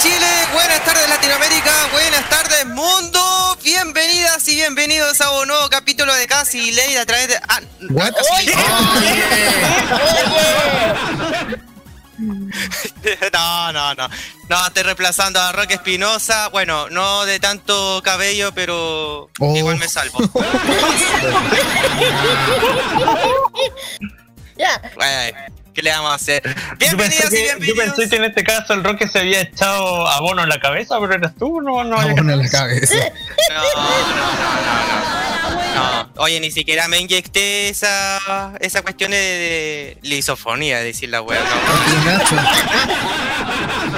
[0.00, 6.26] Chile, buenas tardes Latinoamérica, buenas tardes mundo, bienvenidas y bienvenidos a un nuevo capítulo de
[6.26, 7.36] Casi Ley a través de...
[7.48, 7.60] Ah,
[7.90, 8.12] What?
[8.14, 8.52] Casi-
[13.32, 14.08] No, no, no,
[14.48, 19.56] no, estoy reemplazando a Roque Espinosa, bueno, no de tanto cabello, pero Oh.
[19.56, 20.18] igual me salvo.
[24.56, 25.38] Ya, Bueno,
[25.78, 26.42] ¿Qué le vamos a hacer?
[26.44, 27.94] Yo Bienvenidos pensé, y que, yo bienvenidos.
[27.94, 31.14] pensé que en este caso el Roque se había echado abono en la cabeza, pero
[31.14, 31.94] eras tú, no, no.
[31.94, 32.96] Vámonos en la cabeza.
[32.96, 33.04] No,
[33.54, 34.88] no, no, no,
[35.74, 36.08] no.
[36.16, 41.38] No, oye, ni siquiera me inyecté esa, esa cuestión de, de lisofonía, decir la wea,
[41.44, 41.48] no.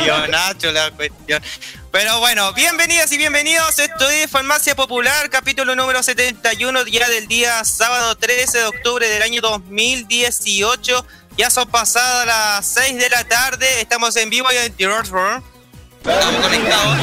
[0.04, 1.42] Tío Nacho, la cuestión.
[1.90, 3.78] Pero bueno, bienvenidas y bienvenidos.
[3.78, 9.22] Esto es Farmacia Popular, capítulo número 71, ya del día sábado 13 de octubre del
[9.22, 11.06] año 2018.
[11.40, 13.80] Ya son pasadas las 6 de la tarde.
[13.80, 14.74] Estamos en vivo y en.
[14.78, 16.98] Estamos conectados.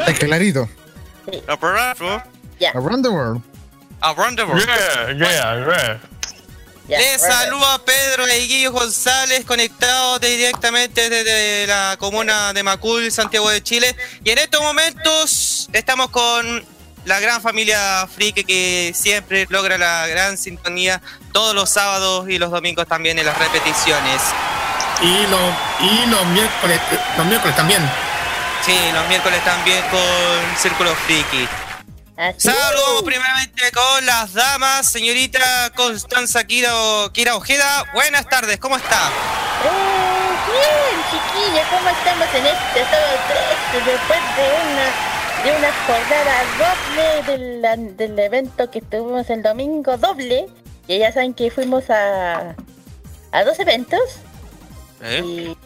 [0.00, 0.68] está clarito.
[1.46, 3.42] Around the world.
[4.00, 4.66] Around the world.
[4.66, 6.00] Yeah, yeah, yeah.
[6.88, 6.98] ya.
[6.98, 7.32] Les bueno.
[7.32, 13.50] saludo a Pedro y Guillo González conectados de- directamente desde la comuna de Macul, Santiago
[13.50, 13.94] de Chile.
[14.24, 16.66] Y en estos momentos estamos con
[17.08, 21.00] la gran familia Friki que siempre logra la gran sintonía
[21.32, 24.20] todos los sábados y los domingos también en las repeticiones.
[25.00, 25.40] Y los,
[25.80, 26.78] y los miércoles,
[27.16, 27.80] los miércoles también.
[28.64, 31.48] Sí, los miércoles también con Círculo Friki.
[32.36, 36.72] Saludos primeramente con las damas, señorita Constanza Kira,
[37.12, 37.84] Kira Ojeda.
[37.94, 39.08] Buenas tardes, ¿cómo está?
[39.64, 39.70] Eh,
[40.50, 43.18] bien, chiquillos, ¿cómo estamos en este sábado
[43.72, 49.42] 13 después de una de una jornada doble del, an- del evento que tuvimos el
[49.42, 50.46] domingo doble?
[50.86, 52.54] Y ya saben que fuimos a,
[53.32, 54.00] a dos eventos
[55.02, 55.22] ¿Eh?
[55.24, 55.56] y,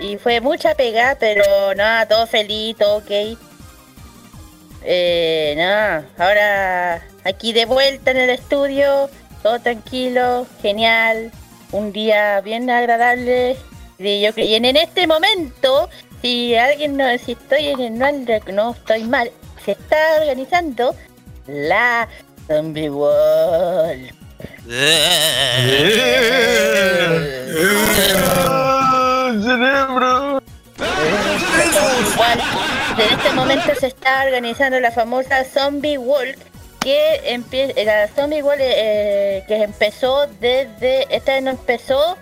[0.00, 1.42] y fue mucha pega, pero
[1.74, 3.36] nada, todo feliz, todo ok.
[4.84, 9.10] Eh, nada, ahora aquí de vuelta en el estudio,
[9.42, 11.30] todo tranquilo, genial,
[11.70, 13.56] un día bien agradable.
[13.98, 15.88] Y, yo, y en, en este momento,
[16.22, 17.98] si alguien no, si estoy en el
[18.54, 19.30] no estoy mal,
[19.64, 20.94] se está organizando
[21.46, 22.08] la
[22.46, 24.10] Zombie World.
[29.42, 30.40] Cerebro.
[32.98, 36.36] En este momento se está organizando la famosa Zombie Walk
[36.80, 42.16] que empie- la Zombie Walk eh, que empezó desde esta vez no empezó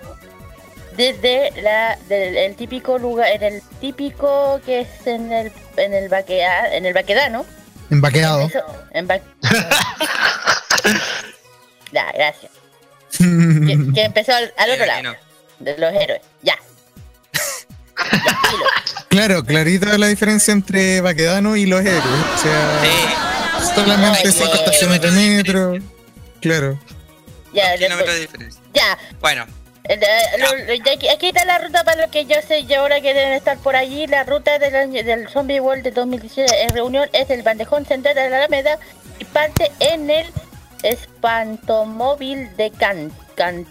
[0.97, 6.09] desde la del el típico lugar en el típico que es en el en el
[6.09, 7.45] Baquea, en el Baquedano
[7.91, 8.43] Embaqueado.
[8.47, 8.61] Eso,
[8.93, 9.21] en Ba-
[11.93, 12.53] ya gracias
[13.19, 15.15] que, que empezó al, al otro lado
[15.59, 16.57] de los héroes ya.
[19.09, 22.05] Claro, clarito la diferencia entre Baquedano y los héroes.
[22.35, 24.61] O sea, Sí, solamente Ay, cinco bueno.
[24.61, 25.75] estaciones de metro.
[26.41, 26.79] Claro.
[27.53, 28.61] ya, kilómetros de diferencia.
[28.73, 29.47] ya Bueno,
[29.85, 30.81] Eh,
[31.13, 33.75] aquí, está la ruta para lo que yo sé y ahora que deben estar por
[33.77, 34.07] allí.
[34.07, 38.15] La ruta del, año- del Zombie World de 2017 en reunión es el bandejón central
[38.15, 38.79] de la Alameda
[39.19, 40.27] y parte en el
[40.83, 43.67] espantomóvil de Can, Can-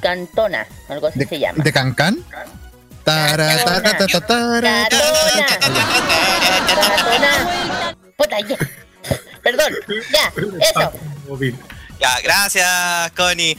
[0.00, 1.62] Cantona, algo así De, se llama.
[1.64, 2.18] de Cancán.
[3.04, 4.88] Tara, tara, tara, tara, Catona.
[4.90, 5.46] Catona.
[8.16, 8.56] Puta, ya.
[9.42, 9.72] Perdón,
[10.12, 10.92] ya, eso.
[12.00, 13.56] Ya, gracias, Connie.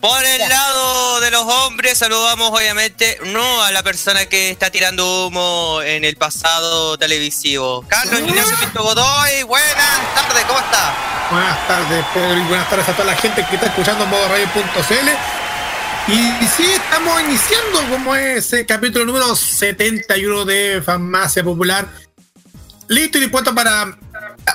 [0.00, 5.26] Por el lado de los hombres, saludamos obviamente no a la persona que está tirando
[5.26, 7.84] humo en el pasado televisivo.
[7.88, 10.94] Carlos Ignacio Pinto Godoy, buenas tardes, ¿cómo está?
[11.30, 16.12] Buenas tardes, Pedro, y buenas tardes a toda la gente que está escuchando modo radio.cl.
[16.12, 21.88] Y sí, estamos iniciando como ese capítulo número 71 de Farmacia Popular.
[22.86, 23.98] Listo y dispuesto para,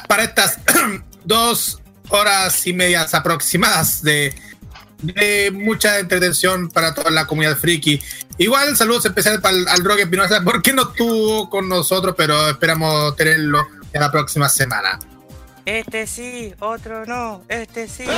[0.07, 0.59] para estas
[1.25, 4.33] dos horas y medias aproximadas de,
[5.01, 8.01] de mucha entretención para toda la comunidad friki.
[8.37, 13.15] Igual saludos especiales para el, al Roque Espinosa, porque no estuvo con nosotros, pero esperamos
[13.15, 14.99] tenerlo en la próxima semana.
[15.65, 18.03] Este sí, otro no, este sí.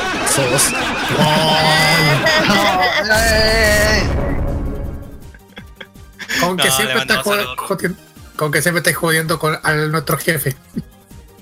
[6.40, 7.56] Con que No, siempre saludos.
[7.58, 7.98] jodiendo-
[8.36, 10.56] con que siempre estáis jodiendo con a nuestro jefe.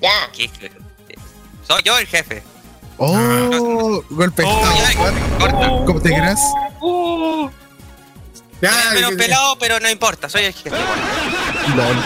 [0.00, 0.30] ya.
[1.66, 2.42] Soy yo el jefe.
[3.04, 4.44] Oh, golpe.
[4.46, 4.62] Oh,
[5.36, 5.68] corta.
[5.86, 6.38] ¿Cómo te crees?
[8.60, 10.70] Ya, Eres menos pelado, pero no importa, soy el jefe.
[11.74, 12.02] Bueno.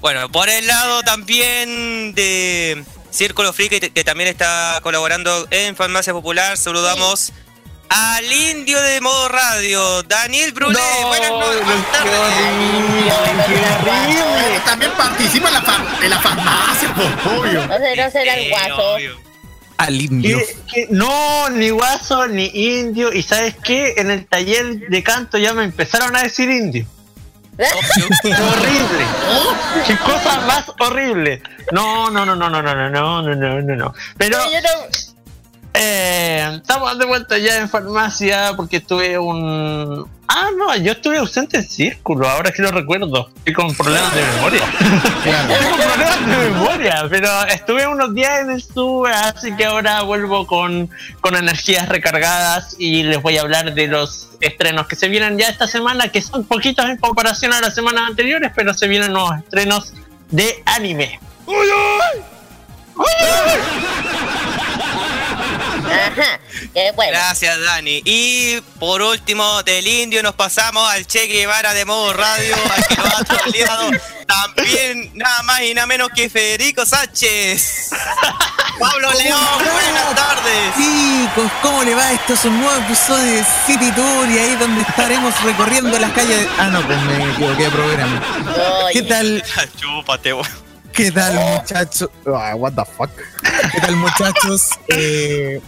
[0.00, 6.56] Bueno, por el lado también de Círculo Friki, que también está colaborando en Farmacia Popular,
[6.56, 7.32] saludamos
[7.88, 10.78] al indio de modo radio, Daniel Brulé.
[11.06, 12.12] Buenas noches, buenas tardes.
[13.84, 17.66] Pero también participa en la, far- en la farmacia, pues, obvio.
[17.66, 18.96] No sé, no será el guaso.
[19.78, 20.38] Al indio.
[20.38, 20.86] ¿Qué- qué?
[20.90, 23.12] No, ni guaso, ni indio.
[23.12, 23.94] ¿Y sabes qué?
[23.98, 26.86] En el taller de canto ya me empezaron a decir indio.
[27.58, 27.64] ¡Qué
[28.34, 29.04] horrible!
[29.86, 31.42] ¡Qué cosa más horrible!
[31.72, 33.94] No, no, no, no, no, no, no, no, no, no, no, no.
[34.18, 35.15] Pero Yo no-
[35.76, 40.08] eh, estamos de vuelta ya en farmacia porque tuve un...
[40.28, 43.30] Ah, no, yo estuve ausente en círculo, ahora que lo recuerdo.
[43.36, 44.62] Estoy con problemas de memoria.
[45.24, 50.46] Tengo problemas de memoria, pero estuve unos días en el sube, así que ahora vuelvo
[50.46, 50.90] con,
[51.20, 55.48] con energías recargadas y les voy a hablar de los estrenos que se vienen ya
[55.48, 59.38] esta semana, que son poquitos en comparación a las semanas anteriores, pero se vienen nuevos
[59.38, 59.92] estrenos
[60.30, 61.20] de anime.
[65.86, 66.40] Ajá.
[66.74, 67.12] Qué bueno.
[67.12, 68.02] Gracias, Dani.
[68.04, 72.94] Y por último, del indio nos pasamos al Che Guevara de modo radio, al que
[72.96, 73.90] nos ha troleado
[74.26, 77.90] también nada más y nada menos que Federico Sánchez.
[78.78, 80.74] Pablo León, buenas tardes.
[80.76, 82.12] Chicos, ¿cómo le va?
[82.12, 86.40] Esto es un nuevo episodio de City Tour y ahí donde estaremos recorriendo las calles.
[86.42, 88.22] de- Ah, no, pues me equivoqué de programa.
[88.92, 89.42] ¿Qué tal?
[89.80, 90.46] Chúpate, weón.
[90.92, 92.08] ¿Qué tal, muchachos?
[92.26, 93.10] Ah, what the fuck.
[93.72, 94.68] ¿Qué tal, muchachos?
[94.88, 95.60] Eh,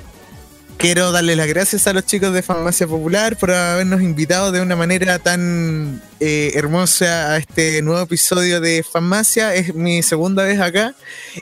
[0.79, 4.77] quiero darle las gracias a los chicos de Farmacia Popular por habernos invitado de una
[4.77, 9.55] manera tan eh, hermosa a este nuevo episodio de Farmacia.
[9.55, 10.95] Es mi segunda vez acá.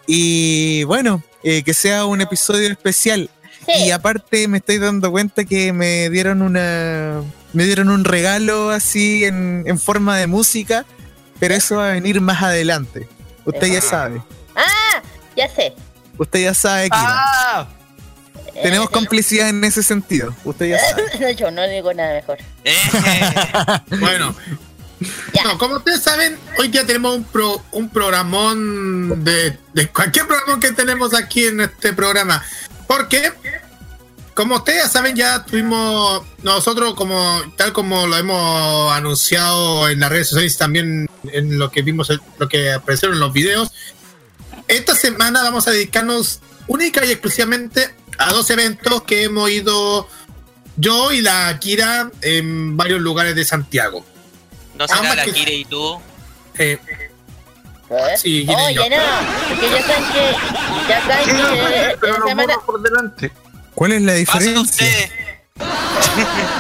[0.07, 3.31] Y bueno, eh, que sea un episodio especial.
[3.67, 3.85] sí.
[3.85, 7.23] Y aparte me estoy dando cuenta que me dieron una
[7.53, 10.85] me dieron un regalo así en, en forma de música,
[11.39, 13.09] pero eso va a venir más adelante.
[13.45, 14.23] Usted ya sabe.
[14.55, 15.03] Ah,
[15.37, 15.75] ya sé.
[16.19, 17.69] Usted ya sabe que ¡Ah!
[18.63, 20.35] Tenemos complicidad en ese sentido.
[20.45, 21.35] Usted ya sabe.
[21.37, 22.39] yo no digo nada mejor.
[22.65, 22.75] Eh,
[24.01, 24.35] Bueno,
[25.35, 25.45] Ya.
[25.45, 30.59] no, como ustedes saben, hoy ya tenemos un, pro- un programón de, de cualquier programa
[30.61, 32.43] que tenemos aquí en este programa.
[32.87, 33.33] Porque,
[34.35, 40.11] como ustedes ya saben, ya tuvimos nosotros, como tal como lo hemos anunciado en las
[40.11, 43.71] redes sociales, también en lo que vimos, lo que aparecieron en los videos.
[44.69, 50.09] Esta semana vamos a dedicarnos única y exclusivamente a dos eventos que hemos ido
[50.77, 54.05] yo y la Kira en varios lugares de Santiago.
[54.75, 56.01] no será Ambas la que- Kire y tú.
[56.59, 56.79] Eh,
[57.89, 58.15] ¿Eh?
[58.17, 58.83] Sí, ¿quién es Oye, yo?
[58.91, 58.97] no,
[59.49, 60.33] porque ya saben que.
[60.89, 61.97] Ya saben Sí, no, que.
[62.01, 63.31] pero los semana- por delante.
[63.75, 64.61] ¿Cuál es la diferencia?
[64.61, 65.11] ustedes.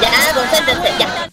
[0.00, 1.28] Ya, concéntrense, ya.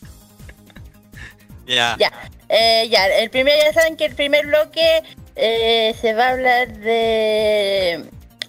[1.65, 1.95] Ya.
[1.99, 2.11] Ya,
[2.49, 5.03] eh, ya, el primer, ya saben que el primer bloque
[5.35, 8.03] eh, se va a hablar de,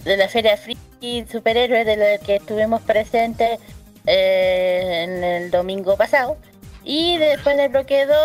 [0.05, 0.57] de la Feria
[1.05, 3.61] Friki Superhéroes de la que estuvimos presentes
[4.07, 6.39] eh, en el domingo pasado.
[6.83, 8.17] Y después del bloque 2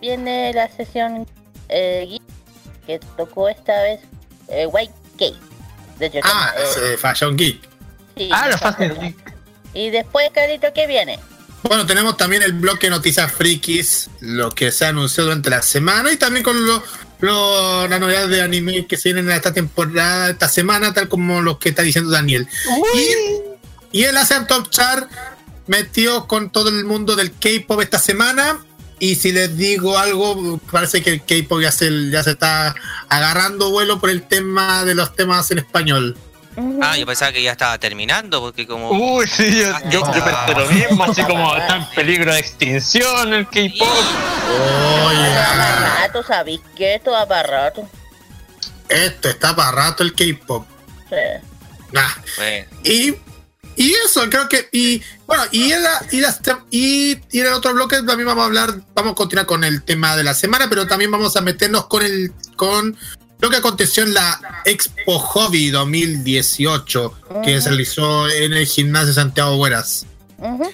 [0.00, 1.26] viene la sesión
[1.68, 2.18] eh,
[2.86, 4.00] que tocó esta vez
[4.48, 5.36] eh, White Cake.
[5.98, 7.60] De ah, eh, es eh, Fashion Geek.
[8.16, 9.00] sí, Ah, la Fashion.
[9.00, 9.34] Geek.
[9.74, 11.18] Y después, Carlito, ¿qué viene?
[11.62, 16.16] Bueno, tenemos también el bloque Noticias Frikis, lo que se anunció durante la semana y
[16.16, 16.82] también con lo,
[17.20, 21.42] lo- las novedades de anime que se vienen en esta temporada, esta semana, tal como
[21.42, 22.46] lo que está diciendo Daniel.
[23.92, 25.10] Y, y el Asian Top Chart
[25.66, 28.58] metió con todo el mundo del K-pop esta semana.
[29.00, 32.74] Y si les digo algo, parece que el K-pop ya se, ya se está
[33.08, 36.16] agarrando vuelo por el tema de los temas en español.
[36.82, 38.90] Ah, yo pensaba que ya estaba terminando, porque como...
[38.90, 43.32] Uy, sí, yo, yo, yo pensé lo mismo, así como está en peligro de extinción
[43.32, 43.88] el K-pop.
[45.06, 46.94] Oye, Va para rato, ¿sabéis qué?
[46.96, 47.88] Esto va para rato.
[48.88, 50.66] esto está para rato el K-pop.
[51.08, 51.16] Sí.
[51.92, 52.08] Nah.
[52.36, 53.14] Bueno, Y,
[53.76, 54.68] y eso, creo que.
[54.72, 58.42] Y bueno, y en, la- y, las y, y en el otro bloque también vamos
[58.42, 61.40] a hablar, vamos a continuar con el tema de la semana, pero también vamos a
[61.40, 62.96] meternos con el con
[63.40, 67.14] lo que aconteció en la Expo Hobby 2018,
[67.44, 67.60] que Ujú.
[67.60, 70.06] se realizó en el gimnasio Santiago Bueras.
[70.38, 70.64] Ujú.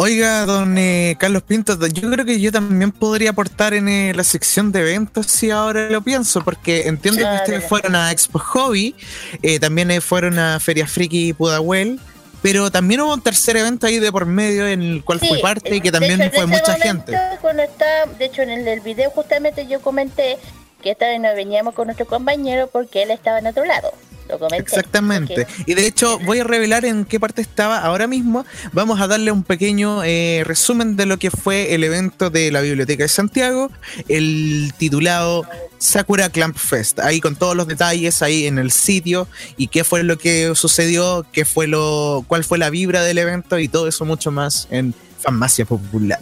[0.00, 4.22] Oiga, don eh, Carlos Pinto, yo creo que yo también podría aportar en eh, la
[4.22, 8.94] sección de eventos si ahora lo pienso, porque entiendo que ustedes fueron a Expo Hobby,
[9.42, 11.98] eh, también eh, fueron a Feria Friki Pudahuel,
[12.42, 15.42] pero también hubo un tercer evento ahí de por medio en el cual fui Sí,
[15.42, 17.18] parte y que también hecho, fue mucha momento, gente.
[17.40, 20.38] Cuando está, de hecho, en el video justamente yo comenté
[20.82, 23.92] que esta vez no veníamos con nuestro compañero porque él estaba en otro lado.
[24.28, 24.58] Lo comenté.
[24.58, 25.46] Exactamente.
[25.46, 28.44] Porque- Y de hecho voy a revelar en qué parte estaba ahora mismo.
[28.72, 32.60] Vamos a darle un pequeño eh, resumen de lo que fue el evento de la
[32.60, 33.70] Biblioteca de Santiago,
[34.06, 35.46] el titulado
[35.78, 37.00] Sakura Clamp Fest.
[37.00, 41.24] Ahí con todos los detalles ahí en el sitio y qué fue lo que sucedió,
[41.32, 44.92] qué fue lo, cuál fue la vibra del evento y todo eso mucho más en
[45.20, 46.20] Farmacia Popular.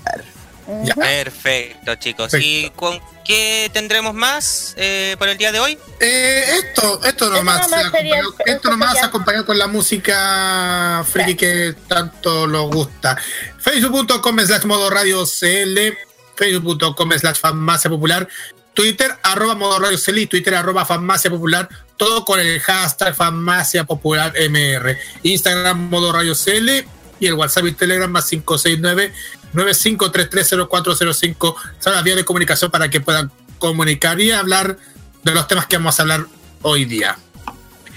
[0.84, 0.94] Ya.
[0.94, 2.30] perfecto, chicos.
[2.32, 2.46] Perfecto.
[2.66, 5.78] ¿Y con qué tendremos más eh, por el día de hoy?
[6.00, 11.34] Eh, esto, esto nomás, nomás sería- acompañado- esto nomás sería- acompañado con la música friki
[11.36, 13.16] que tanto nos gusta.
[13.58, 15.96] Facebook.com slash modo radio CL,
[16.36, 18.28] Facebook.com slash farmacia popular,
[18.74, 23.84] Twitter arroba modo radio CL y Twitter arroba farmacia popular, todo con el hashtag farmacia
[23.84, 24.98] popular MR.
[25.22, 26.86] Instagram modo radio CL
[27.20, 29.12] y el WhatsApp y Telegram más 569
[29.54, 34.76] 95330405 son las vías de comunicación para que puedan comunicar y hablar
[35.22, 36.26] de los temas que vamos a hablar
[36.62, 37.16] hoy día.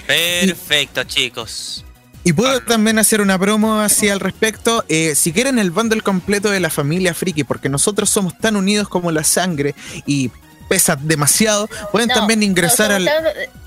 [0.07, 1.85] Perfecto, chicos.
[2.23, 4.83] Y puedo también hacer una promo así al respecto.
[4.89, 8.89] Eh, si quieren el bundle completo de la familia Friki, porque nosotros somos tan unidos
[8.89, 9.73] como la sangre
[10.05, 10.29] y
[10.67, 13.07] pesa demasiado, pueden No, también ingresar no, al.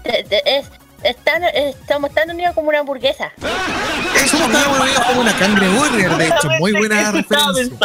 [0.04, 0.66] es-
[1.04, 3.32] están- estamos tan unidos como una hamburguesa.
[4.30, 7.76] Somos tan unidos como una cangreburger, de hecho, muy buena referencia.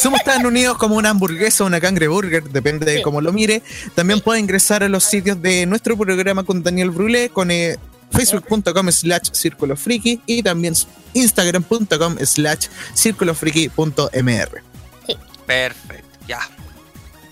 [0.00, 3.62] Somos tan unidos como una hamburguesa o una cangreburger, depende de cómo lo mire.
[3.94, 7.76] También puede ingresar a los sitios de nuestro programa con Daniel Brulé, con eh,
[8.12, 10.74] facebook.com slash círculo friki y también
[11.14, 14.62] instagram.com slash círculofriki.mr.
[15.46, 16.40] Perfecto, ya.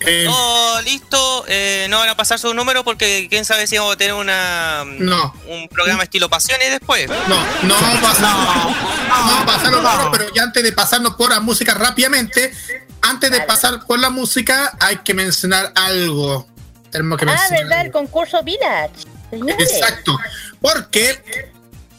[0.05, 1.45] Eh, Todo listo.
[1.47, 4.83] eh, no van a pasar su número porque quién sabe si vamos a tener una
[4.85, 5.33] No.
[5.47, 7.07] un programa estilo pasiones después.
[7.27, 8.75] No, no vamos a pasar, no,
[9.09, 12.53] vamos a pasar los números, pero ya antes de pasarnos por la música rápidamente,
[13.01, 16.47] antes de pasar por la música, hay que mencionar algo.
[16.91, 17.81] Tenemos que Ah, ¿verdad?
[17.85, 18.91] El concurso Village.
[19.29, 19.71] Señores.
[19.71, 20.17] Exacto.
[20.61, 21.51] Porque,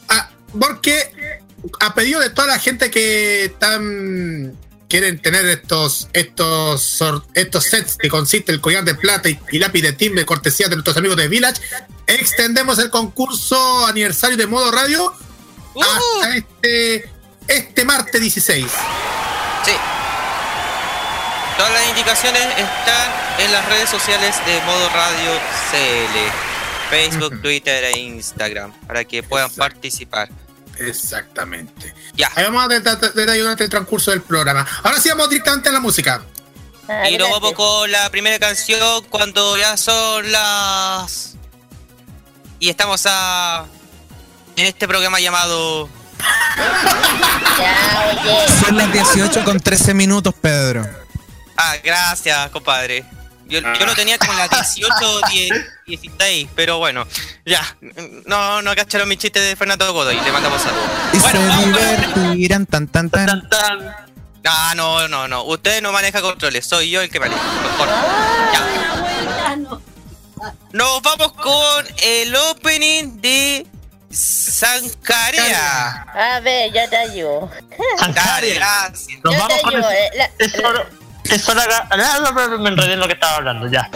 [0.09, 0.29] ah,
[0.59, 1.39] porque
[1.79, 4.57] a pedido de toda la gente que están
[4.91, 7.01] quieren tener estos estos
[7.33, 10.75] estos sets que consiste el collar de plata y, y lápiz de timbre cortesía de
[10.75, 11.61] nuestros amigos de Village,
[12.07, 15.13] extendemos el concurso aniversario de modo radio
[15.73, 17.09] Uh, hasta este
[17.47, 18.65] este martes 16.
[19.63, 19.71] sí.
[21.57, 25.31] Todas las indicaciones están en las redes sociales de Modo Radio
[25.71, 26.17] CL.
[26.89, 27.41] Facebook.
[27.41, 29.71] Twitter e Instagram para que puedan Exacto.
[29.71, 30.27] participar.
[30.77, 31.93] Exactamente.
[32.13, 32.31] Ya.
[32.35, 34.65] Ahí vamos a tratar de durante el transcurso del programa.
[34.83, 36.23] Ahora sí vamos directamente a la música.
[37.09, 41.35] Y nos vamos con la primera canción cuando ya son las.
[42.59, 43.65] Y estamos a.
[44.57, 45.89] En este programa llamado.
[48.65, 50.87] Son las 18 con 13 minutos, Pedro.
[51.55, 53.05] Ah, gracias, compadre.
[53.51, 55.51] Yo, yo lo tenía como las 18 10,
[55.87, 57.05] 16, pero bueno,
[57.45, 57.61] ya.
[58.25, 60.19] No, no cacharon mi chiste de Fernando Godoy.
[60.19, 60.89] Le mandamos saludos.
[61.13, 63.25] Y Bueno, se vamos la- divertirán tan tan tan.
[63.25, 63.95] Tan, tan.
[64.45, 65.43] Ah, no, no, no.
[65.43, 67.41] Usted no maneja controles, soy yo el que maneja.
[67.61, 67.87] Mejor.
[68.53, 69.57] Ya.
[70.71, 73.67] Nos vamos con el opening de
[74.09, 76.05] Sankarea.
[76.13, 77.51] A ver, ya te ayudo.
[78.15, 79.07] Gracias.
[79.23, 80.29] Nos vamos con el- eh, la-
[81.25, 83.89] Es es ah, no, no, no, me enredé en lo que estaba hablando, ya.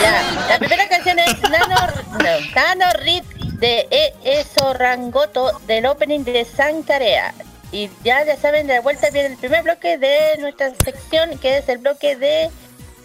[0.00, 1.76] Ya, la primera canción es Nano,
[2.12, 3.24] no, Nano Rip
[3.60, 4.14] de E.
[4.24, 7.34] Eso Rangoto del opening de Sankarea.
[7.72, 11.58] Y ya, ya saben, de la vuelta viene el primer bloque de nuestra sección, que
[11.58, 12.50] es el bloque de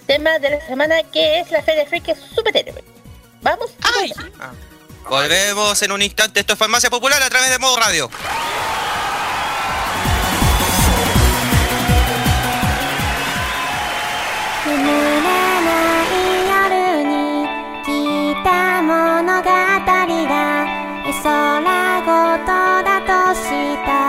[0.07, 2.83] temas de la semana, que es la Feria Freak Superhéroe.
[3.41, 3.71] ¿Vamos?
[3.99, 4.11] Ay.
[4.39, 4.51] Ah.
[5.07, 6.39] Volvemos en un instante.
[6.39, 8.09] Esto es Farmacia Popular a través de Modo Radio.
[14.65, 14.81] 空
[22.01, 22.47] ごと
[22.83, 24.04] だとした。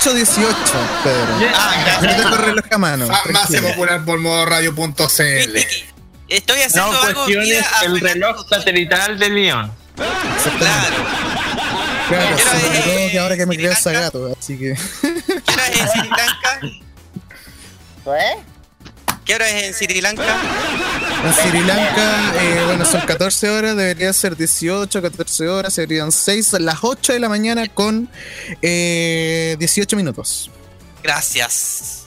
[0.00, 0.54] 818,
[1.04, 1.38] Pedro.
[1.38, 1.52] Yeah.
[1.54, 2.16] Ah, gracias.
[2.16, 3.06] No tengo reloj a mano.
[3.06, 5.58] Más popular por modoradio.cl.
[6.28, 9.72] Estoy haciendo no, algo cuestiones el reloj satelital de León.
[9.96, 10.96] Claro.
[12.08, 14.70] Claro, sobre todo que ahora que me creo Sagato, así que.
[14.70, 14.76] ¿Eh?
[15.44, 16.60] ¿Qué hora es en Sri Lanka?
[19.24, 20.36] ¿Qué hora es en Sri Lanka?
[21.24, 26.54] En Sri Lanka, eh, bueno, son 14 horas, debería ser 18, 14 horas, serían 6,
[26.60, 28.08] las 8 de la mañana con
[28.62, 30.50] eh, 18 minutos.
[31.02, 32.06] Gracias.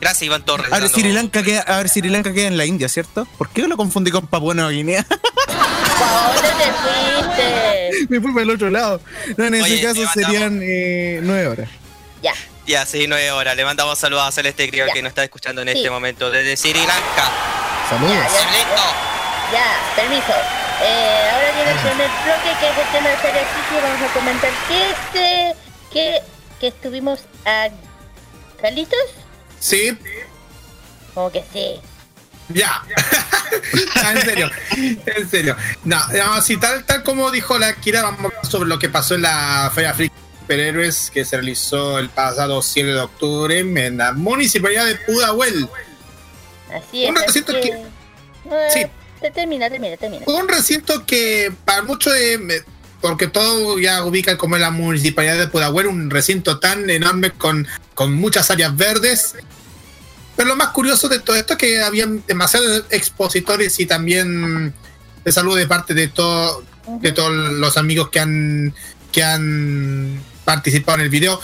[0.00, 0.72] Gracias, Iván Torres.
[0.72, 3.26] A ver, Sri Lanka queda, a ver, Sri Lanka queda en la India, ¿cierto?
[3.36, 5.04] ¿Por qué lo confundí con Papua Nueva Guinea?
[5.06, 8.06] ¿Para dónde te fuiste?
[8.08, 9.02] Me fui para el otro lado.
[9.36, 11.68] No, en ese Oye, caso te mandamos- serían eh, 9 horas.
[12.22, 12.32] Ya.
[12.66, 13.56] Ya, sí, nueve horas.
[13.56, 14.94] Le mandamos saludos a Celeste Criol Ya.
[14.94, 15.74] que nos está escuchando en Sí.
[15.78, 17.32] este momento desde Sri Lanka.
[17.90, 18.14] Saludos.
[19.52, 19.94] Ya, ya.
[19.96, 20.32] Permiso.
[20.82, 23.80] Eh, ahora viene el primer bloque que es el tema de Serie City.
[23.82, 25.54] Vamos a comentar que este.
[25.92, 26.22] que,
[26.60, 27.68] que estuvimos a.
[28.62, 28.98] ¿Calitos?
[29.58, 29.96] Sí,
[31.14, 31.80] Como que sí.
[32.48, 32.82] ya.
[33.96, 35.56] Ya, en serio, en serio.
[35.82, 38.88] No, no, sí, tal, tal como dijo la Kira, vamos a hablar sobre lo que
[38.88, 43.98] pasó en la Feria Friki Superhéroes que se realizó el pasado 7 de octubre en
[43.98, 45.68] la municipalidad de Pudahuel.
[46.74, 47.10] Así es.
[47.10, 47.60] Un recinto que...
[47.60, 47.70] que-
[48.50, 48.86] Eh, Sí.
[49.34, 50.24] Termina, termina, termina.
[50.26, 52.64] Un recinto que para muchos de,
[53.02, 57.68] porque todo ya ubica como en la municipalidad de Pudahuel, un recinto tan enorme con,
[57.94, 59.34] con muchas áreas verdes.
[60.36, 64.72] Pero lo más curioso de todo esto es que habían demasiados expositores y también
[65.22, 66.64] de salud de parte de todo,
[67.02, 68.74] de todos los amigos que han
[69.12, 71.38] que han participado en el video.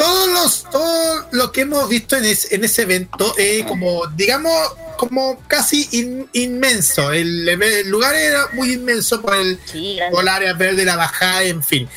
[0.00, 4.52] Todos los, todo lo que hemos visto en, es- en ese evento es como, digamos,
[4.96, 7.12] como casi in- inmenso.
[7.12, 11.42] El, el lugar era muy inmenso por el, Sí, por el área verde, la bajada,
[11.44, 11.88] en fin.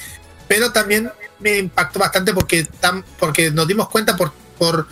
[0.47, 4.87] Pero también me impactó bastante porque, tam- porque nos dimos cuenta por, por,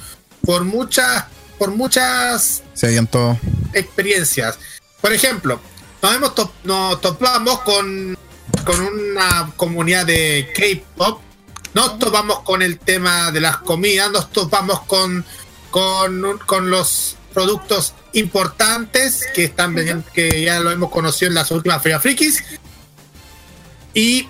[0.45, 1.25] por muchas,
[1.57, 2.87] por muchas Se
[3.73, 4.57] experiencias.
[5.01, 5.59] Por ejemplo,
[6.01, 8.17] nos, hemos top- nos topamos con,
[8.65, 11.21] con una comunidad de K-pop,
[11.73, 15.25] nos topamos con el tema de las comidas, nos topamos con,
[15.69, 21.35] con, un- con los productos importantes que están vendiendo, que ya lo hemos conocido en
[21.35, 22.43] las últimas ferias frikis.
[23.93, 24.27] Y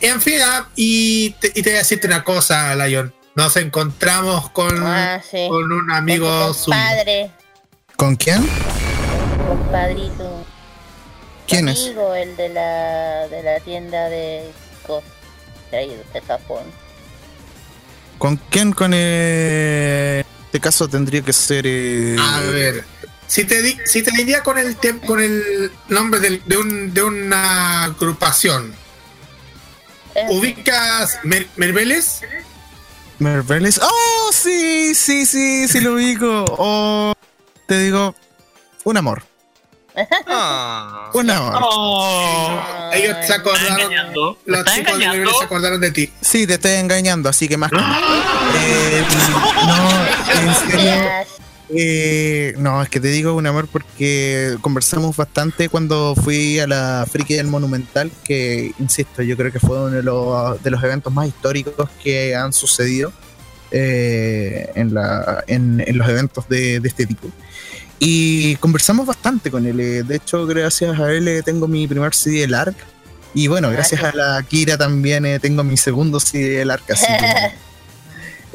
[0.00, 3.12] en fin, ah, y te, y te voy a decirte una cosa, Lion.
[3.34, 5.46] Nos encontramos con, Ah, sí.
[5.48, 6.76] con un amigo Con suyo.
[7.96, 8.46] ¿Con quién?
[9.48, 10.44] compadrito.
[11.48, 11.80] ¿Quién es?
[11.86, 14.50] Amigo, el de la, de la tienda de
[14.86, 15.08] cosas
[15.72, 16.62] de Japón.
[18.18, 18.72] ¿Con quién?
[18.72, 21.64] Con eh, este caso tendría que ser.
[21.66, 22.84] eh, A ver,
[23.26, 26.94] si te, di- si te diría con el tem- con el nombre del- de, un,
[26.94, 28.74] de una agrupación,
[30.14, 32.20] Eh, ¿ubicas Mer Merveles?
[33.18, 33.80] Merveles.
[33.82, 34.30] ¡Oh!
[34.32, 36.44] Sí, sí, sí, sí lo ubico.
[36.58, 37.14] Oh,
[37.66, 38.14] te digo,
[38.84, 39.22] un amor.
[40.26, 41.10] Ah.
[41.14, 41.60] Un amor.
[41.62, 42.60] Oh,
[42.92, 44.14] Ellos se ¿me está acordaron,
[44.46, 46.10] los chicos de se acordaron de ti.
[46.20, 47.70] Sí, te estoy engañando, así que más.
[48.64, 49.04] Eh,
[49.66, 51.02] no, en serio.
[51.74, 57.06] Eh, no, es que te digo un amor porque conversamos bastante cuando fui a la
[57.10, 61.12] Friki del Monumental, que, insisto, yo creo que fue uno de los, de los eventos
[61.12, 63.10] más históricos que han sucedido
[63.70, 67.28] eh, en, la, en, en los eventos de, de este tipo.
[68.04, 69.78] Y conversamos bastante con él.
[69.78, 72.74] eh, De hecho, gracias a él eh, tengo mi primer CD del ARC.
[73.32, 76.90] Y bueno, gracias a la Kira también eh, tengo mi segundo CD del ARC.
[76.90, 77.52] Así que,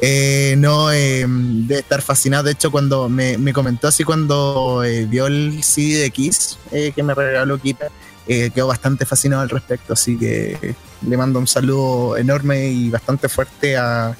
[0.52, 2.42] eh, no, eh, de estar fascinado.
[2.44, 7.02] De hecho, cuando me, me comentó así cuando vio el CD de Kiss eh, que
[7.02, 7.88] me regaló Kira,
[8.26, 9.94] eh, quedó bastante fascinado al respecto.
[9.94, 10.74] Así que
[11.08, 14.14] le mando un saludo enorme y bastante fuerte a,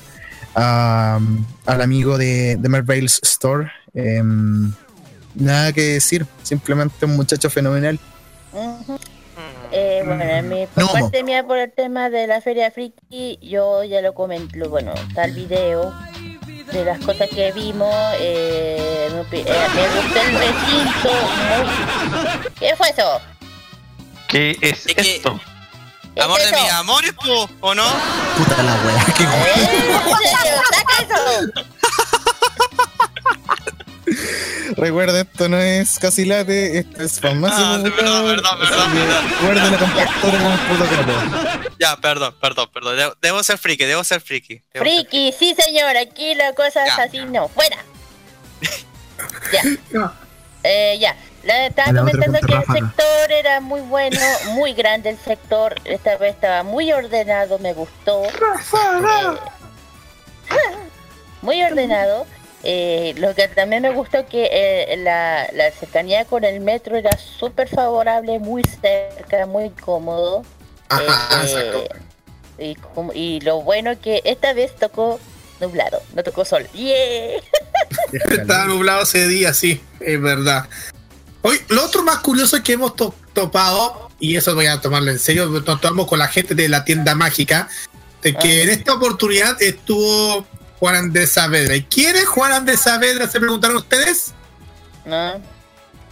[0.55, 1.21] a-
[1.67, 3.71] al amigo de, de Merveil's Store.
[5.35, 7.99] Nada que decir, simplemente un muchacho fenomenal.
[8.53, 8.99] Ujú.
[9.71, 10.93] Eh, bueno, en mi, por No, mo.
[10.95, 15.25] parte mía por el tema de la feria friki, yo ya lo comenté, bueno, está
[15.25, 15.95] el video
[16.73, 21.11] de las cosas que vimos, eh, me, eh, me gustó el recinto,
[21.49, 22.51] muy...
[22.59, 23.21] ¿Qué fue eso?
[24.29, 25.39] ¿Qué es esto?
[26.15, 27.85] ¿Qué Amor es de mis amores, po, ¿o no?
[28.37, 29.29] Puta la wea, qué ¡Eh!
[30.73, 31.53] ¡Saca eso!
[34.77, 37.75] Recuerda, esto no es Casilate, esto es farmacia.
[37.75, 38.41] Ah, que perdón.
[39.43, 39.79] Guarda la
[40.69, 41.69] protocolo.
[41.79, 42.97] Ya, perdón, perdón, perdón.
[42.97, 44.63] Debo, debo ser friki, debo ser friki.
[44.73, 47.79] Debo ser Friki, sí señor, aquí la cosa es así, no, fuera.
[49.53, 50.13] ya.
[50.65, 51.17] Eh, ya.
[51.45, 54.19] Le estaba la comentando que el sector era muy bueno,
[54.51, 55.77] muy grande el sector.
[55.85, 58.25] Esta vez estaba muy ordenado, me gustó.
[58.25, 58.31] Eh,
[61.43, 62.27] muy ordenado.
[62.65, 67.17] Eh, lo que también me gustó que eh, la, la cercanía con el metro era
[67.17, 70.45] súper favorable, muy cerca, muy cómodo.
[70.89, 71.45] Ajá,
[72.59, 72.75] Eh,
[73.15, 75.21] y, lo bueno que esta vez tocó
[75.61, 76.67] nublado, no tocó sol.
[76.75, 77.41] ¡Yeah!
[78.31, 80.69] Estaba nublado ese día, sí, es verdad.
[81.43, 85.21] Hoy, lo otro más curioso que hemos to- topado, y eso voy a tomarlo en
[85.21, 87.69] serio, nos topamos con la gente de la tienda mágica,
[88.23, 88.63] de que Ah.
[88.65, 90.45] en esta oportunidad estuvo
[90.79, 91.75] Juan Andrés Saavedra.
[91.77, 93.29] ¿Y quién es Juan Andrés Saavedra?
[93.29, 94.33] Se preguntaron ustedes.
[95.05, 95.41] ¿No?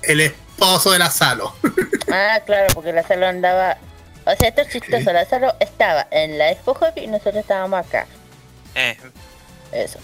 [0.02, 1.55] El esposo de la Salo.
[2.12, 3.76] Ah, claro, porque la sala andaba.
[4.24, 5.12] O sea, esto es chistoso.
[5.12, 8.07] La sala estaba en la Expo Hobby y nosotros estábamos acá.
[8.74, 8.96] Eh,
[9.72, 9.98] Eso.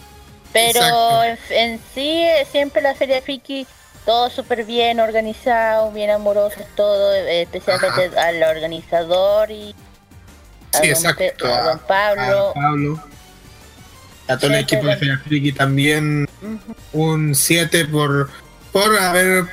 [0.53, 3.67] Pero en, en sí, eh, siempre la Feria Friki,
[4.05, 9.75] todo súper bien organizado, bien amorosos, todo, eh, especialmente al organizador y
[10.75, 11.25] a, Sí, don, exacto.
[11.47, 12.51] Pe- a don Pablo.
[12.51, 13.01] A Pablo.
[14.33, 16.29] A todo el equipo de Feria Friki también
[16.93, 18.31] un 7 por,
[18.73, 19.45] por haber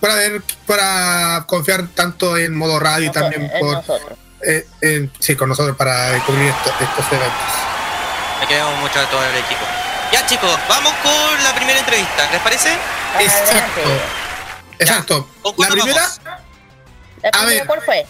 [0.00, 4.18] por haber para confiar tanto en modo radio y también por nosotros.
[4.46, 7.38] eh, sí con nosotros para cubrir esto- estos eventos.
[8.40, 9.60] me queremos mucho a todo el equipo.
[10.12, 12.30] Ya, chicos, vamos con la primera entrevista.
[12.30, 12.68] ¿Les parece?
[13.20, 13.80] Exacto.
[13.80, 14.04] Adelante.
[14.78, 15.28] Exacto.
[15.42, 16.20] ¿Con La cuál primera, vamos?
[17.22, 17.66] ¿La A primera ver.
[17.66, 18.06] cuál fue?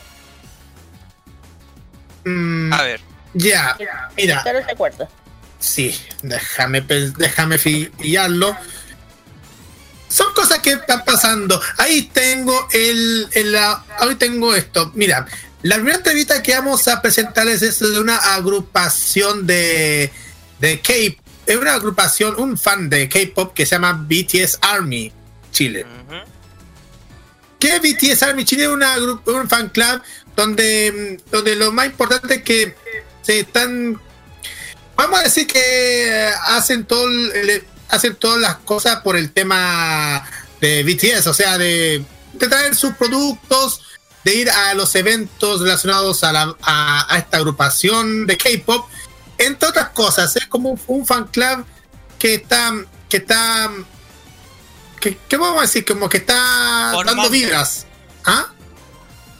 [2.24, 3.00] Mm, A ver.
[3.34, 3.76] ya,
[4.16, 5.08] mira, acuerda.
[5.64, 8.56] Sí, déjame, déjame pillarlo.
[10.08, 11.60] Son cosas que están pasando.
[11.78, 14.92] Ahí tengo el, el- la- ahí tengo esto.
[14.94, 15.26] Mira,
[15.62, 20.12] la primera entrevista que vamos a presentarles es de una agrupación de
[20.60, 20.92] de K,
[21.46, 25.12] es una agrupación, un fan de K-pop que se llama BTS Army
[25.50, 25.84] Chile.
[25.84, 26.16] Ujú.
[27.58, 28.94] que BTS Army Chile es una
[29.26, 30.00] un fan club
[30.36, 32.76] donde, donde lo más importante es que
[33.22, 33.98] se están
[34.96, 40.28] vamos a decir que eh, hacen todo el- hacen todas las cosas por el tema
[40.60, 43.82] de BTS, o sea, de, de traer sus productos,
[44.24, 48.88] de ir a los eventos relacionados a, la, a, a esta agrupación de K-pop,
[49.38, 51.64] entre otras cosas, es como un, un fan club
[52.18, 52.72] que está
[53.08, 53.70] que está
[55.00, 55.84] que, ¿qué vamos a decir?
[55.84, 57.22] Como que está Formando.
[57.22, 57.86] dando vibras.
[58.24, 58.46] ¿Ah?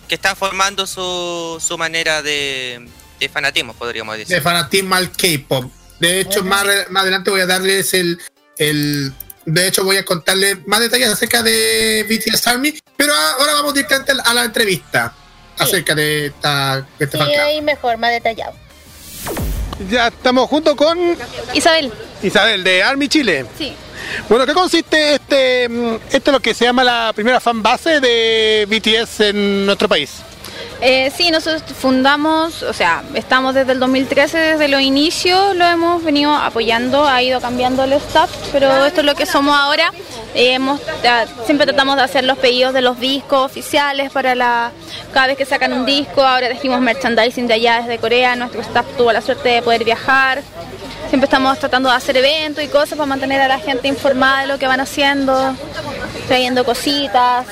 [0.07, 2.87] Que está formando su, su manera de,
[3.19, 4.35] de fanatismo, podríamos decir.
[4.37, 5.71] de fanatismo al K-pop.
[6.01, 8.19] De hecho, más, más adelante voy a darles el,
[8.59, 9.13] el.
[9.47, 12.75] De hecho, voy a contarles más detalles acerca de BTS Army.
[12.97, 15.15] Pero ahora vamos directamente a la- entrevista
[15.59, 16.77] acerca de esta.
[16.99, 17.41] de este Sí, fan club.
[17.41, 18.55] ahí mejor, más detallado.
[19.91, 20.99] Ya estamos junto con
[21.53, 23.47] Isabel, Isabel de Army Chile.
[23.59, 23.75] sí.
[24.29, 28.01] Bueno, ¿qué consiste este, mm, esto es lo que se llama la primera fan base
[28.01, 30.11] de BTS en nuestro país?
[30.81, 36.03] Eh, sí, nosotros fundamos, o sea, estamos desde el 2013, desde los inicios, lo hemos
[36.05, 39.93] venido apoyando, ha ido cambiando el staff, pero esto es lo que somos ahora.
[40.35, 44.73] Eh, hemos, ya, siempre tratamos de hacer los pedidos de los discos oficiales para la
[45.13, 48.85] cada vez que sacan un disco, ahora trajimos merchandising de allá desde Corea, nuestro staff
[48.97, 50.43] tuvo la suerte de poder viajar.
[51.09, 54.47] Siempre estamos tratando de hacer eventos y cosas para mantener a la gente informada de
[54.49, 55.55] lo que van haciendo,
[56.27, 57.47] trayendo cositas,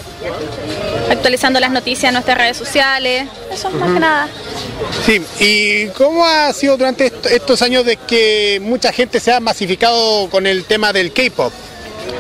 [1.10, 3.28] actualizando las noticias en nuestras redes sociales.
[3.52, 4.28] Eso más que nada.
[5.06, 9.38] Sí, ¿y cómo ha sido durante est- estos años de que mucha gente se ha
[9.40, 11.52] masificado con el tema del K-pop?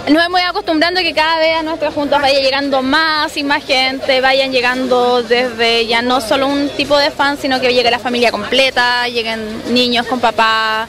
[0.08, 3.42] Nos hemos ido acostumbrando a que cada vez a nuestras juntas vaya llegando más y
[3.42, 7.90] más gente, vayan llegando desde ya no solo un tipo de fan, sino que llegue
[7.90, 10.88] la familia completa, lleguen niños con papá,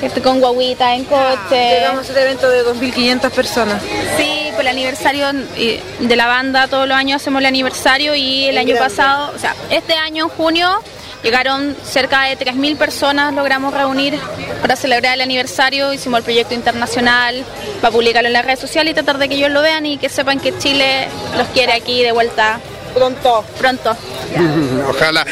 [0.00, 1.78] gente con guaguita en coche.
[1.78, 3.82] Llegamos a este evento de 2.500 personas.
[4.16, 8.58] Sí, por el aniversario de la banda, todos los años hacemos el aniversario y el
[8.58, 10.68] año pasado, o sea, este año en junio
[11.22, 14.18] llegaron cerca de 3.000 personas, logramos reunir
[14.62, 17.44] para celebrar el aniversario, hicimos el proyecto internacional
[17.80, 20.08] para publicarlo en las redes sociales y tratar de que ellos lo vean y que
[20.08, 22.58] sepan que Chile los quiere aquí de vuelta
[22.94, 23.44] Pronto.
[23.58, 23.96] pronto.
[24.88, 25.26] Ojalá.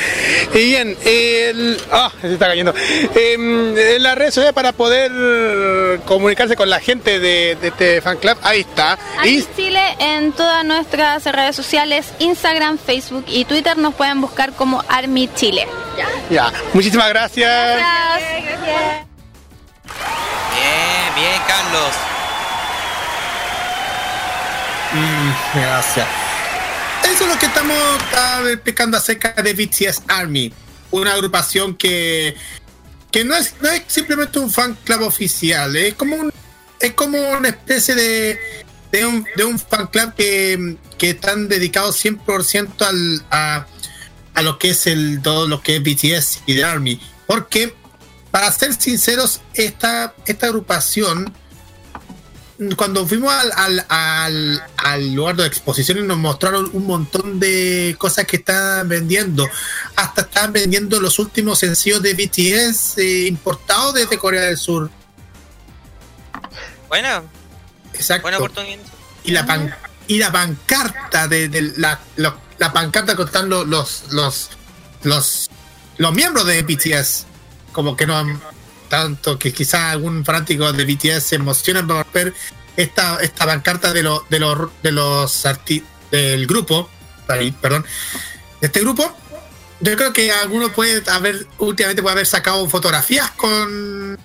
[0.55, 2.75] Y bien, el, ah, se está cayendo.
[3.15, 8.17] Em, en las redes sociales para poder comunicarse con la gente de, de este fan
[8.19, 8.99] club, ahí está.
[9.19, 14.53] Aquí Y Chile en todas nuestras redes sociales, Instagram, Facebook y Twitter nos pueden buscar
[14.53, 15.67] como Army Chile.
[16.31, 17.77] ya, muchísimas gracias.
[17.77, 19.09] Gracias.
[20.55, 21.93] Bien, bien, Carlos.
[24.93, 26.28] Mm, gracias.
[27.05, 27.77] Eso es lo que estamos
[28.15, 30.53] ah, explicando acerca de BTS Army,
[30.91, 32.37] una agrupación que,
[33.11, 36.33] que no, es, no es simplemente un fan club oficial, es como un,
[36.81, 38.39] es como una especie de,
[38.93, 43.67] de, un, de un fan club que, que están dedicados 100% al, a,
[44.35, 47.01] a lo que es el todo lo que es BTS y The Army.
[47.27, 47.75] Porque,
[48.31, 51.33] para ser sinceros, esta, esta agrupación
[52.77, 57.95] cuando fuimos al, al, al, al lugar de exposición y nos mostraron un montón de
[57.99, 59.49] cosas que estaban vendiendo,
[59.95, 64.91] hasta estaban vendiendo los últimos sencillos de BTS eh, importados desde Corea del Sur.
[66.89, 67.23] Bueno,
[67.95, 68.23] Exacto.
[68.23, 68.79] buena oportunidad.
[69.25, 69.75] Y la, pan-
[70.07, 74.49] y la pancarta de, de la, la pancarta que están los, los, los,
[75.03, 75.51] los,
[75.99, 77.27] los miembros de BTS,
[77.73, 78.41] como que no han-
[78.89, 82.35] tanto que quizás algún fanático de BTS se emociona por ver
[82.77, 86.89] esta, esta pancarta de, los de los de los arti- del grupo,
[87.61, 87.85] perdón,
[88.61, 89.17] de este grupo.
[89.81, 94.19] Yo creo que alguno puede haber, últimamente puede haber sacado fotografías con,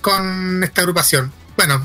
[0.00, 1.32] con esta agrupación.
[1.56, 1.84] Bueno,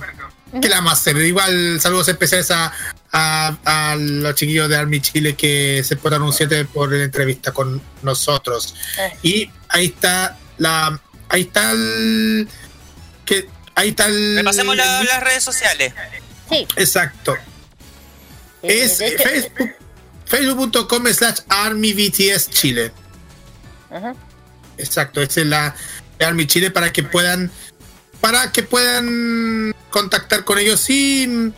[0.62, 1.16] ¿qué le vamos a hacer?
[1.18, 2.74] Igual saludos especiales a,
[3.12, 3.56] a,
[3.92, 7.82] a los chiquillos de Army Chile que se fueron un 7 por la entrevista con
[8.02, 8.76] nosotros.
[9.24, 11.00] Y ahí está la.
[11.30, 12.48] Ahí está el.
[13.26, 14.38] Que, ahí está el.
[14.38, 15.94] Repasemos la- las redes sociales.
[16.50, 16.68] Sí.
[16.78, 17.36] Exacto.
[18.64, 19.70] Eh, Es Facebook,
[20.26, 22.92] facebook.com slash Army BTS Chile.
[23.90, 24.16] Ajá.
[24.78, 25.76] Exacto, esa es la
[26.20, 27.52] de Army Chile para que puedan
[28.22, 31.52] para que puedan contactar con ellos sí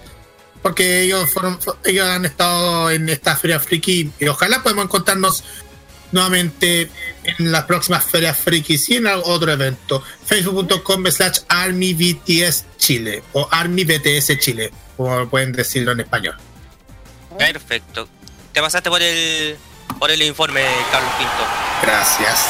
[0.61, 5.43] porque ellos fueron ellos han estado en esta feria friki y ojalá podamos encontrarnos
[6.11, 6.89] nuevamente
[7.23, 10.03] en las próximas ferias frikis y en otro evento.
[10.25, 16.35] Facebook.com slash Army BTS Chile o Army BTS Chile, como pueden decirlo en español.
[17.37, 18.07] Perfecto.
[18.51, 19.57] Te pasaste por el
[19.99, 21.43] por el informe, Carlos Pinto.
[21.81, 22.45] Gracias.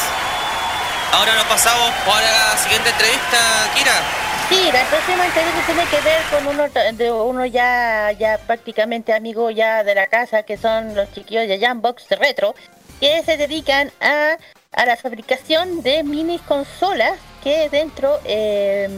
[1.12, 3.38] Ahora nos pasamos por la siguiente entrevista,
[3.76, 4.20] Kira.
[4.50, 9.52] Sí, la próxima entrevista tiene que ver con uno de uno ya ya prácticamente amigo
[9.52, 12.56] ya de la casa que son los chiquillos de Jambox Retro
[13.00, 14.38] que se dedican a,
[14.74, 18.90] a la fabricación de mini consolas que dentro eh,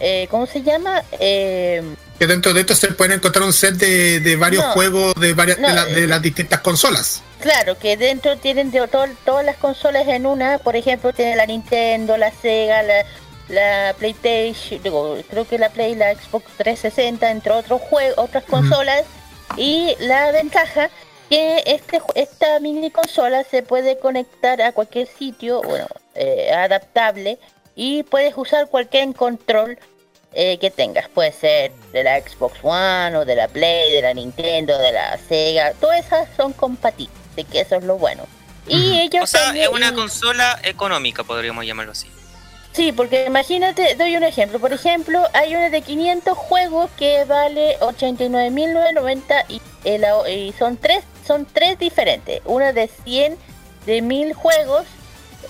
[0.00, 1.02] eh, ¿cómo se llama?
[1.20, 1.82] Eh,
[2.18, 4.72] Que dentro de esto se pueden encontrar un set de, de varios No.
[4.72, 6.06] juegos de, varias, de, la- de eh.
[6.06, 7.22] las distintas consolas.
[7.40, 11.46] Claro, que dentro tienen de to- todas las consolas en una, por ejemplo, tiene la
[11.46, 13.04] Nintendo, la Sega, la,
[13.48, 19.02] la PlayStation, digo, creo que la Play, la Xbox 360, entre otros juegos, otras consolas.
[19.56, 20.88] Y la ventaja
[21.32, 27.38] que este esta mini consola se puede conectar a cualquier sitio, bueno, eh, adaptable,
[27.74, 29.78] y puedes usar cualquier control
[30.34, 31.08] eh, que tengas.
[31.08, 35.16] Puede ser de la Xbox One o de la Play, de la Nintendo, de la
[35.26, 35.72] Sega.
[35.80, 38.24] Todas esas son compatibles, así que eso es lo bueno.
[38.68, 42.08] Y ellos O sea, también- es una consola económica, podríamos llamarlo así.
[42.72, 44.58] Sí, porque imagínate, doy un ejemplo.
[44.58, 51.02] Por ejemplo, hay una de 500 juegos que vale 89.990 y, el- y son tres
[51.32, 52.40] son tres diferentes.
[52.44, 53.36] Una de 100
[53.86, 54.84] de 1000 juegos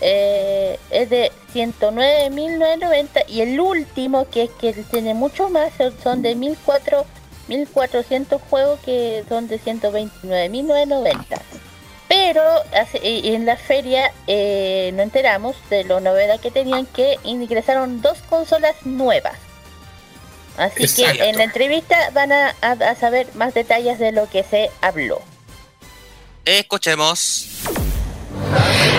[0.01, 5.71] eh, es de 109.990 y el último que es que tiene mucho más
[6.03, 7.07] son- de 1400
[7.49, 11.41] 1400 juegos que son de 129.990.
[12.09, 12.43] Pero
[12.95, 18.77] en la feria eh, nos enteramos de la novedad que tenían que ingresaron dos consolas
[18.85, 19.35] nuevas.
[20.57, 21.19] Así Exacto.
[21.19, 24.71] que en la entrevista van a, a- a saber más detalles de lo que se
[24.81, 25.21] habló.
[26.45, 27.49] Escuchemos.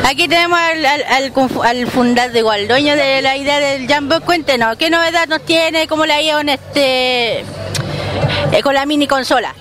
[0.06, 4.22] Aquí tenemos al, al, fundador, al dueño de la idea del Jambo.
[4.22, 5.88] Cuéntenos, ¿qué novedad nos tiene?
[5.88, 9.54] ¿Cómo le ha en este, eh, con la mini consola?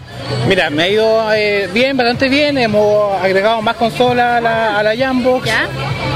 [0.47, 2.59] Mira, me ha ido eh, bien, bastante bien.
[2.59, 5.47] Hemos agregado más consolas a la, a la Jambox.
[5.47, 5.69] ¿Ya?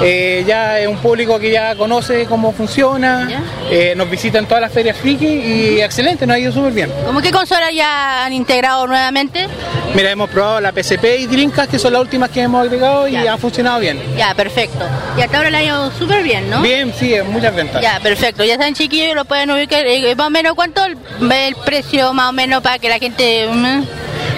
[0.02, 3.28] Eh, ya es un público que ya conoce cómo funciona.
[3.70, 6.92] Eh, nos visitan todas las ferias friki y excelente, nos ha ido súper bien.
[7.06, 9.46] ¿Cómo qué consola ya han integrado nuevamente?
[9.94, 13.16] Mira, hemos probado la PSP y Dreamcast, que son las últimas que hemos agregado y
[13.16, 13.98] han funcionado bien.
[14.16, 14.86] Ya, perfecto.
[15.16, 16.60] Y hasta ahora le ha ido súper bien, ¿no?
[16.60, 17.80] Bien, sí, muchas ventas.
[17.80, 18.44] Ya, perfecto.
[18.44, 19.84] Ya saben, chiquillos, lo pueden ubicar.
[20.16, 20.98] más o menos, ¿cuánto el,
[21.32, 23.48] el precio más o menos para que la gente...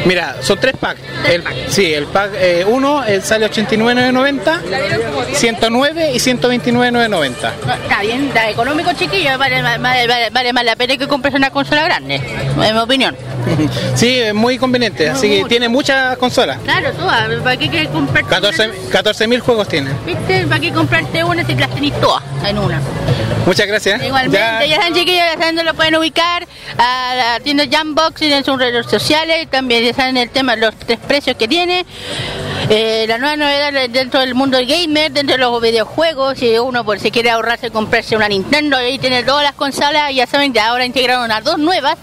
[0.05, 1.01] Mira, son tres packs.
[1.29, 2.31] El, sí, el pack
[2.67, 4.61] 1 sale 89,990,
[5.35, 7.55] 109 y 129,990.
[7.67, 9.39] No, está bien, está económico, chiquillos.
[9.39, 13.17] Vale, vale, vale, vale más la pena que compres una consola grande, en mi opinión.
[13.95, 16.59] Sí, es muy conveniente, así que tiene muchas consolas.
[16.65, 18.29] Claro, tú, ah, ¿para qué quieres comprarte
[18.93, 19.91] 14 mil juegos tiene.
[20.07, 20.47] ¿Viste?
[20.47, 22.81] ¿Para qué comprarte una si las tenés todas en una?
[23.47, 24.03] Muchas gracias.
[24.05, 28.21] Igualmente, Ya- ya, saben chiquillos, ya saben dónde lo pueden ubicar a la tienda Jambox
[28.23, 31.87] en sus redes sociales, también ya saben el tema, los tres precios que tiene.
[32.68, 36.85] Eh, la nueva novedad dentro del mundo del gamer, dentro de los videojuegos, si uno
[36.85, 40.61] por si quiere ahorrarse comprarse una Nintendo y tener todas las consolas, ya saben que
[40.61, 41.96] ahora integraron a dos nuevas,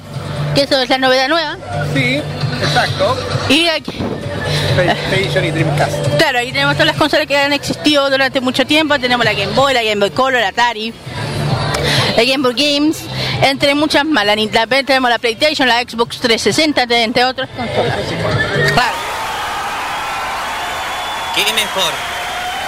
[0.55, 1.57] que eso es la novedad nueva.
[1.93, 2.21] Sí,
[2.61, 3.15] exacto.
[3.49, 3.93] Y aquí,
[4.75, 6.17] PlayStation y Dreamcast.
[6.17, 8.97] Claro, ahí tenemos todas las consolas que han existido durante mucho tiempo.
[8.97, 10.93] Tenemos la Game Boy, la Game Boy Color, la Atari,
[12.15, 12.97] la Game Boy Games,
[13.41, 14.25] entre muchas más.
[14.25, 17.97] La Nintendo, tenemos la PlayStation, la Xbox 360, entre otras consolas.
[18.73, 18.95] Claro.
[21.35, 21.93] ¿Qué mejor?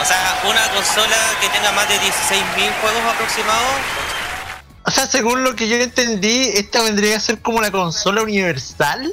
[0.01, 3.71] O sea, una consola que tenga más de 16.000 juegos aproximados.
[4.83, 9.11] O sea, según lo que yo entendí, esta vendría a ser como la consola universal.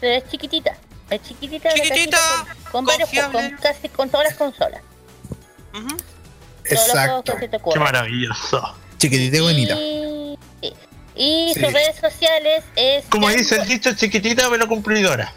[0.00, 0.76] Pero es chiquitita,
[1.10, 2.18] es chiquitita, cajita
[2.64, 4.82] con, con varios juegos, con casi con todas las consolas.
[5.72, 8.74] Todos los juegos que se te Qué maravilloso.
[8.98, 9.74] Chiquitita y bonita.
[9.74, 10.72] Y, sí.
[11.16, 11.60] y Sí.
[11.60, 15.32] sus redes sociales es Como dice el dicho, chiquitita pero cumplidora.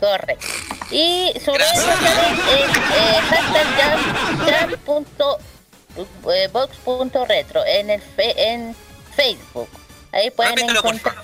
[0.00, 0.46] Correcto.
[0.90, 4.00] Y sus redes sociales es eh, hashtag jam,
[4.46, 5.38] jam punto,
[6.32, 8.74] eh, box punto retro en el fe- en
[9.14, 9.68] Facebook.
[10.12, 11.16] Ahí pueden Repítelo, encontrar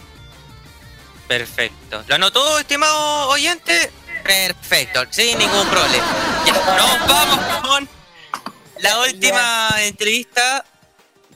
[1.28, 2.02] Perfecto.
[2.08, 3.90] ¿Lo anotó, estimado oyente?
[4.24, 6.06] Perfecto, sin ningún problema.
[6.46, 7.88] Ya, nos vamos con
[8.78, 10.64] la última entrevista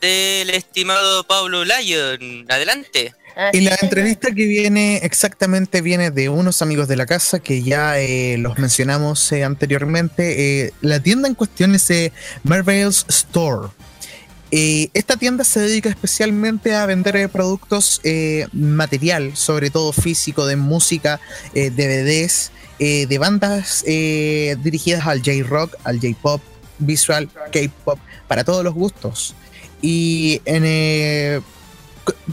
[0.01, 2.47] del estimado Pablo Lyon.
[2.49, 3.15] Adelante.
[3.53, 7.99] Y la entrevista que viene exactamente viene de unos amigos de la casa que ya
[7.99, 10.67] eh, los mencionamos eh, anteriormente.
[10.67, 11.91] Eh, la tienda en cuestión es
[12.43, 13.69] Marvel's Store.
[14.53, 18.01] Esta tienda se dedica especialmente a vender productos
[18.53, 21.21] material, sobre todo físico, de música,
[21.55, 22.51] DVDs,
[22.81, 26.43] de bandas dirigidas al J-Rock, al J-Pop,
[26.81, 29.37] visual, K-Pop, para todos los gustos.
[29.83, 30.65] Y en,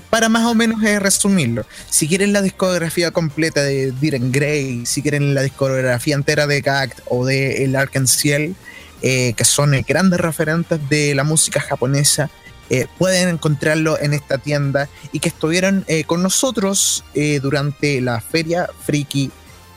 [0.10, 5.02] para más o menos eh, resumirlo, si quieren la discografía completa de Diren Grey, si
[5.02, 8.56] quieren la discografía entera de Gact o de El Arc-en-Ciel,
[9.02, 12.30] eh, que son grandes referentes de la música japonesa,
[12.70, 18.20] eh, pueden encontrarlo en esta tienda y que estuvieron eh, con nosotros eh, durante la
[18.20, 19.32] feria Friki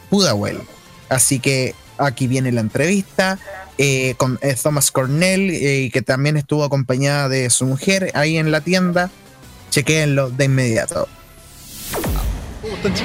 [0.08, 0.58] Pudahuel.
[1.08, 3.38] Así que aquí viene la entrevista
[4.18, 9.10] con Thomas Cornell, que también estuvo acompañada de su mujer ahí en la tienda.
[9.70, 11.08] Chequéenlo de inmediato.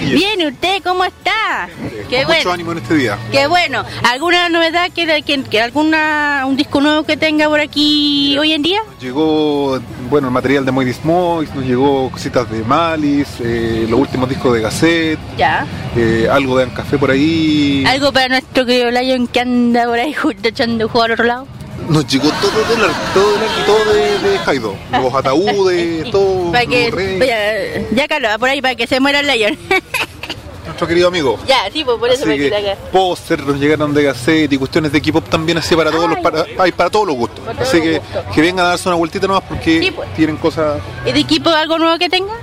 [0.01, 1.68] Bien, ¿usted cómo está?
[2.09, 2.51] Qué Con mucho bueno.
[2.51, 3.18] ánimo en este día.
[3.32, 3.84] Qué bueno.
[4.03, 8.61] ¿Alguna novedad que, que, que alguna un disco nuevo que tenga por aquí hoy en
[8.61, 8.82] día?
[9.01, 14.30] Llegó, bueno, el material de Moidis Mois, nos llegó cositas de Malice, eh, los últimos
[14.30, 15.66] discos de Gasset, Ya.
[15.95, 17.84] eh, algo de Ancafé por ahí.
[17.88, 21.47] Algo para nuestro querido Lion que anda por ahí justo echando juego al otro lado.
[21.89, 24.76] Nos llegó todo del todo del todo de, de Haido.
[24.91, 26.51] Los ataúdes, todo.
[26.51, 29.57] Para que, vaya, ya Carlos, por ahí para que se muera el Lion.
[30.65, 31.38] nuestro querido amigo.
[31.47, 32.76] ya, sí, pues por eso Así me que quita acá.
[32.91, 36.45] póster nos llegaron de Gasset y cuestiones de K-pop también así para todos los para,
[36.57, 37.45] hay para todos los gustos.
[37.45, 38.26] Todos Así los que gustos.
[38.34, 40.11] que vengan a darse una vueltita nomás porque Sí, pues.
[40.15, 42.34] tienen cosas ¿Y de equipo algo nuevo que tenga?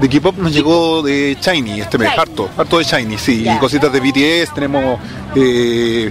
[0.00, 2.20] De K-pop nos llegó de Shiny este mes, Shiny.
[2.20, 3.42] harto, harto de Shiny, sí.
[3.44, 3.56] Ya.
[3.56, 4.98] Y cositas de BTS, tenemos
[5.36, 6.10] eh,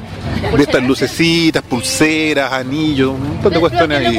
[0.56, 4.18] de estas lucecitas, pulseras, anillos, un montón de cuestiones ahí.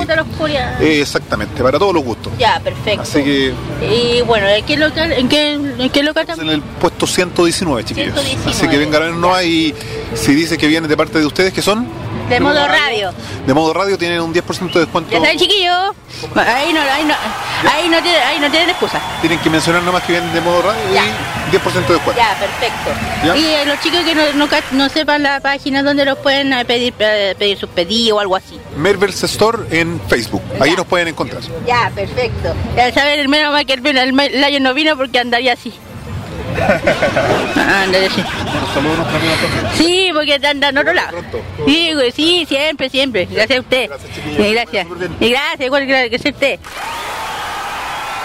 [0.80, 2.32] Eh, exactamente, para todos los gustos.
[2.38, 3.02] Ya, perfecto.
[3.02, 6.50] Así que Y bueno, ¿en qué local, en qué, en qué local en también?
[6.56, 8.14] el puesto 119, chiquillos.
[8.20, 8.50] 119.
[8.50, 9.74] Así que vengan a vernos y
[10.14, 11.86] si dice que viene de parte de ustedes, que son
[12.32, 13.12] De modo radio.
[13.46, 15.10] de modo radio, tienen un 10% de descuento.
[15.10, 15.94] Ya saben, chiquillos.
[16.34, 17.14] Ahí no, ahí no,
[17.70, 19.00] ahí no, ahí no tienen excusa.
[19.20, 21.04] Tienen que mencionar nomás que vienen de modo radio Ya.
[21.04, 22.14] y 10% de descuento.
[22.16, 22.90] Ya, perfecto.
[23.24, 23.36] Ya.
[23.36, 26.94] Y eh, los chicos que no, no, sepan la página donde los pueden eh, pedir,
[26.98, 28.58] eh, pedir sus pedidos o algo así.
[28.76, 30.42] Marvel's Store en Facebook.
[30.60, 31.42] Ahí nos pueden encontrar.
[31.66, 32.54] Ya, perfecto.
[32.76, 35.72] Ya saben, el menos mal que el, el, no vino porque andaría así.
[37.56, 38.22] Ah, andaría así.
[38.74, 39.76] Saludos a.
[39.76, 41.18] Sí, porque anda en otro lado.
[41.66, 43.26] Sí, güey, sí, siempre, siempre.
[43.26, 43.90] Gracias a usted.
[44.36, 44.86] Sí, gracias.
[45.20, 46.58] Y gracias, igual que que sea usted.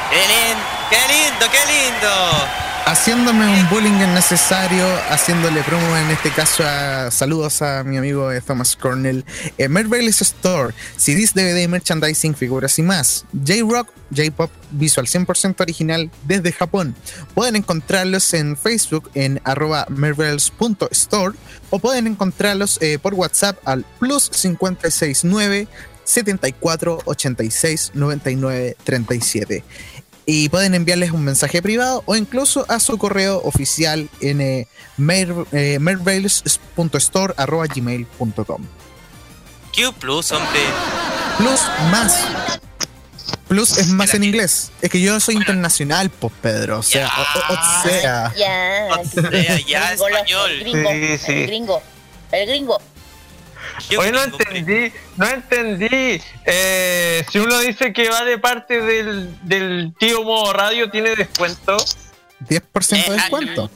[0.09, 0.63] ¡Qué lindo!
[0.89, 1.45] ¡Qué lindo!
[1.51, 2.66] ¡Qué lindo!
[2.87, 8.39] Haciéndome un bullying innecesario, haciéndole promo en este caso a saludos a mi amigo eh,
[8.39, 9.25] Thomas Cornell.
[9.57, 9.67] Eh,
[10.21, 13.25] Store, CDs, DVD, merchandising, figuras y más.
[13.45, 16.95] J-Rock, J-Pop, visual 100% original desde Japón.
[17.35, 19.85] Pueden encontrarlos en Facebook en arroba
[21.69, 25.67] o pueden encontrarlos eh, por WhatsApp al plus 569
[26.05, 29.63] 74 86 99 37
[30.29, 34.67] y pueden enviarles un mensaje privado o incluso a su correo oficial en eh,
[34.97, 38.61] mer- eh, merveils.store@gmail.com.
[39.75, 40.59] Q Plus, hombre.
[41.37, 41.61] Plus
[41.91, 42.17] más.
[43.47, 44.71] Plus es más en inglés.
[44.81, 46.79] Es que yo soy internacional, pues Pedro.
[46.79, 47.57] O sea, o, o- o
[47.89, 48.33] sea.
[48.35, 48.87] Ya.
[48.99, 49.29] O sea,
[49.65, 50.51] ya, Gringo, español.
[50.51, 50.89] El gringo.
[50.91, 51.31] Sí, sí.
[51.31, 51.81] El gringo.
[52.31, 52.81] El gringo.
[53.97, 56.21] Hoy no entendí, no entendí.
[56.45, 61.77] Eh, si uno dice que va de parte del, del tío modo radio, ¿tiene descuento?
[62.47, 63.69] 10% de Eh, descuento.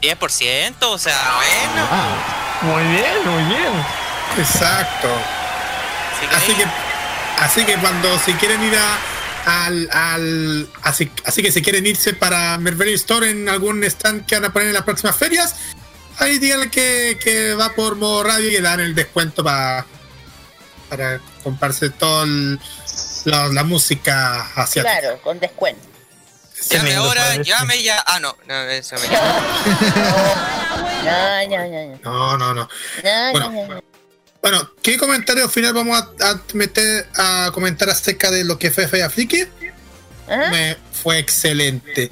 [0.00, 1.88] 10%, o sea, bueno.
[1.90, 3.72] Ah, Muy bien, muy bien.
[4.38, 5.08] Exacto.
[6.34, 6.64] Así que,
[7.38, 12.12] así que cuando si quieren ir a, al, al así, así que si quieren irse
[12.14, 15.54] para Mervery Store en algún stand que van a poner en las próximas ferias,
[16.18, 19.86] ahí díganle que, que va por modo radio y le dan el descuento para
[20.88, 22.24] para comprarse toda
[23.24, 25.00] la, la música asiática.
[25.00, 25.82] Claro, con descuento.
[26.70, 27.44] Llame Tremendo, ahora, padre.
[27.44, 28.02] llame ya.
[28.06, 29.08] Ah, no, no, eso me
[31.04, 31.98] No, no, no, no.
[32.02, 32.68] No, no, no.
[33.04, 33.50] No, Bueno.
[33.50, 33.82] no, no, no.
[34.40, 38.86] Bueno, ¿qué comentario final vamos a, a meter a comentar acerca de lo que fue
[38.88, 39.44] Fea Friki?
[40.28, 42.10] Me fue excelente.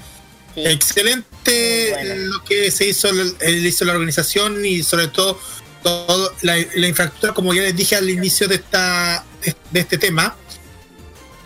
[0.55, 0.67] Sí.
[0.67, 2.15] Excelente Bueno.
[2.33, 3.09] lo que se hizo,
[3.47, 5.39] hizo la organización y sobre todo
[5.83, 9.25] todo la, la infraestructura, como ya les dije al inicio de esta
[9.71, 10.37] de, este tema,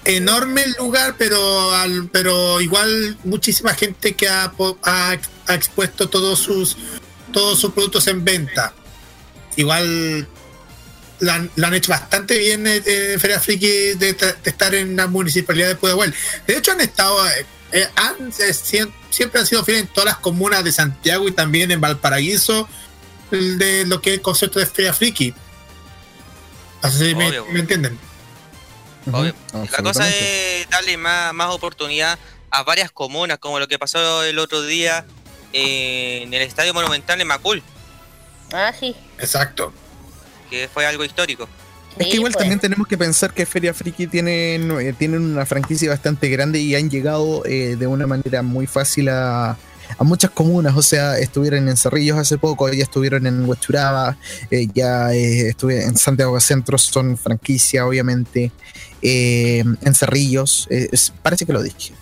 [0.05, 4.53] enorme el lugar, pero al, pero igual muchísima gente que ha,
[4.85, 6.77] ha, ha expuesto todos sus
[7.33, 8.73] todos sus productos en venta.
[9.57, 10.27] Igual
[11.21, 14.97] la, han- la han hecho bastante bien eh, eh, Feria Friki de, de estar en
[14.97, 16.15] la municipalidad de Pudahuel.
[16.47, 18.55] De hecho han estado eh, eh, han, eh,
[19.11, 22.69] siempre han sido fieles en todas las comunas de Santiago y también en Valparaíso
[23.31, 25.35] el de lo que es el concepto de Feria Friki.
[26.83, 27.47] Así me, Obvio.
[27.47, 27.99] me entienden.
[29.13, 29.35] Obvio.
[29.53, 32.19] La cosa es darle más, más oportunidad
[32.51, 35.05] a varias comunas, como lo que pasó el otro día
[35.53, 37.63] en el Estadio Monumental en Macul,
[38.53, 38.97] Ah, sí.
[39.19, 39.73] Exacto.
[40.49, 41.49] que fue algo histórico.
[41.99, 45.91] Es que igual también tenemos que pensar que Feria Friki tienen, eh, tienen una franquicia
[45.91, 50.77] bastante grande y han llegado eh, de una manera muy fácil a, a muchas comunas.
[50.77, 54.17] O sea, estuvieron en Cerrillos hace poco, ya estuvieron en Huachuraba,
[54.51, 58.53] eh, ya estuve en Santiago Centro, son franquicia, obviamente.
[59.03, 60.69] en Cerrillos,
[61.23, 61.93] parece que lo dije.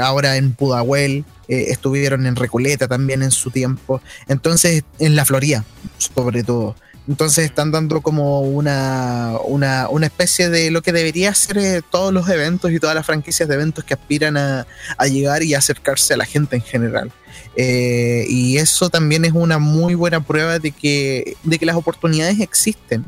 [0.00, 4.02] Ahora en Pudahuel, eh, estuvieron en Recoleta también en su tiempo.
[4.28, 5.64] Entonces, en la Florida,
[5.96, 6.76] sobre todo.
[7.08, 12.12] Entonces están dando como una, una, una especie de lo que debería ser eh, todos
[12.12, 14.66] los eventos y todas las franquicias de eventos que aspiran a,
[14.98, 17.10] a llegar y acercarse a la gente en general.
[17.56, 22.40] Eh, y eso también es una muy buena prueba de que, de que las oportunidades
[22.40, 23.04] existen,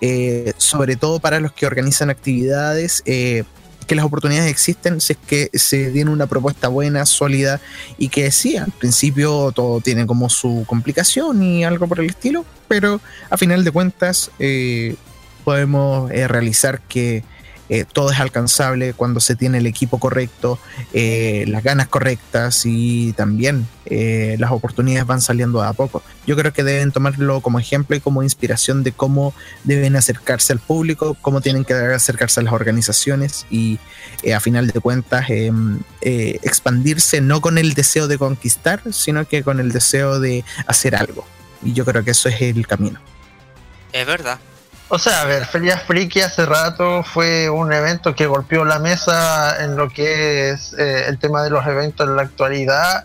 [0.00, 3.02] eh, sobre todo para los que organizan actividades.
[3.06, 3.44] eh,
[3.84, 7.60] que las oportunidades existen si es que se tiene una propuesta buena, sólida
[7.98, 12.44] y que sí, al principio todo tiene como su complicación y algo por el estilo,
[12.68, 14.96] pero a final de cuentas eh,
[15.44, 17.24] podemos eh, realizar que
[17.74, 20.60] eh, todo es alcanzable cuando se tiene el equipo correcto,
[20.92, 26.00] eh, las ganas correctas y también eh, las oportunidades van saliendo a poco.
[26.24, 30.60] Yo creo que deben tomarlo como ejemplo y como inspiración de cómo deben acercarse al
[30.60, 33.80] público, cómo tienen que acercarse a las organizaciones y
[34.22, 35.26] eh, a final de cuentas
[36.00, 41.26] expandirse no con el deseo de conquistar, sino que con el deseo de hacer algo.
[41.60, 43.00] Y yo creo que eso es el camino.
[43.92, 44.38] Es verdad.
[44.88, 49.64] O sea, a ver, Feria Friki hace rato fue un evento que golpeó la mesa
[49.64, 53.04] en lo que es eh, el tema de los eventos en la actualidad,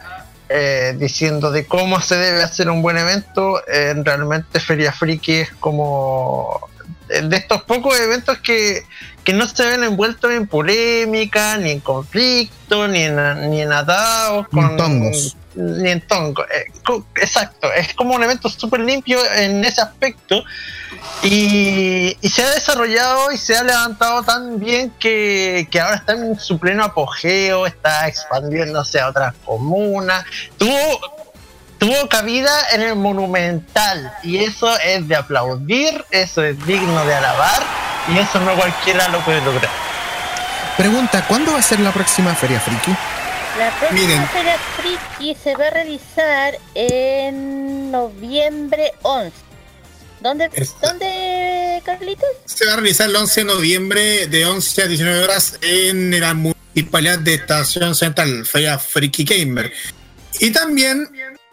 [0.50, 3.62] eh, diciendo de cómo se debe hacer un buen evento.
[3.68, 6.70] Eh, realmente Feria Friki es como
[7.10, 8.84] eh, de estos pocos eventos que,
[9.30, 14.48] que no se ven envueltos en polémica, ni en conflicto, ni en, ni en atados,
[14.48, 15.38] con, tongos.
[15.54, 16.44] ni en tongo.
[16.46, 16.66] Eh,
[17.18, 20.44] exacto, es como un evento súper limpio en ese aspecto.
[21.22, 26.14] Y, y se ha desarrollado y se ha levantado tan bien que, que ahora está
[26.14, 30.26] en su pleno apogeo, está expandiéndose a otras comunas.
[30.58, 31.19] Tuvo,
[31.80, 37.64] tuvo cabida en el Monumental y eso es de aplaudir, eso es digno de alabar
[38.14, 39.72] y eso no cualquiera lo puede lograr.
[40.78, 42.92] Pregunta, ¿cuándo va a ser la próxima Feria Friki?
[43.58, 44.28] La próxima Miren.
[44.30, 49.32] Feria Friki se va a realizar en noviembre 11.
[50.22, 50.50] ¿Dónde,
[50.82, 52.30] ¿dónde Carlitos?
[52.44, 56.34] Se va a realizar el 11 de noviembre de 11 a 19 horas en la
[56.34, 59.72] municipalidad de Estación Central, Feria Friki Gamer.
[60.42, 61.10] Y también,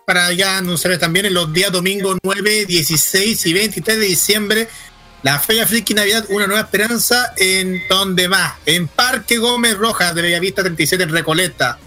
[0.07, 4.69] para ya anunciarles también, en los días domingo 9, 16 y 23 de diciembre,
[5.25, 10.23] la Feria Friki Navidad, una nueva esperanza, en donde más, en Parque Gómez Rojas de
[10.23, 11.79] Bellavista 37 en Recoleta.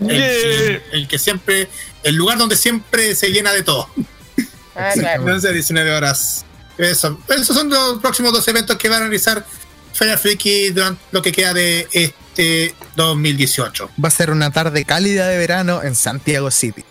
[0.00, 1.68] El, el- el que siempre,
[2.02, 3.88] el lugar donde siempre se llena de todo.
[4.74, 5.24] Ah, claro.
[5.24, 6.44] 11 a 19 horas.
[6.78, 7.20] Eso.
[7.28, 9.46] Esos son los próximos dos eventos que van a realizar
[9.92, 13.88] Feria Friki durante lo que queda de este 2018.
[14.04, 16.84] Va a ser una tarde cálida de verano en Santiago City.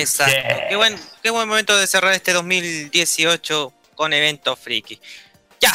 [0.00, 0.54] Exacto.
[0.68, 5.00] Qué, buen, qué buen momento de cerrar este 2018 con eventos friki.
[5.60, 5.72] Ya,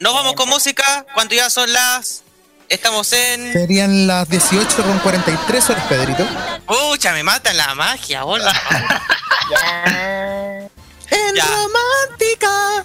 [0.00, 2.22] nos vamos con música cuando ya son las...
[2.68, 3.52] Estamos en...
[3.52, 6.26] Serían las 18 con 43 horas, Pedrito.
[6.66, 8.52] Pucha, me mata la magia, hola.
[11.10, 12.84] En romántica.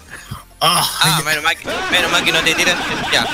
[0.61, 2.77] Ah, menos mal, que, menos mal que no te tiran.
[3.11, 3.27] Ya.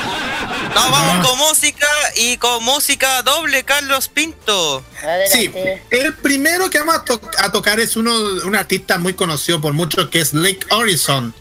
[0.74, 4.84] Nos vamos con música y con música doble, Carlos Pinto.
[5.32, 5.52] Sí,
[5.90, 8.14] el primero que vamos a, to- a tocar es uno,
[8.46, 11.34] un artista muy conocido por muchos que es Link Horizon.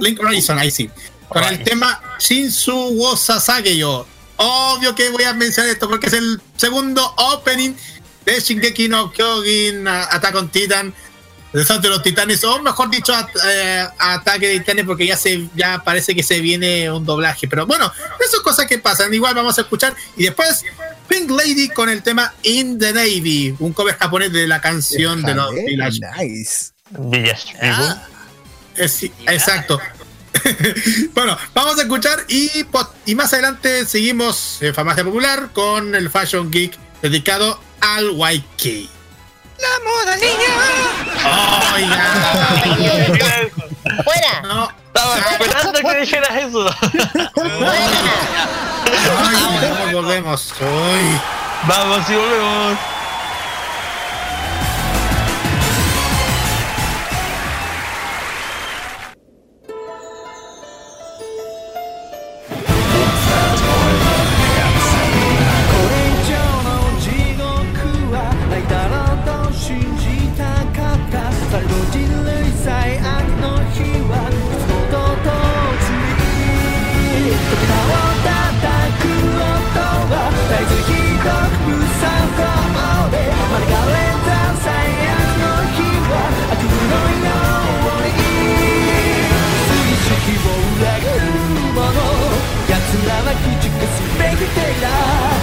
[0.00, 0.90] Link Horizon, ahí sí.
[1.28, 4.06] Con el tema Shinsu wo Sasageyo.
[4.36, 7.72] Obvio que voy a mencionar esto porque es el segundo opening
[8.24, 10.92] de Shingeki no Kyojin, Attack on Titan,
[11.52, 15.48] Desastre de los Titanes, o mejor dicho, at- eh, Ataque de Titanes, porque ya se
[15.54, 17.48] ya parece que se viene un doblaje.
[17.48, 17.90] Pero bueno,
[18.20, 19.12] esas son cosas que pasan.
[19.14, 19.94] Igual vamos a escuchar.
[20.16, 20.64] Y después,
[21.08, 25.34] Pink Lady con el tema In the Navy, un cover japonés de la canción de
[25.34, 26.00] los Village.
[26.18, 26.72] Nice.
[27.62, 28.06] Ah,
[29.28, 29.80] exacto.
[31.14, 32.50] bueno, vamos a escuchar y,
[33.06, 38.90] y más adelante seguimos en Farmacia Popular con el Fashion Geek dedicado al YK.
[39.58, 40.50] La moda niña.
[41.74, 41.98] Oiga.
[44.04, 44.32] ¡Fuera!
[44.42, 44.68] No.
[44.86, 46.70] Estaba esperando que dijeras eso.
[49.18, 50.54] Ay, vamos, volvemos.
[50.60, 51.20] Uy.
[51.66, 52.78] Vamos y volvemos.
[94.54, 95.35] Cây.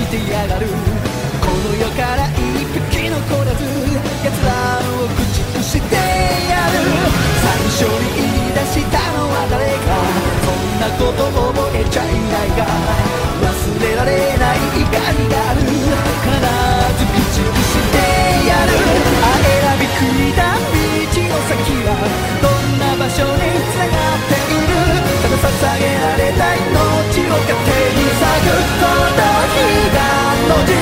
[0.00, 0.66] してやがる
[1.40, 3.60] この世から一匹残らず
[4.24, 6.80] 奴らを駆逐してやる
[7.40, 9.92] 最初に言い出したのは誰か。
[10.40, 12.64] そんなこと覚えちゃいないが
[13.44, 15.60] 忘れられない怒りがある。
[15.60, 15.76] 必
[16.96, 17.96] ず駆逐して
[18.48, 18.72] やる。
[19.20, 21.92] あ選びくいた道の先は
[22.40, 24.39] どんな場所に繋がって
[25.20, 30.00] ただ捧げられた命を懸けに咲くこの悲願
[30.48, 30.72] の地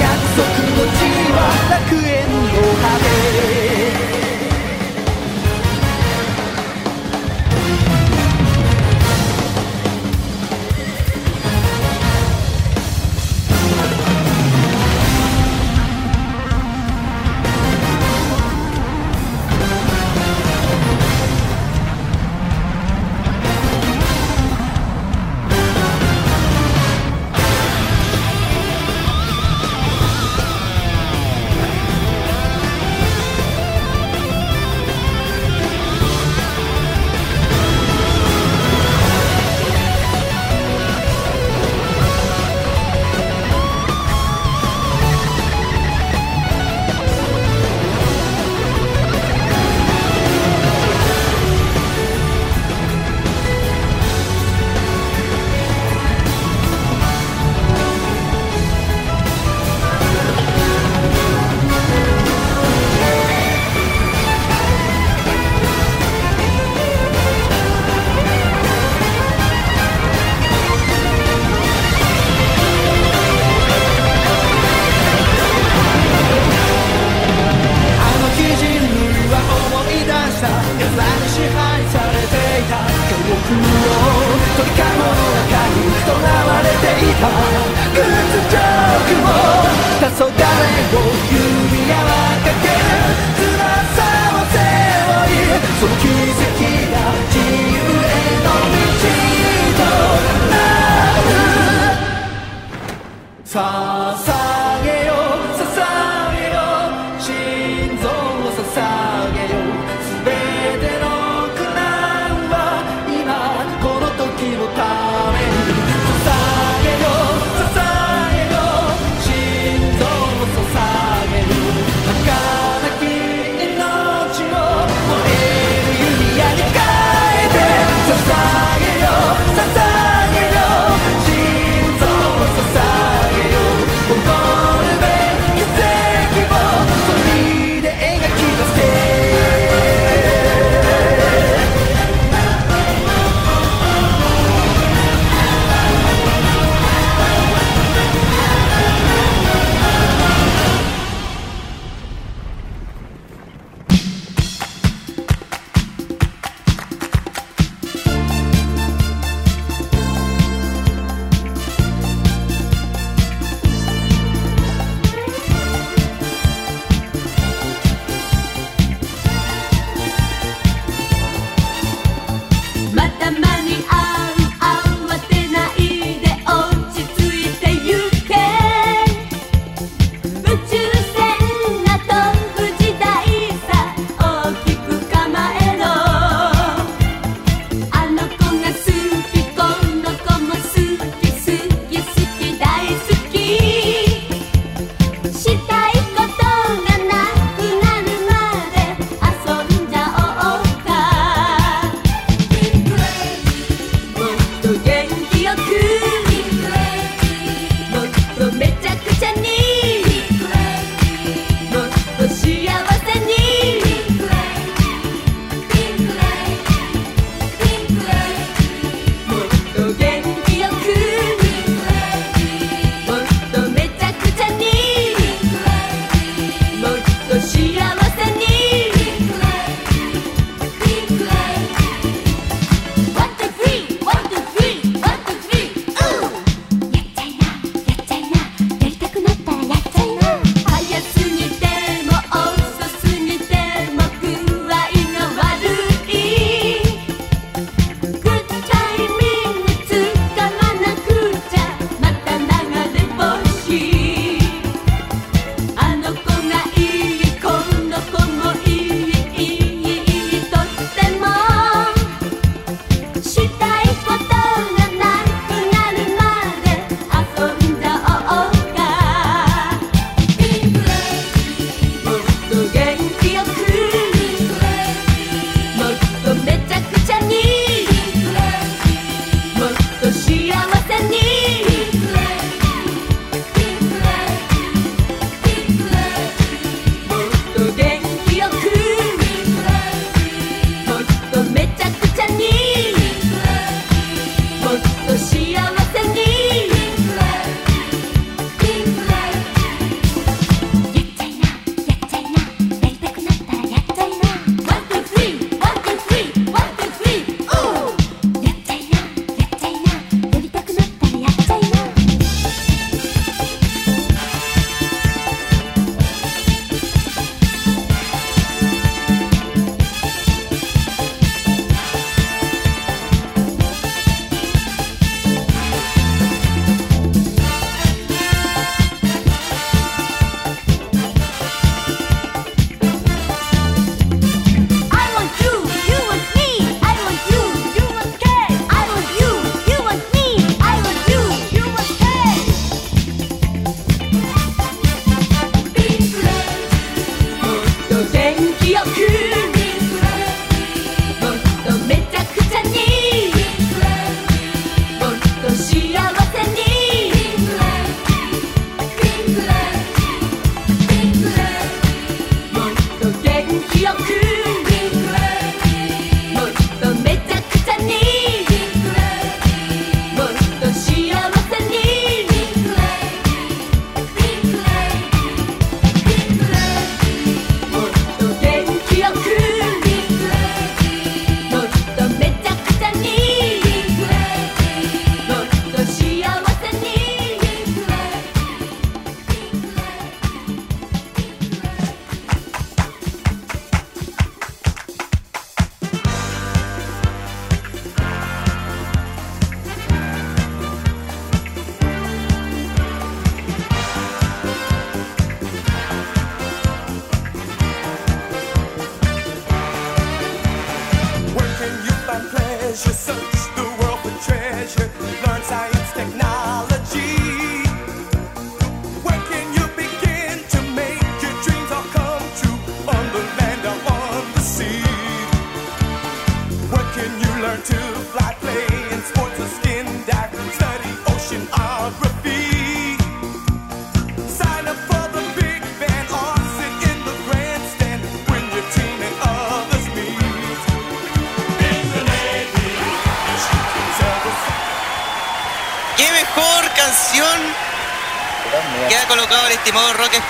[0.00, 0.42] 約束
[0.74, 1.00] の地
[1.32, 1.38] は
[1.70, 3.67] 楽園の果て。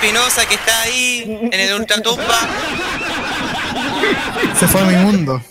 [0.01, 2.39] Espinosa que está ahí en el ultratumba.
[4.57, 5.41] Se fue a mi mundo.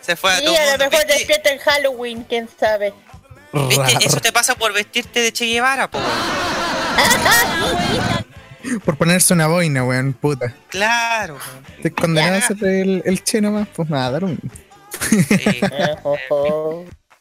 [0.00, 0.84] Se fue a Sí, tu a lo mundo.
[0.90, 2.94] mejor despierta en Halloween, quién sabe.
[3.52, 3.98] ¿Viste?
[4.06, 5.98] Eso te pasa por vestirte de Che Guevara, po.
[8.84, 10.52] Por ponerse una boina, weón, puta.
[10.70, 11.38] Claro.
[11.76, 14.40] Estoy condenado a ser el, el che nomás, pues nada, dar un.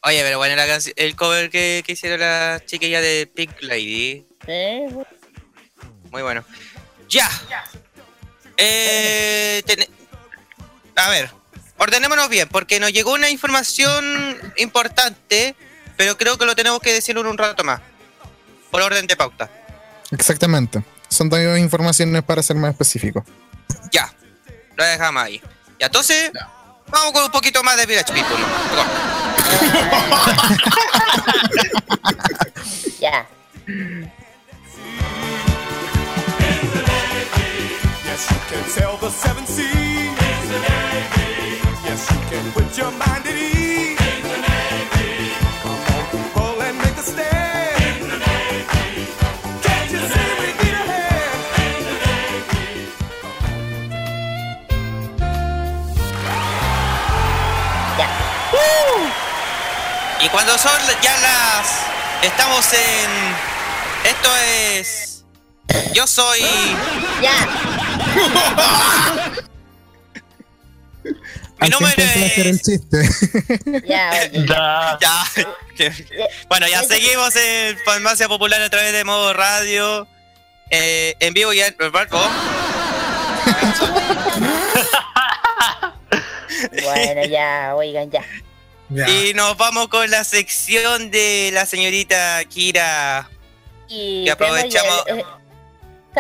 [0.02, 4.26] Oye, pero bueno, la canción- el cover que, que hicieron las chiquillas de Pink Lady.
[6.16, 6.46] Muy bueno.
[7.10, 7.30] Ya.
[8.56, 9.86] Eh, ten-
[10.96, 11.30] a ver,
[11.78, 15.58] ordenémonos bien, porque nos llegó una información importante,
[15.98, 17.82] pero creo que lo tenemos que decir un rato más.
[18.72, 19.50] Por orden de pauta.
[20.12, 20.82] Exactamente.
[21.10, 23.26] Son todas informaciones para ser más específico.
[23.92, 24.10] Ya.
[24.78, 25.42] Lo dejamos ahí.
[25.82, 26.32] Ya, entonces,
[26.88, 28.38] vamos con un poquito más de Village People.
[28.40, 28.46] ¿no?
[33.02, 33.28] Ya.
[38.16, 39.68] Yes, you can sail the seven seas.
[41.84, 44.00] Yes, you can put your mind at ease.
[45.62, 48.00] Come on, people, and make a stand.
[49.62, 51.44] Can't you see we need a hand?
[60.22, 61.68] Y cuando son ya las...
[62.22, 63.10] Estamos en...
[64.06, 64.30] Esto
[64.72, 65.26] es...
[65.94, 66.40] Yo soy...
[67.22, 67.75] Ya.
[71.62, 71.70] Mi
[72.50, 73.10] el chiste.
[73.88, 74.28] Ya,
[75.00, 75.92] Ya.
[76.50, 80.08] Bueno, ya seguimos en Farmacia Popular a través de modo radio.
[80.70, 82.20] eh, en vivo ya en barco.
[86.84, 88.24] Bueno, ya, oigan, ya.
[89.10, 93.30] Y nos vamos con la sección de la señorita Kira.
[93.88, 95.24] Y Que aprovechamos- eh,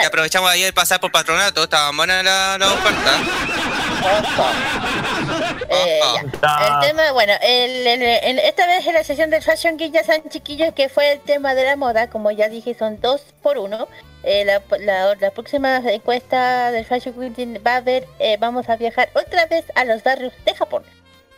[0.02, 1.64] Que aprovechamos ayer pasar por patronato.
[1.64, 3.12] Estaba buena la, la oferta.
[5.70, 6.00] Eh,
[6.42, 6.80] ya.
[6.82, 10.04] El tema, bueno, el, el- el- esta vez en la sesión del Fashion Geek ya
[10.04, 13.58] saben chiquillos que fue el tema de la moda, como ya dije son dos por
[13.58, 13.88] uno.
[14.24, 17.34] Eh, la, la, la próxima encuesta del Fashion Week
[17.66, 20.84] va a ver, eh, vamos a viajar otra vez a los barrios de Japón.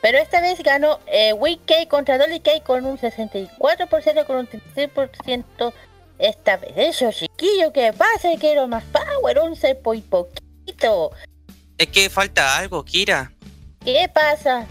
[0.01, 5.73] Pero esta vez ganó eh, Wii contra Dolly K con un 64% con un 36%
[6.19, 6.71] esta vez.
[6.75, 8.29] Eso chiquillo, que pasa?
[8.39, 11.11] Quiero más power, 11 por poquito.
[11.77, 13.31] Es que falta algo, Kira.
[13.83, 14.67] ¿Qué pasa?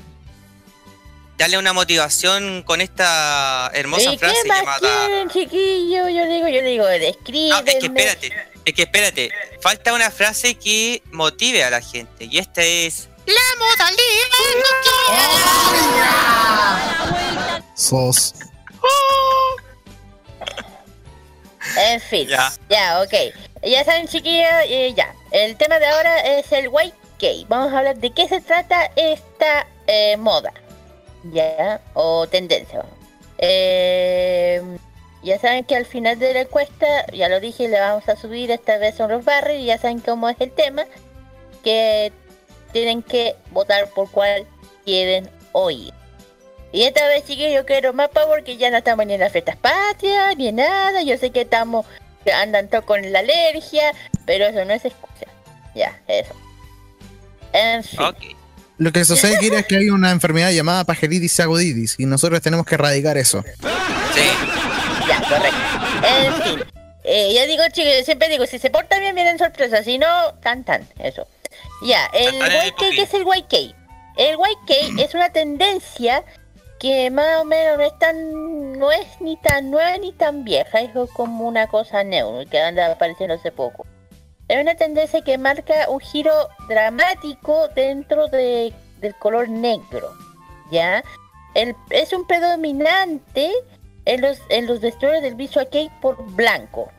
[1.39, 4.79] Dale una motivación con esta hermosa ¿Y qué frase más llamada.
[5.07, 6.09] quieren, chiquillo?
[6.09, 7.51] Yo digo, yo digo, describen.
[7.51, 8.33] No, es que espérate,
[8.65, 9.31] es que espérate.
[9.61, 12.25] Falta una frase que motive a la gente.
[12.25, 13.09] Y esta es.
[13.27, 14.27] La modalidad
[17.75, 18.35] Sos.
[21.79, 22.29] En fin.
[22.29, 23.03] Ya.
[23.03, 23.15] ok.
[23.63, 25.15] Ya saben, chiquillos, eh, ya.
[25.31, 27.45] El tema de ahora es el white gay.
[27.49, 30.53] Vamos a hablar de qué se trata esta eh, moda.
[31.33, 31.81] Ya.
[31.95, 32.85] O tendencia.
[33.39, 34.63] Eh,
[35.23, 38.51] ya saben que al final de la encuesta, ya lo dije, le vamos a subir.
[38.51, 39.65] Esta vez son los barrios.
[39.65, 40.85] Ya saben cómo es el tema.
[41.65, 42.13] Que
[42.73, 44.47] tienen que votar por cuál
[44.85, 45.93] quieren oír.
[46.73, 49.21] Y esta vez sí que yo quiero más power que ya no estamos ni en
[49.21, 51.03] las fiestas patrias, ni en nada.
[51.03, 51.87] Yo sé que estamos,
[52.25, 53.93] que andan todos con la alergia,
[54.25, 55.27] pero eso no es excusa.
[55.75, 56.35] Ya, eso.
[57.53, 58.37] En fin.
[58.79, 62.67] Lo que sucede, Kira, es que hay una enfermedad llamada pajeritis agudidis y nosotros tenemos
[62.67, 63.43] que erradicar eso.
[65.09, 65.57] Ya, correcto.
[66.07, 66.65] En fin.
[67.05, 69.85] Eh, ya digo, chicos, siempre digo, si se portan bien, vienen sorpresas.
[69.85, 70.87] Si no, tan tan.
[70.99, 71.27] Eso.
[71.83, 73.75] Ya, el cake, ¿qué es el cake?
[74.17, 74.37] El
[74.67, 76.25] cake es una tendencia
[76.87, 80.81] que más o menos no es tan, no es ni tan nueva ni tan vieja,
[80.81, 83.85] es como una cosa neuro que anda apareciendo hace poco.
[84.47, 86.33] Es una tendencia que marca un giro
[86.69, 90.13] dramático dentro de, del color negro,
[90.71, 91.03] ¿ya?
[91.91, 93.51] Es un predominante
[94.05, 96.93] en los, en los vestuarios del visual cake por blanco,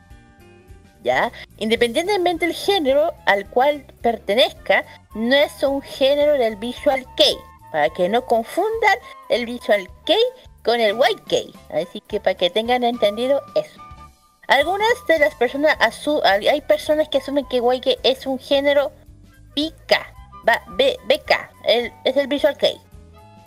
[1.01, 1.31] ¿ya?
[1.59, 4.83] Independientemente del género al cual pertenezca,
[5.15, 8.97] no es un género del visual cake, para que no confundan
[9.29, 13.81] el visual cake con el white cake, así que para que tengan entendido eso.
[14.47, 18.91] Algunas de las personas asu hay personas que asumen que white es un género
[19.55, 19.93] BK,
[20.47, 22.79] va- B- BK, el- es el visual cake.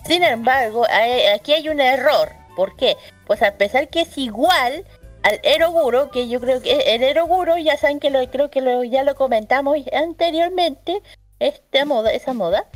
[0.07, 0.87] Sin embargo,
[1.35, 2.31] aquí hay un error.
[2.57, 2.97] ¿Por qué?
[3.27, 4.85] Pues a pesar que es igual
[5.23, 8.61] al eroguro, que yo creo que el eroguro, ya saben que lo creo que
[8.91, 11.01] ya lo comentamos anteriormente,
[11.39, 12.67] esta moda, esa moda,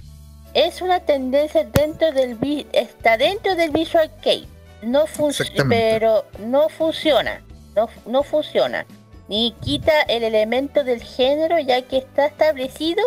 [0.54, 2.38] es una tendencia dentro del
[2.72, 4.48] está dentro del visual kei.
[4.82, 7.42] No funciona, pero no funciona.
[7.74, 8.86] No, no funciona.
[9.26, 13.02] ni quita el elemento del género ya que está establecido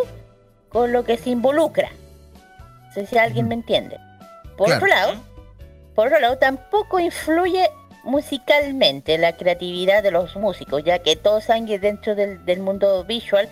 [0.70, 1.89] con lo que se involucra.
[2.88, 3.98] No sé si alguien me entiende.
[4.58, 4.78] Por Claro.
[4.84, 5.14] otro lado,
[5.93, 7.70] por otro lado, tampoco influye
[8.04, 13.48] musicalmente la creatividad de los músicos, ya que todo sangre dentro del, del mundo visual,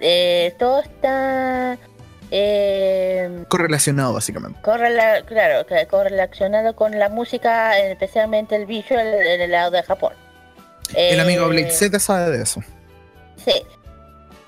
[0.00, 1.78] eh, todo está
[2.30, 4.60] eh, Correlacionado, básicamente.
[4.62, 10.12] correla- claro, que- correlacionado con la música, especialmente el visual en el lado de Japón.
[10.94, 12.62] El amigo Eh, Blade Z sabe de eso.
[13.44, 13.62] Sí.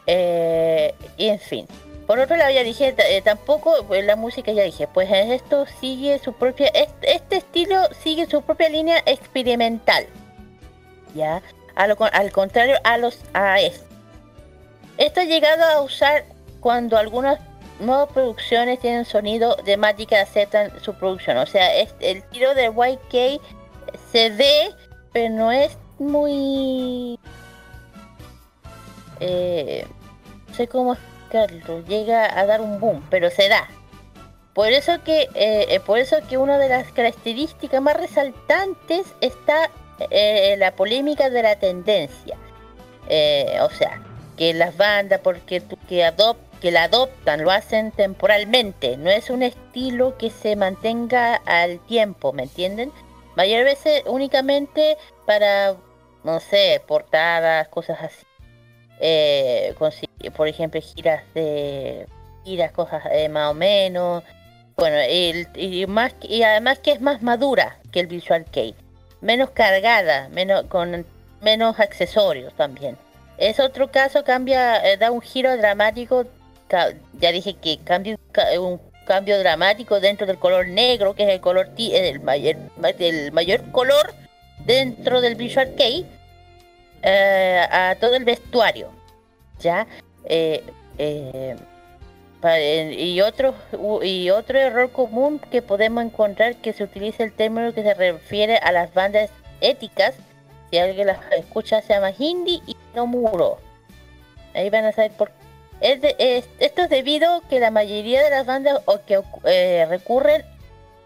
[0.07, 1.67] Eh, y en fin.
[2.07, 6.19] Por otro lado, ya dije, eh, tampoco pues, la música, ya dije, pues esto sigue
[6.19, 10.07] su propia, este, este estilo sigue su propia línea experimental.
[11.15, 11.43] Ya,
[11.77, 13.87] a lo al contrario a los a esto.
[14.99, 16.25] Esto ha llegado a usar
[16.61, 17.39] cuando algunas
[17.83, 21.37] nuevas producciones tienen sonido de Magic aceptan su producción.
[21.39, 23.41] O sea, es, el tiro de YK
[24.11, 24.71] se ve,
[25.13, 27.19] pero no es muy
[29.21, 29.87] eh,
[30.49, 33.69] no sé cómo explicarlo, llega a dar un boom, pero se da.
[34.55, 39.71] Por eso que, eh, eh, por eso que una de las características más resaltantes está
[40.11, 42.37] eh, la polémica de la tendencia.
[43.63, 44.01] O sea,
[44.37, 48.97] que las bandas, porque tú- que, adop- que la adoptan, lo hacen temporalmente.
[48.97, 52.93] No es un estilo que se mantenga al tiempo, ¿me entienden?
[53.37, 54.97] Mayor veces únicamente
[55.27, 55.75] para,
[56.23, 58.25] no sé, portadas, cosas así
[59.01, 59.75] eh,
[60.37, 62.07] por ejemplo giras de
[62.45, 64.23] giras cosas eh, más o menos
[64.77, 68.77] bueno el- y más y además que es más madura que el Visual Kei
[69.21, 71.05] menos cargada menos con
[71.41, 72.97] menos accesorios también
[73.39, 76.27] es otro caso cambia eh, da un giro dramático
[77.19, 81.29] ya dije que cambia un ca- un cambio dramático dentro del color negro que es
[81.31, 82.57] el color el mayor
[82.99, 84.15] el mayor color
[84.65, 86.07] dentro del Visual Kei
[87.03, 88.91] eh, a todo el vestuario,
[89.59, 89.87] ¿ya?
[90.25, 90.63] Eh,
[90.99, 91.57] eh,
[92.97, 93.55] y, otro,
[94.03, 98.57] y otro error común que podemos encontrar que se utiliza el término que se refiere
[98.59, 100.15] a las bandas éticas,
[100.71, 103.59] si alguien las escucha se llama hindi y no muro.
[104.55, 105.31] Ahí van a saber por
[105.83, 109.87] es de- es- esto es debido que la mayoría de las bandas o que eh,
[109.89, 110.45] recurren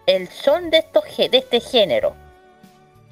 [0.06, 2.14] el son de estos de este género.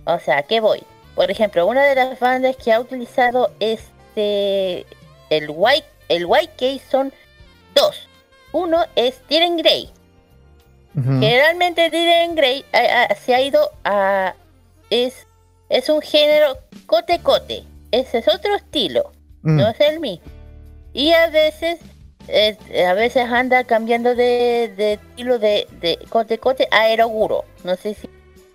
[0.07, 0.83] O sea, ¿a qué voy?
[1.15, 4.87] Por ejemplo, una de las bandas que ha utilizado este
[5.31, 7.13] el white el YK son
[7.75, 8.09] dos.
[8.53, 9.91] Uno es Diren Grey.
[10.95, 14.35] Generalmente Diren Grey ha- ha- se ha ido a
[14.91, 15.27] es
[15.69, 17.65] es un género cote cote.
[17.91, 19.11] Ese es otro estilo,
[19.43, 19.57] Mm.
[19.57, 20.25] no es el mismo.
[20.95, 21.79] Y a veces
[22.29, 27.45] eh, a veces anda cambiando de, de estilo de, de cote cote a aeroguro.
[27.65, 28.09] No sé si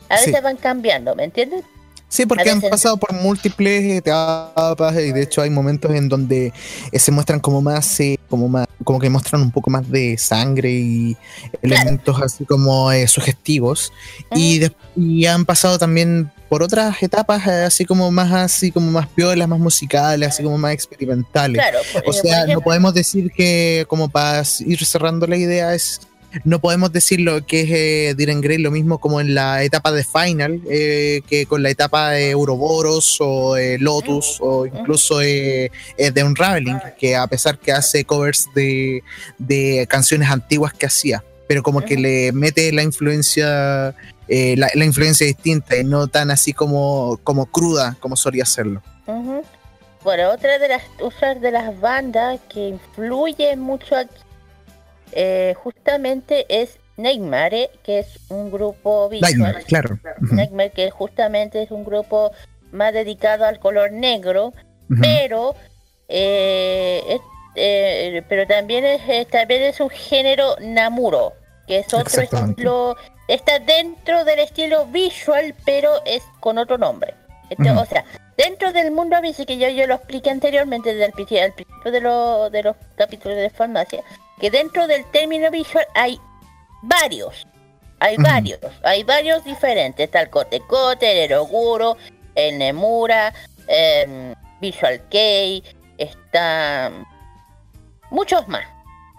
[0.10, 0.32] a Sí.
[0.32, 1.64] veces van cambiando, ¿me entiendes?
[2.10, 6.52] Sí, porque han pasado por múltiples etapas y de hecho hay momentos en donde
[6.92, 10.18] eh, se muestran como más, eh, como más, como que muestran un poco más de
[10.18, 11.16] sangre y
[11.62, 13.94] elementos así como eh, sugestivos.
[14.34, 18.90] Y, des- y han pasado también por otras etapas eh, así como más así como
[18.90, 21.62] más piolas, más musicales, así como más experimentales.
[21.62, 25.76] Claro, por- o eh, sea, no podemos decir que como para ir cerrando la idea
[25.76, 26.02] es
[26.44, 29.92] no podemos decir lo que es eh, Diren Grey lo mismo como en la etapa
[29.92, 35.72] de Final eh, que con la etapa de Ouroboros o eh, Lotus o incluso eh,
[35.98, 39.04] eh, de Unraveling que a pesar que hace covers de,
[39.38, 43.96] de canciones antiguas que hacía pero como que le mete la influencia
[44.28, 48.84] la, la influencia distinta y no tan así como, como cruda como solía hacerlo.
[50.04, 50.84] Bueno, otra de las
[51.42, 54.14] de las bandas que influye mucho aquí
[55.14, 59.32] eh, justamente es Nightmare, que es un grupo visual.
[59.38, 59.66] Nightmare,
[60.02, 60.22] claro.
[60.36, 62.32] Nightmare, que justamente es un grupo
[62.72, 64.54] más dedicado al color negro,
[65.02, 65.56] pero
[66.08, 67.22] eh, es-
[67.56, 71.34] eh, pero también es eh, también es un género Namuro,
[71.68, 72.96] que es otro estilo,
[73.28, 77.14] está dentro del estilo visual, pero es con otro nombre.
[77.82, 78.06] O sea,
[78.38, 82.02] dentro del mundo visual que yo, yo lo expliqué anteriormente desde el al principio de,
[82.02, 84.04] lo- de los capítulos de farmacia,
[84.40, 86.20] que dentro del término visual hay
[86.82, 87.46] varios.
[88.02, 90.06] Hay varios, hay varios diferentes.
[90.06, 91.98] Está el Cote Cote, el Eroguro,
[92.36, 93.34] el Nemura,
[93.68, 95.62] em, Visual Kei,
[95.98, 96.92] está
[98.10, 98.66] muchos más.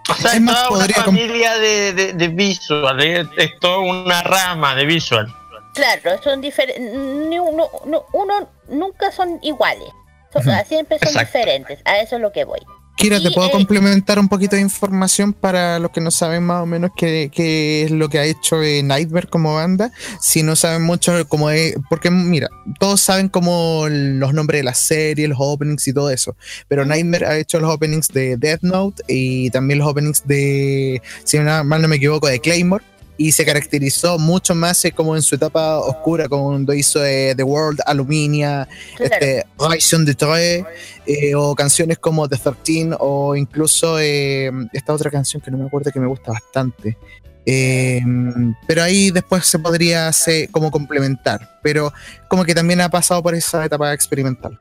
[0.08, 4.74] O sea, Es toda una familia de, de, de visual, es, es toda una rama
[4.74, 5.32] de visual.
[5.74, 6.82] Claro, son diferentes.
[6.94, 9.88] Uno, uno- uno nunca son iguales.
[10.32, 11.38] Son- Siempre son Exacto.
[11.38, 11.80] diferentes.
[11.84, 12.60] A eso es lo que voy.
[13.00, 16.62] Kira, ¿te puedo eh, complementar un poquito de información para los que no saben más
[16.62, 19.90] o menos qué, qué es lo que ha hecho eh, Nightmare como banda?
[20.20, 24.78] Si no saben mucho cómo es, porque mira, todos saben como los nombres de las
[24.80, 26.36] series, los openings y todo eso,
[26.68, 31.38] pero Nightmare ha hecho los openings de Death Note y también los openings de, si
[31.38, 32.84] mal no me equivoco, de Claymore.
[33.20, 37.42] Y se caracterizó mucho más eh, como en su etapa oscura, cuando hizo eh, The
[37.42, 38.66] World, Aluminia,
[38.98, 40.64] este, Ration de Troy,
[41.04, 45.92] eh, o canciones como The 13, o incluso esta otra canción que no me acuerdo
[45.92, 46.96] que me gusta bastante.
[47.44, 51.92] Pero ahí después se podría hacer como complementar, pero
[52.26, 54.58] como que también ha pasado por esa etapa experimental.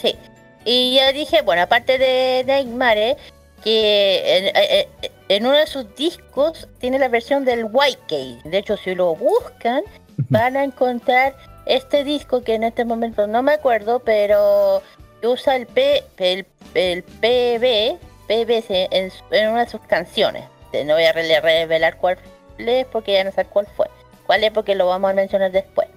[0.00, 0.16] Sí.
[0.64, 3.16] Y ya dije, bueno, aparte de Neymar,
[3.62, 8.38] que en, eh, eh, en uno de sus discos tiene la versión del White Cage.
[8.48, 9.82] De hecho, si lo buscan,
[10.28, 11.34] van a encontrar
[11.66, 14.82] este disco que en este momento no me acuerdo, pero
[15.22, 19.10] usa el P, el, el PB, PBC en,
[19.50, 20.44] una de sus canciones.
[20.72, 22.18] Eh, No voy a re- revelar cuál
[22.58, 23.86] es porque ya no sé cuál fue.
[24.26, 25.88] Cuál es porque lo vamos a mencionar después.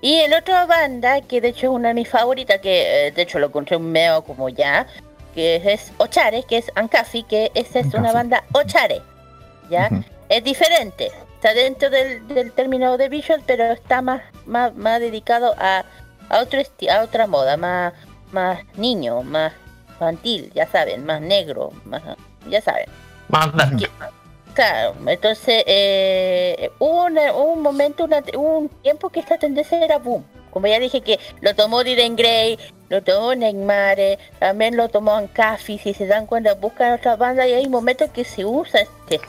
[0.00, 3.22] Y el otra banda, que de hecho es una de mis favoritas, que eh, de
[3.22, 4.86] hecho lo encontré un medio como ya,
[5.36, 9.02] que es Ochare, que es Ancafi, que esa es una banda Ochare,
[9.68, 9.90] ¿ya?
[10.30, 15.54] Es diferente, está dentro del, del término de visual, pero está más, más, más dedicado
[15.58, 15.84] a,
[16.30, 16.58] a, otro
[16.90, 17.92] a otra moda, más,
[18.32, 19.52] más niño, más
[19.90, 22.02] infantil, ya saben, más negro, más,
[22.48, 22.86] ya saben.
[23.28, 23.76] Más dark.
[24.56, 30.24] Claro, entonces eh, hubo, un momento, una- un tiempo que esta tendencia era boom.
[30.50, 35.12] Como ya dije que lo tomó Diren Gray, lo tomó Neymar, eh, también lo tomó
[35.12, 39.20] Ancafi, si se dan cuenta buscan otras bandas y hay momentos que se usa este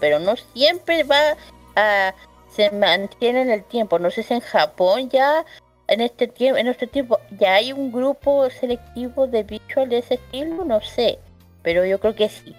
[0.00, 1.36] pero no siempre va
[1.76, 2.12] a
[2.50, 4.00] se mantiene en el tiempo.
[4.00, 5.44] No sé si en Japón ya
[5.86, 10.14] en este tiempo, en este tiempo ya hay un grupo selectivo de visual de ese
[10.14, 11.20] estilo, no sé,
[11.62, 12.52] pero yo creo que sí.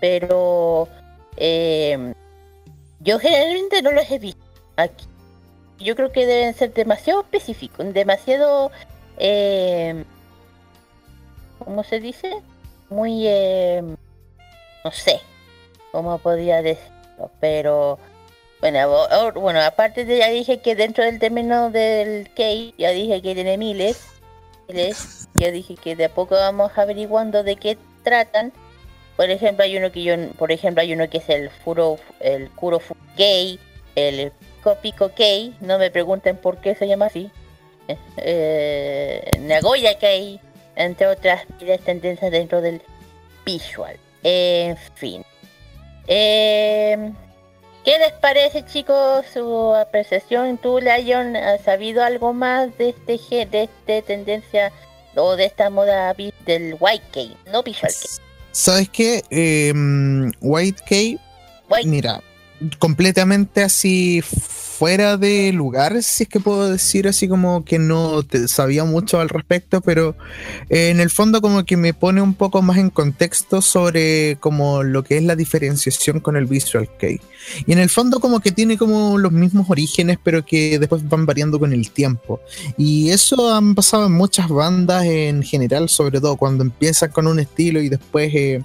[0.00, 0.88] Pero
[1.36, 2.14] eh,
[3.00, 4.42] yo generalmente no los he visto
[4.76, 5.06] aquí.
[5.78, 8.70] Yo creo que deben ser demasiado específicos, demasiado,
[9.18, 10.04] eh,
[11.58, 12.30] ¿cómo se dice?
[12.90, 13.82] Muy, eh,
[14.84, 15.20] no sé,
[15.90, 17.98] cómo podría decirlo, pero
[18.60, 18.88] bueno,
[19.34, 23.58] bueno, aparte de ya dije que dentro del término del Key, ya dije que tiene
[23.58, 24.06] miles,
[24.68, 28.52] miles, ya dije que de a poco vamos averiguando de qué tratan.
[29.16, 32.50] Por ejemplo, hay uno que yo, por ejemplo, hay uno que es el Furo, el
[32.50, 33.60] Kuro Fu Kei,
[33.94, 34.32] el
[34.62, 37.30] Kopiko Kei, no me pregunten por qué se llama así.
[38.16, 40.40] Eh, Nagoya Kei,
[40.74, 41.42] entre otras
[41.84, 42.80] tendencias dentro del
[43.44, 43.96] visual.
[44.22, 45.22] En fin.
[46.06, 47.12] Eh,
[47.84, 50.56] ¿Qué les parece, chicos, su apreciación?
[50.56, 54.72] ¿Tú, Lion, has sabido algo más de este de este tendencia
[55.14, 56.14] o de esta moda
[56.46, 57.92] del white cake, no visual?
[58.54, 59.24] ¿Sabes qué?
[59.30, 59.72] Eh,
[60.40, 61.20] White K,
[61.84, 62.22] mira,
[62.78, 64.22] completamente así
[64.84, 69.18] fuera de lugar, si es que puedo decir así como que no te sabía mucho
[69.18, 70.14] al respecto, pero
[70.68, 74.82] eh, en el fondo como que me pone un poco más en contexto sobre como
[74.82, 77.18] lo que es la diferenciación con el Visual Kei.
[77.66, 81.24] Y en el fondo como que tiene como los mismos orígenes, pero que después van
[81.24, 82.40] variando con el tiempo.
[82.76, 87.40] Y eso han pasado en muchas bandas en general, sobre todo cuando empiezan con un
[87.40, 88.62] estilo y después eh,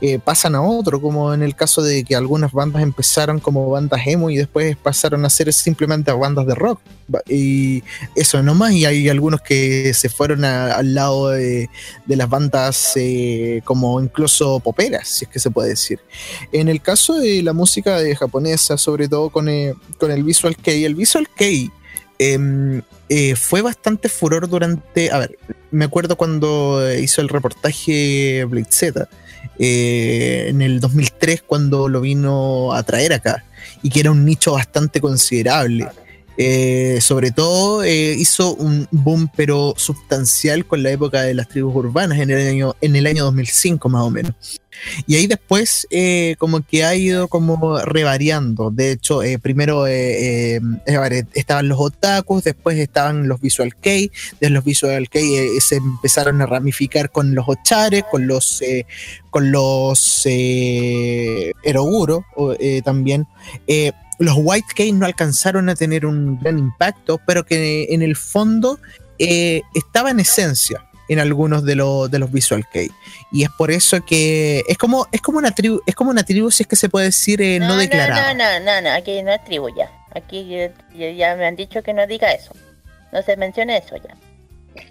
[0.00, 4.00] eh, pasan a otro, como en el caso de que algunas bandas empezaron como bandas
[4.06, 6.80] emo y después pasaron a ser simplemente bandas de rock.
[7.28, 7.82] Y
[8.16, 11.68] eso nomás, y hay algunos que se fueron a- al lado de,
[12.06, 16.00] de las bandas eh, como incluso poperas, si es que se puede decir.
[16.52, 20.84] En el caso de la música japonesa, sobre todo con, eh, con el Visual Kei,
[20.84, 21.70] el Visual Kei
[22.18, 25.10] em, eh, fue bastante furor durante.
[25.10, 25.38] A ver,
[25.70, 29.08] me acuerdo cuando hizo el reportaje Z
[29.58, 33.44] eh, en el 2003, cuando lo vino a traer acá,
[33.82, 35.88] y que era un nicho bastante considerable.
[36.44, 41.72] Eh, sobre todo eh, hizo un boom pero sustancial con la época de las tribus
[41.76, 44.34] urbanas en el año, en el año 2005 más o menos.
[45.06, 48.72] Y ahí después eh, como que ha ido como revariando.
[48.72, 54.10] De hecho, primero estaban los otakus, después estaban los visual kei,
[54.40, 58.64] de los visual kei se empezaron a ramificar con los ochares, con los
[59.30, 62.24] con los eroguro
[62.82, 63.28] también.
[64.22, 68.78] Los white kei no alcanzaron a tener un gran impacto, pero que en el fondo
[69.18, 72.88] eh, estaba en esencia en algunos de, los de los visual kei
[73.32, 76.50] y es por eso que es como es como una tribu es como una tribu
[76.52, 79.32] si es que se puede decir eh, no, declarada No, no, no, no, aquí no
[79.32, 79.90] es tribu ya.
[80.14, 80.56] Aquí
[80.94, 82.54] ya, me han dicho que no diga eso.
[83.12, 84.14] No se menciona eso ya.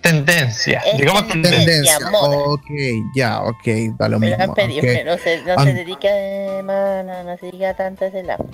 [0.02, 0.80] tendencia.
[0.80, 1.60] Es Digamos tendencia.
[1.60, 2.10] Tendencia.
[2.10, 2.38] moda.
[2.38, 2.70] Ok,
[3.16, 3.68] ya, ok,
[3.98, 4.44] da lo Me mismo.
[4.44, 4.98] lo han pedido, ok.
[4.98, 8.24] que no se, no se dedica eh, más, no, no se dedica tanto a ese
[8.24, 8.46] lado.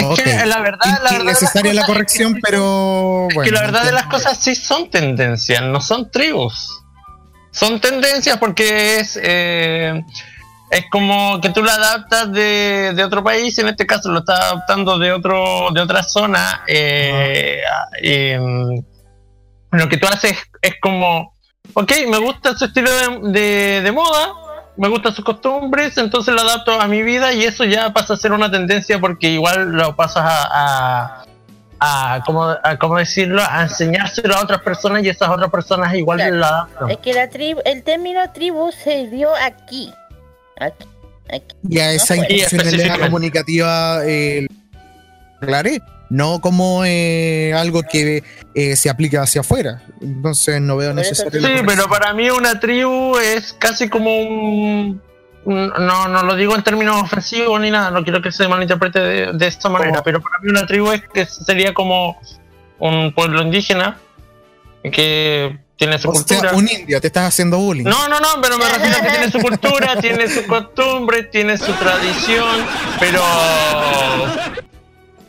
[0.00, 3.60] Es que la verdad, la Innecesaria la cosas es corrección, que- pero Es que la
[3.62, 6.80] verdad de las cosas sí son tendencias, no son tribus.
[7.50, 10.00] Son tendencias porque es eh,
[10.70, 14.38] es como que tú la adaptas de, de otro país, en este caso lo estás
[14.38, 16.62] adaptando de otro de otra zona.
[16.66, 17.60] eh,
[18.02, 18.82] em,
[19.72, 21.34] lo que tú haces es como,
[21.74, 24.32] ok, me gusta su estilo de, de- de moda,
[24.78, 28.16] me gustan sus costumbres, entonces lo adapto a mi vida y eso ya pasa a
[28.16, 31.24] ser una tendencia porque igual lo pasas a, a
[31.80, 36.18] a cómo, a cómo decirlo, a enseñárselo a otras personas y esas otras personas igual
[36.18, 36.34] Claro.
[36.36, 36.90] lo adaptan.
[36.90, 39.92] Es que la tribu, el término tribu se dio aquí.
[40.58, 40.88] Aquí.
[41.32, 41.56] aquí.
[41.68, 44.48] Y a esa No intencionalidad comunicativa eh,
[45.40, 45.80] aclaré,
[46.10, 48.22] no como eh, algo que
[48.54, 49.82] eh, se aplica hacia afuera.
[50.00, 51.40] Entonces no veo necesario.
[51.40, 55.02] Sí, pero para mí una tribu es casi como un...
[55.44, 59.32] No, no lo digo en términos ofensivos ni nada, no quiero que se malinterprete de,
[59.32, 60.02] de esta manera, ¿Cómo?
[60.02, 62.20] pero para mí una tribu es que sería como
[62.78, 63.96] un pueblo indígena
[64.92, 66.52] que tiene su O sea, cultura.
[66.54, 67.84] un indio, te estás haciendo bullying.
[67.84, 71.56] No, no, no, pero me refiero a que tiene su cultura, tiene su costumbre, tiene
[71.56, 72.66] su tradición,
[73.00, 73.22] pero.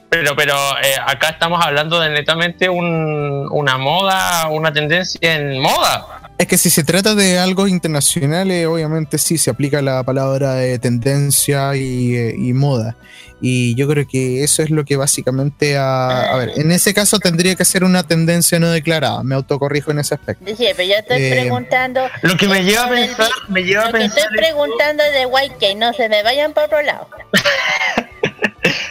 [0.09, 6.05] Pero, pero eh, acá estamos hablando de netamente un- una moda, una tendencia en moda.
[6.39, 10.53] Es que si se trata de algo internacional, eh, obviamente sí se aplica la palabra
[10.53, 12.95] de tendencia y, eh, y moda.
[13.41, 17.19] Y yo creo que eso es lo que básicamente, a, a ver, en ese caso
[17.19, 19.21] tendría que ser una tendencia no declarada.
[19.23, 20.43] Me autocorrijo en ese aspecto.
[20.43, 22.01] Dije, pero yo estoy Eh, preguntando.
[22.21, 24.17] Lo que me lleva a pensar, me lleva a Lo que pensar.
[24.19, 27.07] estoy preguntando de YK, no se me vayan para otro lado.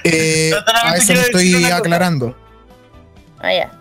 [0.05, 0.53] Eh,
[0.85, 2.37] a eso me estoy aclarando.
[3.41, 3.73] Ah, ya.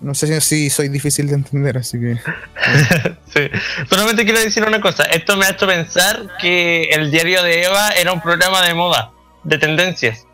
[0.00, 2.18] No sé si, si soy difícil de entender, así que.
[3.32, 3.50] Sí.
[3.88, 5.04] Solamente quiero decir una cosa.
[5.04, 9.10] Esto me ha hecho pensar que el diario de Eva era un programa de moda,
[9.42, 10.24] de tendencias.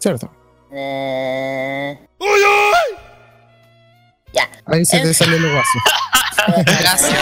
[0.00, 0.32] Cierto.
[0.72, 1.96] Eh,
[4.32, 4.50] ya.
[4.66, 5.78] Ahí se te salió lo vaso.
[6.64, 7.12] Gracias.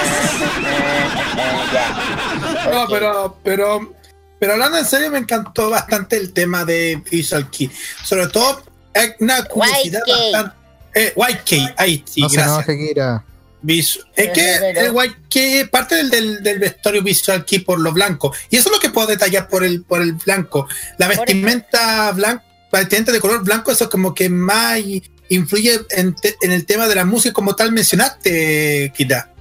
[1.73, 2.71] ya.
[2.73, 3.95] No, pero, pero,
[4.43, 7.71] pero hablando en serio, me encantó bastante el tema de Visual Key.
[8.05, 8.61] Sobre todo,
[8.93, 10.33] es una curiosidad YK.
[10.33, 10.57] bastante.
[10.95, 12.69] Eh, YK, ahí sí, no se gracias.
[12.69, 13.21] enoje.
[13.63, 17.93] Visu- es que el YK es parte del, del, del vestuario Visual Key por lo
[17.93, 18.35] blanco.
[18.51, 20.67] Y eso es lo que puedo detallar por el, por el blanco.
[20.99, 22.43] La vestimenta blanca,
[22.73, 24.81] la vestimenta de color blanco, eso como que más
[25.29, 29.32] influye en, te- en el tema de la música como tal mencionaste, Kira.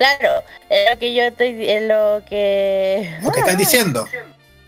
[0.00, 3.18] Claro, es lo que yo estoy, es lo que...
[3.22, 4.06] Lo que estás diciendo.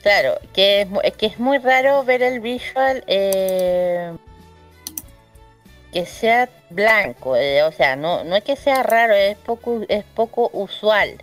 [0.03, 4.13] Claro, que es, que es muy raro ver el visual eh,
[5.91, 10.05] que sea blanco, eh, o sea, no, no es que sea raro, es poco, es
[10.05, 11.17] poco usual,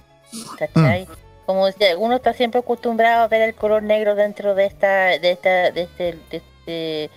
[0.57, 1.07] ¿cachai?
[1.45, 5.31] Como si uno está siempre acostumbrado a ver el color negro dentro de esta, de
[5.34, 7.11] esta, de este, de este,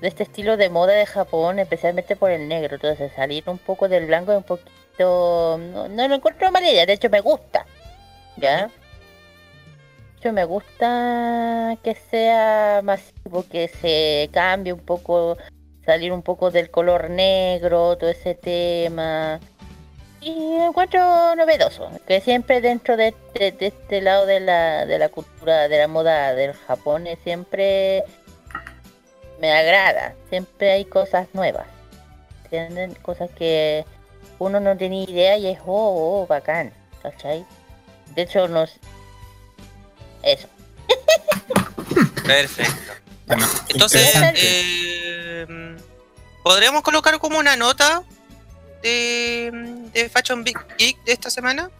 [0.00, 3.86] de este estilo de moda de Japón, especialmente por el negro, entonces salir un poco
[3.86, 4.70] del blanco es un poquito,
[5.00, 7.66] no, no lo encuentro idea, de hecho me gusta,
[8.36, 8.70] ¿ya?
[10.22, 15.38] Yo me gusta que sea masivo, que se cambie un poco,
[15.86, 19.40] salir un poco del color negro, todo ese tema.
[20.20, 25.08] Y encuentro novedoso, que siempre dentro de este, de este lado de la, de la
[25.08, 28.04] cultura, de la moda del Japón, siempre
[29.40, 31.66] me agrada, siempre hay cosas nuevas,
[32.44, 32.94] ¿entienden?
[32.96, 33.86] Cosas que
[34.40, 36.72] uno no tenía idea y es, oh, oh bacán,
[37.02, 37.44] ¿cachai?
[38.14, 38.72] De hecho, nos...
[40.22, 40.48] Eso.
[42.26, 42.92] Perfecto.
[43.26, 45.76] Bueno, Entonces, eh,
[46.42, 48.02] ¿podríamos colocar como una nota
[48.82, 49.50] de,
[49.92, 51.70] de Fashion Big Geek de esta semana?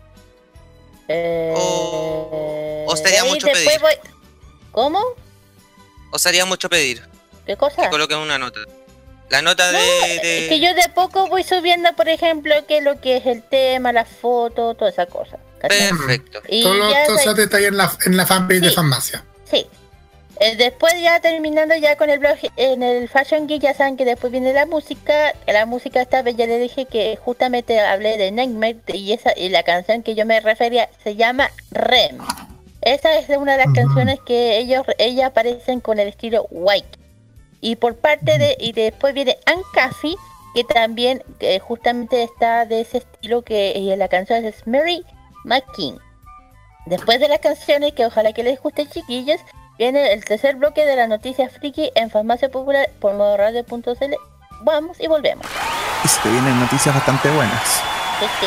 [1.09, 3.81] Eh, O- o sería ahí mucho pedir.
[3.81, 3.99] voy-
[4.70, 5.03] ¿Cómo?
[6.12, 7.03] ¿O sería mucho pedir
[7.47, 7.82] ¿Qué cosa?
[7.82, 8.61] que coloquen una nota?
[9.31, 9.78] La nota de...
[9.78, 13.43] de- Es que yo de poco voy subiendo, por ejemplo, que lo que es el
[13.43, 15.39] tema, la foto, toda esa cosa.
[15.61, 15.89] ¿cachai?
[15.90, 16.40] Perfecto.
[16.48, 18.70] Y Todo ya detalles en la, en la fanpage de.
[18.70, 19.24] Farmacia.
[19.51, 19.66] Sí.
[20.40, 24.07] Eh, después ya terminando ya con el blog, en el Fashion Geek ya saben que
[24.07, 25.35] después viene la música.
[25.47, 29.51] La música esta vez ya le dije que justamente hablé de Nightmare y esa y
[29.51, 32.19] la canción que yo me refería se llama Rem.
[32.81, 36.98] Esa es una de las canciones que ellos ella aparecen con el estilo white.
[37.61, 40.16] Y por parte de y después viene Ancafi
[40.55, 45.05] que también eh, justamente está de ese estilo que y la canción es Mary
[45.45, 45.99] McKean.
[46.87, 49.41] Después de las canciones, que ojalá que les guste chiquillos,
[49.78, 54.15] viene el tercer bloque de las noticias friki en Farmacia Popular por modoradio.cl.
[54.62, 55.47] Vamos y volvemos.
[56.05, 57.82] y se vienen noticias bastante buenas.
[58.19, 58.47] Sí, sí.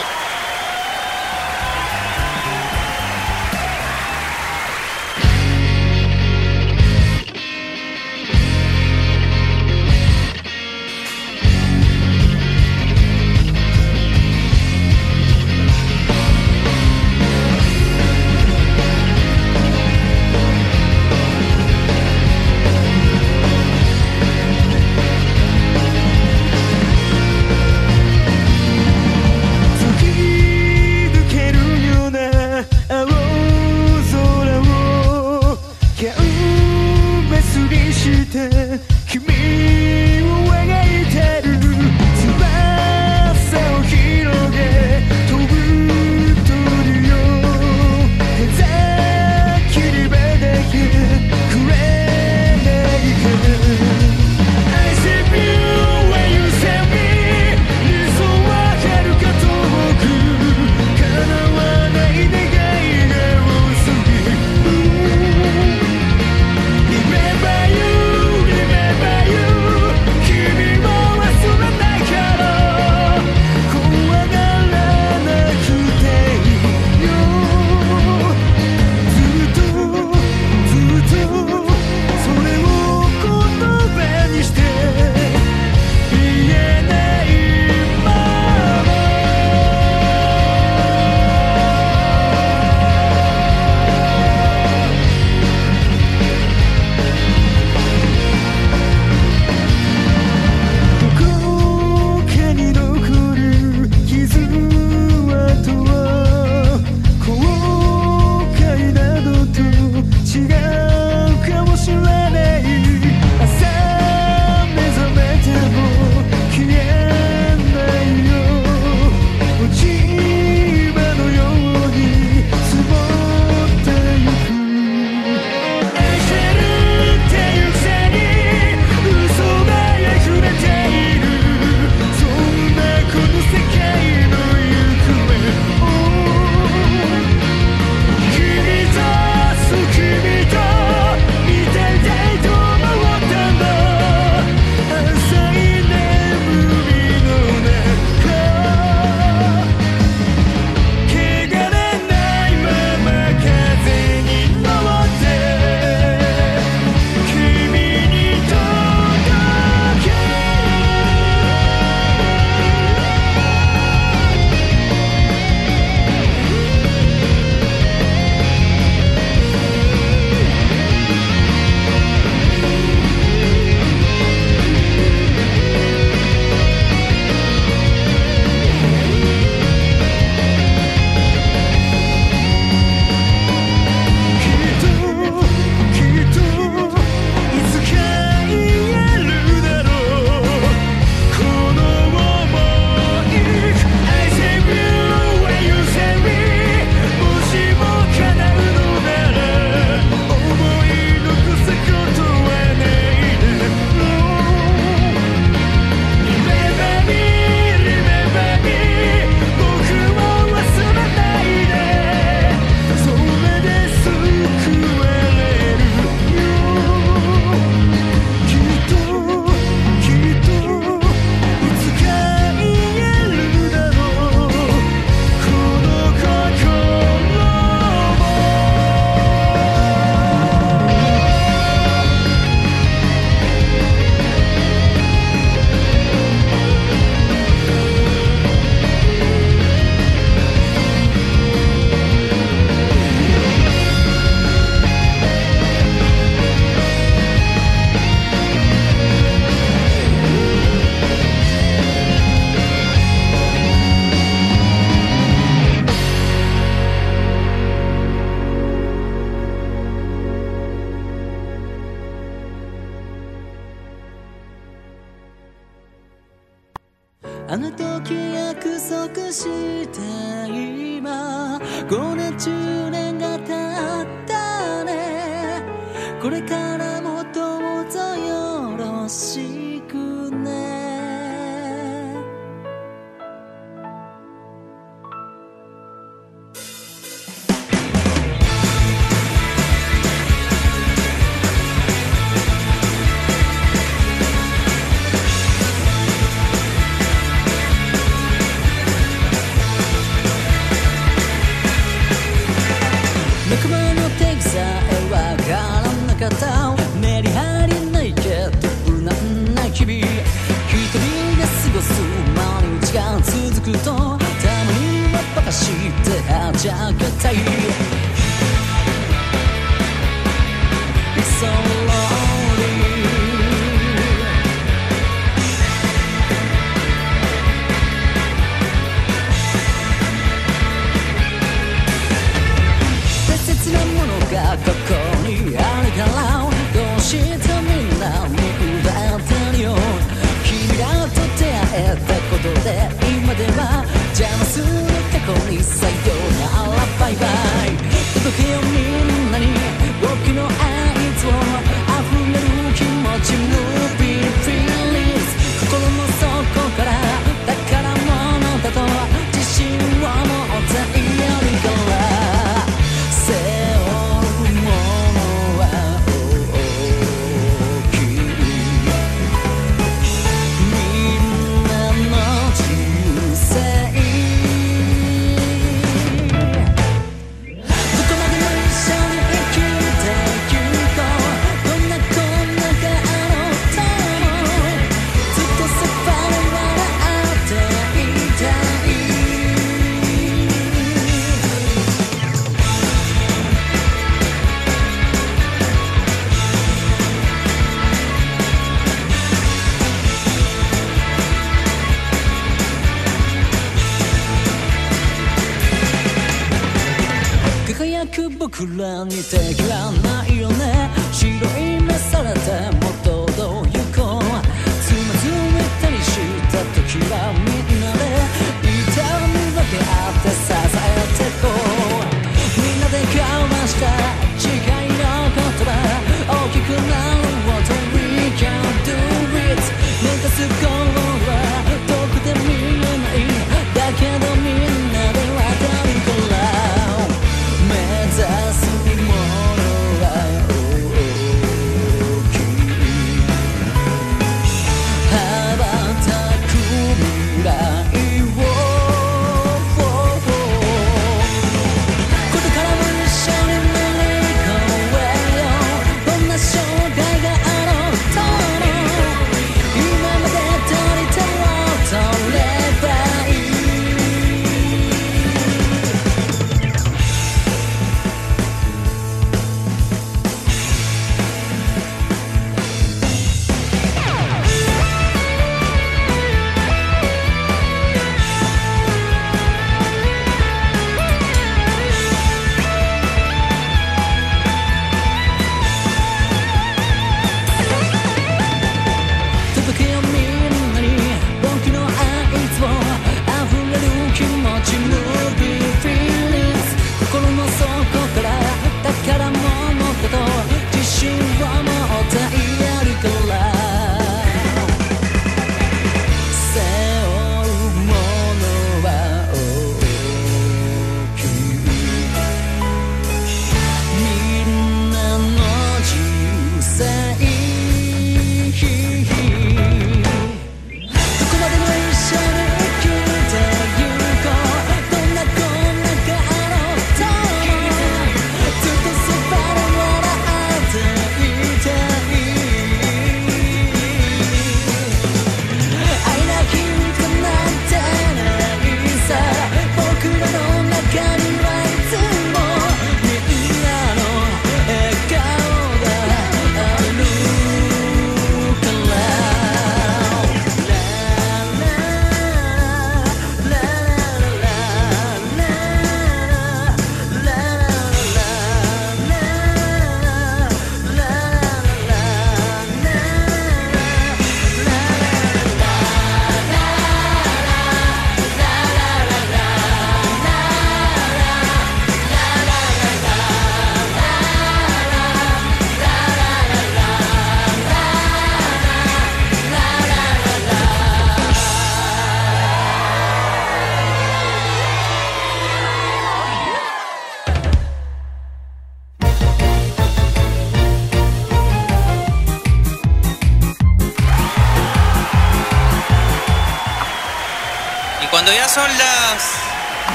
[408.62, 409.61] く僕らに敵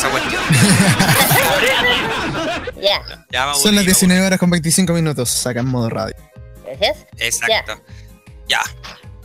[0.00, 0.42] esa cuestión.
[2.80, 3.54] Ya, Ya.
[3.54, 5.28] Son las me 19 horas con 25 minutos.
[5.30, 6.14] Saca en modo radio.
[6.64, 7.06] gracias.
[7.18, 7.78] Exacto.
[8.48, 8.62] Ya.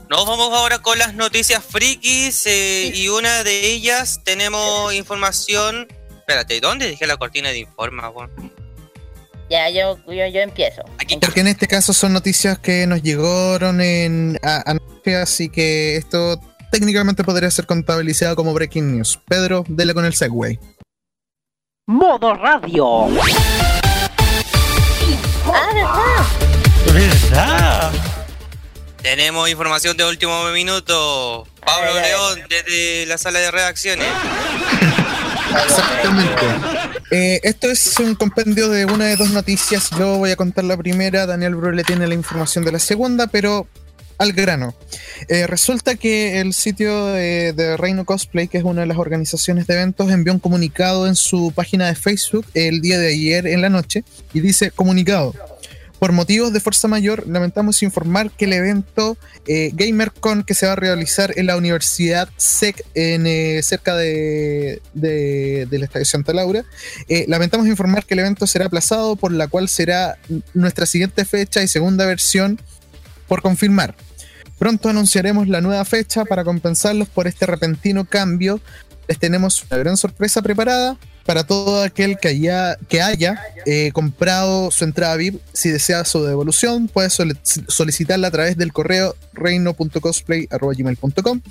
[0.09, 5.87] Nos vamos ahora con las noticias frikis eh, y una de ellas tenemos información.
[6.17, 8.29] Espérate, ¿dónde dejé la cortina de informa, weón?
[9.49, 10.83] Ya, yo, yo, yo empiezo.
[11.21, 14.75] Porque en este caso son noticias que nos llegaron en a-
[15.21, 16.39] así que esto
[16.75, 19.17] técnicamente podría ser contabilizado como breaking news.
[19.29, 20.59] Pedro, dele con el segue.
[21.87, 23.05] Modo radio.
[25.45, 27.21] Ah, ¿verdad?
[27.31, 27.93] ¿Verdad?
[29.01, 31.47] Tenemos información de último minuto.
[31.65, 34.07] Pablo León desde la sala de redacciones.
[35.65, 36.45] Exactamente.
[37.11, 39.91] Eh, esto es un compendio de una de dos noticias.
[39.91, 41.25] Yo voy a contar la primera.
[41.25, 43.65] Daniel Brule tiene la información de la segunda, pero
[44.17, 44.73] al grano.
[45.27, 49.67] Eh, resulta que el sitio de, de Reino Cosplay, que es una de las organizaciones
[49.67, 53.61] de eventos, envió un comunicado en su página de Facebook el día de ayer en
[53.61, 55.33] la noche y dice comunicado.
[55.99, 59.17] Por motivos de fuerza mayor, lamentamos informar que el evento
[59.47, 64.81] eh, GamerCon que se va a realizar en la Universidad SEC en, eh, cerca de,
[64.93, 66.65] de- del Estadio Santa Laura,
[67.07, 70.17] eh, lamentamos informar que el evento será aplazado, por la cual será
[70.53, 72.59] nuestra siguiente fecha y segunda versión
[73.29, 73.95] por confirmar.
[74.57, 78.59] Pronto anunciaremos la nueva fecha para compensarlos por este repentino cambio.
[79.07, 84.69] Les tenemos una gran sorpresa preparada para todo aquel que haya, que haya eh, comprado
[84.71, 85.41] su entrada VIP.
[85.53, 87.35] Si desea su devolución, puede soli-
[87.67, 91.41] solicitarla a través del correo reino.cosplay.gmail.com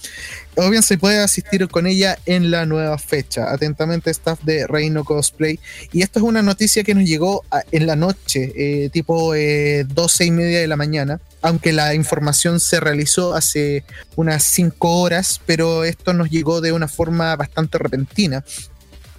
[0.56, 3.52] o bien se puede asistir con ella en la nueva fecha.
[3.52, 5.58] Atentamente, staff de Reino Cosplay.
[5.92, 10.24] Y esto es una noticia que nos llegó en la noche, eh, tipo eh, 12
[10.24, 13.84] y media de la mañana, aunque la información se realizó hace
[14.16, 18.42] unas 5 horas, pero esto nos llegó de una forma bastante repentina.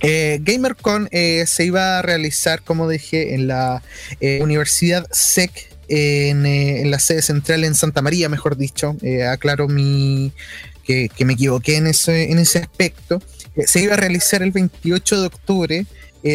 [0.01, 3.83] Eh, GamerCon eh, se iba a realizar, como dije, en la
[4.21, 5.51] eh, Universidad SEC,
[5.87, 8.97] en, la sede central en Santa María, mejor dicho.
[9.29, 10.33] Aclaro mi,
[10.83, 13.21] que, me equivoqué en ese, en ese aspecto.
[13.67, 15.85] Se iba a realizar el 28 de octubre,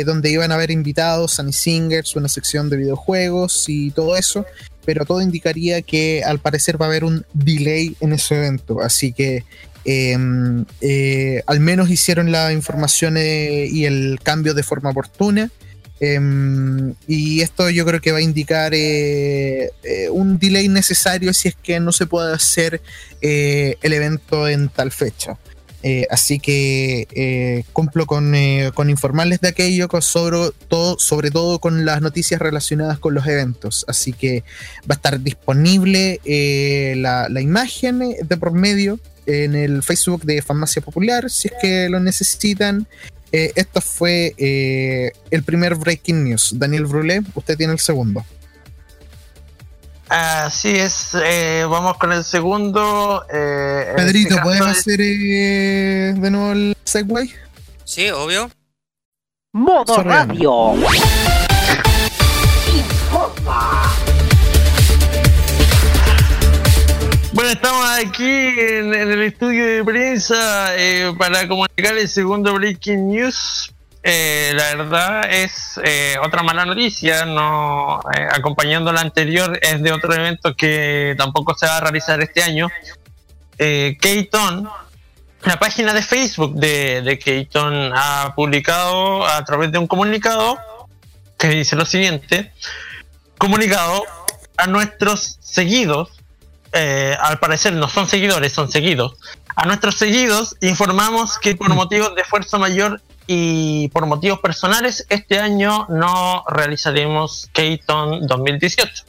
[0.06, 4.46] donde iban a haber invitados, Sunny Singers, una sección de videojuegos y todo eso,
[4.84, 9.12] pero todo indicaría que al parecer va a haber un delay en ese evento, así
[9.12, 9.44] que
[9.84, 10.16] eh,
[10.80, 15.50] eh, al menos hicieron la información y el cambio de forma oportuna.
[16.02, 21.48] Em, y esto yo creo que va a indicar eh, eh, un delay necesario si
[21.48, 22.80] es que no se puede hacer
[23.20, 25.38] el evento en tal fecha.
[25.82, 31.58] Eh, así que eh, cumplo con, eh, con informarles de aquello, sobre, todo, sobre todo
[31.58, 33.84] con las noticias relacionadas con los eventos.
[33.88, 34.44] Así que
[34.82, 40.24] va a estar disponible eh, la, la imagen eh, de por medio en el Facebook
[40.24, 42.86] de Farmacia Popular, si es que lo necesitan.
[43.32, 44.34] Eh, esto fue
[45.30, 46.54] el primer Breaking News.
[46.56, 48.24] Daniel Brulé, usted tiene el segundo.
[50.10, 53.24] Así es, eh, vamos con el segundo.
[53.32, 57.32] eh, en Pedrito, este ¿puedes hacer eh, de nuevo el segue?
[57.84, 58.50] Sí, obvio.
[59.52, 60.08] Modo Sorry.
[60.08, 60.74] radio.
[67.32, 73.08] Bueno, estamos aquí en, en el estudio de prensa eh, para comunicar el segundo Breaking
[73.10, 73.72] News.
[74.02, 79.92] Eh, la verdad es eh, otra mala noticia, no eh, acompañando la anterior, es de
[79.92, 82.68] otro evento que tampoco se va a realizar este año.
[83.58, 84.68] Eh, Keaton,
[85.42, 90.58] la página de Facebook de, de Keaton ha publicado a través de un comunicado
[91.36, 92.52] que dice lo siguiente:
[93.36, 94.04] comunicado
[94.56, 96.20] a nuestros seguidos
[96.72, 99.16] eh, al parecer no son seguidores, son seguidos.
[99.56, 103.02] A nuestros seguidos informamos que por motivos de fuerza mayor
[103.32, 109.04] y por motivos personales, este año no realizaremos Keaton 2018.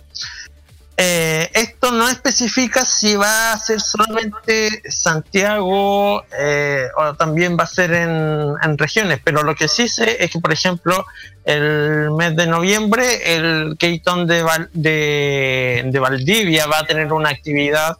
[0.98, 7.68] Eh, esto no especifica si va a ser solamente Santiago eh, o también va a
[7.68, 11.04] ser en, regiones, pero lo que sí sé es que, por ejemplo,
[11.44, 17.98] el mes de noviembre el Keaton de, Val- de Valdivia va a tener una actividad,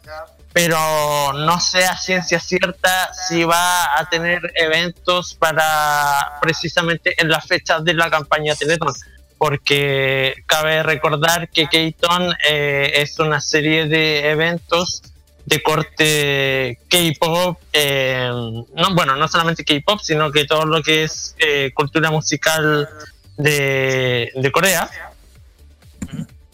[0.52, 7.46] pero no sé a ciencia cierta si va a tener eventos para precisamente en las
[7.46, 8.92] fechas de la campaña Teletón
[9.38, 15.02] porque cabe recordar que Keaton eh, es una serie de eventos
[15.46, 21.34] de corte K-pop, eh, no, bueno, no solamente K-pop, sino que todo lo que es
[21.40, 22.88] eh, cultura musical
[23.36, 24.88] de, de Corea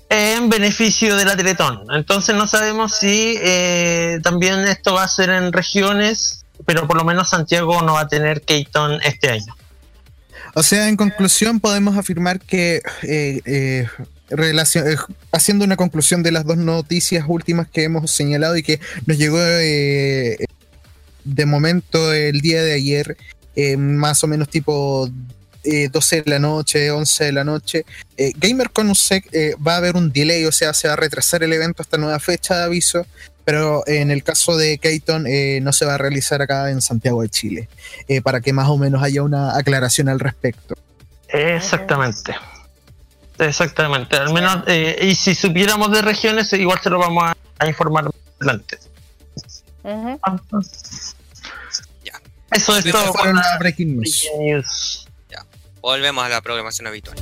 [0.09, 1.85] en beneficio de la Teletón.
[1.91, 7.05] Entonces no sabemos si eh, también esto va a ser en regiones pero por lo
[7.05, 9.55] menos Santiago no va a tener Keaton este año.
[10.55, 13.87] O sea, en conclusión, podemos afirmar que eh, eh,
[14.31, 14.97] eh,
[15.33, 19.39] haciendo una conclusión de las dos noticias últimas que hemos señalado y que nos llegó
[19.41, 20.39] eh,
[21.25, 23.17] de momento el día de ayer,
[23.77, 25.11] más o menos tipo
[25.71, 27.85] eh, 12 de la noche, 11 de la noche,
[28.17, 31.43] eh, GamerCon USEC eh, va a haber un delay, o sea, se va a retrasar
[31.43, 33.07] el evento hasta nueva fecha de aviso,
[33.49, 37.23] pero en el caso de Keaton eh, no se va a realizar acá en Santiago
[37.23, 37.69] de Chile,
[38.07, 40.75] eh, para que más o menos haya una aclaración al respecto.
[41.29, 42.37] Exactamente.
[43.39, 44.19] Exactamente.
[44.19, 48.05] Al menos, eh, y si supiéramos de regiones, igual se lo vamos a, a informar
[48.05, 48.79] más adelante.
[52.51, 53.15] Eso es todo.
[53.61, 55.08] breaking news.
[55.81, 57.17] Volvemos a la programación habitual.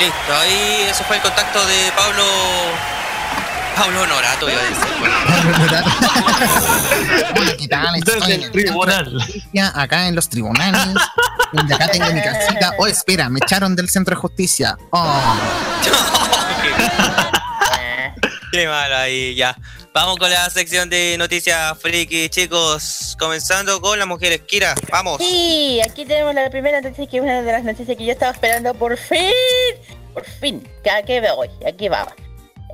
[0.00, 2.24] Listo, ahí ese fue el contacto de Pablo.
[3.76, 4.84] Pablo Honorato, iba a decir.
[7.36, 7.96] Hola, ¿qué tal?
[7.96, 9.18] Estoy en el tribunal.
[9.74, 10.94] Acá en los tribunales.
[11.52, 12.72] donde acá tengo mi casita.
[12.78, 14.78] Oh, espera, me echaron del centro de justicia.
[14.90, 15.36] Oh.
[18.54, 19.56] Qué malo ahí, ya.
[19.92, 23.16] Vamos con la sección de noticias friki, chicos.
[23.18, 24.42] Comenzando con las mujeres.
[24.42, 25.18] Kira, vamos.
[25.18, 28.30] Sí, aquí tenemos la primera noticia que es una de las noticias que yo estaba
[28.30, 29.32] esperando por fin.
[30.12, 30.62] Por fin.
[30.88, 32.14] Aquí voy, aquí vamos.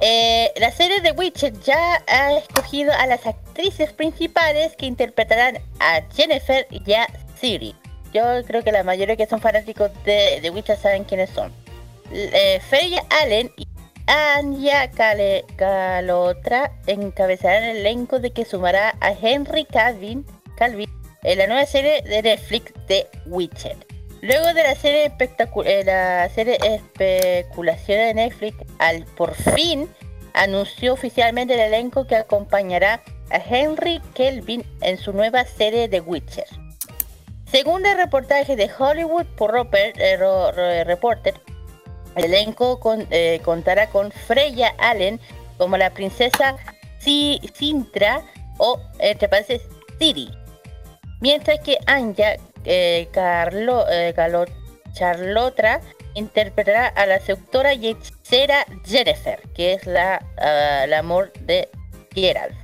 [0.02, 6.02] Eh, la serie de Witcher ya ha escogido a las actrices principales que interpretarán a
[6.14, 7.08] Jennifer y a
[7.40, 7.74] Ciri.
[8.12, 11.50] Yo creo que la mayoría que son fanáticos de, de Witcher saben quiénes son.
[12.12, 13.69] Eh, Freya Allen y
[14.12, 20.26] Anya Calotra encabezarán el elenco de que sumará a Henry Calvin,
[20.56, 20.90] Calvin
[21.22, 23.76] en la nueva serie de Netflix de Witcher.
[24.20, 29.88] Luego de la serie, eh, la serie especulación de Netflix, al por fin
[30.34, 36.48] anunció oficialmente el elenco que acompañará a Henry Kelvin en su nueva serie de Witcher.
[37.48, 41.34] Según el reportaje de Hollywood por eh, Reporter,
[42.16, 42.80] el elenco
[43.10, 45.20] eh, contará con Freya Allen
[45.58, 46.56] como la princesa
[46.98, 48.22] Si- Sintra
[48.58, 49.66] o, entre paréntesis,
[49.98, 50.30] Ciri.
[51.20, 54.14] Mientras que Anya eh, Carlo, eh,
[54.92, 55.80] Charlotra
[56.14, 60.24] interpretará a la seductora y hechicera Jennifer, que es la,
[60.84, 61.68] el amor de
[62.14, 62.56] Geralt.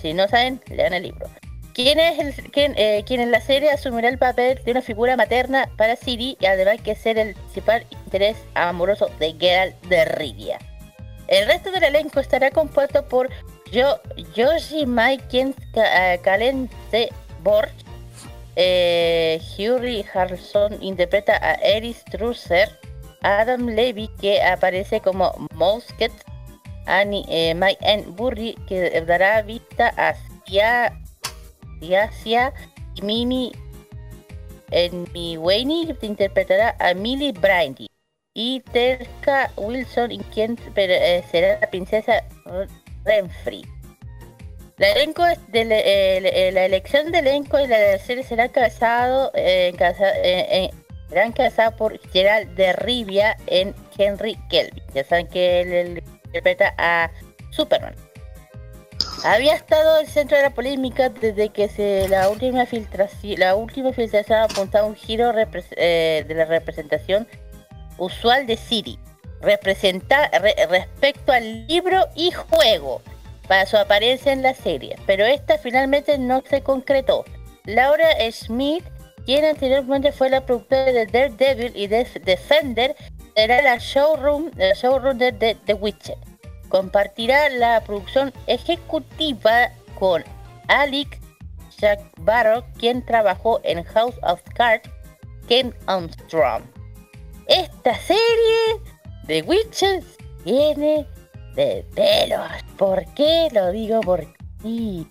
[0.00, 1.28] Si no saben, lean el libro.
[1.76, 5.14] Quien, es el, quien, eh, quien en la serie asumirá el papel de una figura
[5.14, 10.58] materna para Ciri y además que ser el principal interés amoroso de Geralt de Rivia.
[11.28, 13.28] El resto del elenco estará compuesto por
[13.74, 14.00] jo
[14.34, 17.10] Yoshi Mai, quien ca- eh, Calente
[17.42, 17.74] Borch,
[18.54, 19.38] eh,
[20.14, 22.70] Harrison interpreta a Eris Trusser,
[23.20, 26.12] Adam Levy que aparece como Mosket,
[26.86, 28.04] Annie, eh, Mike N.
[28.12, 30.14] Burry que dará vista a
[31.80, 32.52] Sia, Sia
[32.94, 33.52] y Mimi
[34.70, 37.88] en mi Wayne interpretará a Millie Brandy
[38.34, 42.24] y Terka Wilson y quien eh, será la princesa
[43.04, 43.64] Renfrey.
[44.76, 50.46] De eh, eh, la elección del elenco de la serie será encabezado, eh, encabeza- eh,
[50.50, 50.70] eh,
[51.08, 54.82] será encabezada por Gerald de Rivia en Henry Kelvin.
[54.92, 57.10] Ya saben que él interpreta a
[57.52, 57.94] Superman.
[59.26, 64.38] Había estado el centro de la polémica desde que la última filtración, la última filtración
[64.38, 67.26] apuntaba un giro eh, de la representación
[67.98, 69.00] usual de Siri
[69.42, 73.02] respecto al libro y juego
[73.48, 77.24] para su apariencia en la serie, pero esta finalmente no se concretó.
[77.64, 78.84] Laura Smith,
[79.24, 82.94] quien anteriormente fue la productora de Daredevil y de Defender,
[83.34, 86.16] será la showroom, la showrunner de The Witcher.
[86.68, 90.24] Compartirá la producción ejecutiva con
[90.68, 91.18] Alex
[91.78, 94.88] Jack Barrow, quien trabajó en House of Cards,
[95.48, 96.62] Ken Armstrong.
[97.46, 98.80] Esta serie
[99.24, 100.02] de Witcher
[100.44, 101.06] tiene
[101.54, 102.48] de pelos.
[102.76, 104.00] ¿Por qué lo digo?
[104.00, 105.06] Porque sí.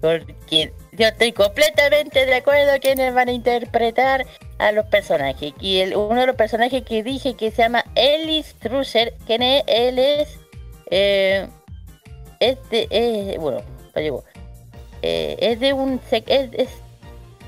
[0.00, 4.26] Porque yo estoy completamente de acuerdo quienes van a interpretar
[4.58, 5.52] a los personajes.
[5.60, 9.62] Y el, uno de los personajes que dije que se llama Ellis Trusser, quien es,
[9.66, 10.38] él es.
[10.90, 11.46] Eh,
[12.40, 13.38] este es.
[13.38, 13.62] Bueno,
[13.94, 14.24] ya llegó.
[15.02, 16.00] Eh, es de un.
[16.10, 16.22] Es,
[16.52, 16.68] es,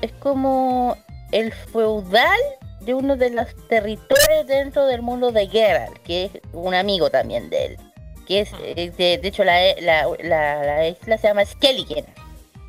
[0.01, 0.97] es como
[1.31, 2.39] el feudal
[2.81, 7.49] de uno de los territorios dentro del mundo de Geralt, que es un amigo también
[7.49, 7.77] de él.
[8.27, 12.05] Que es, eh, de, de hecho, la, la, la- la isla se llama Skellige,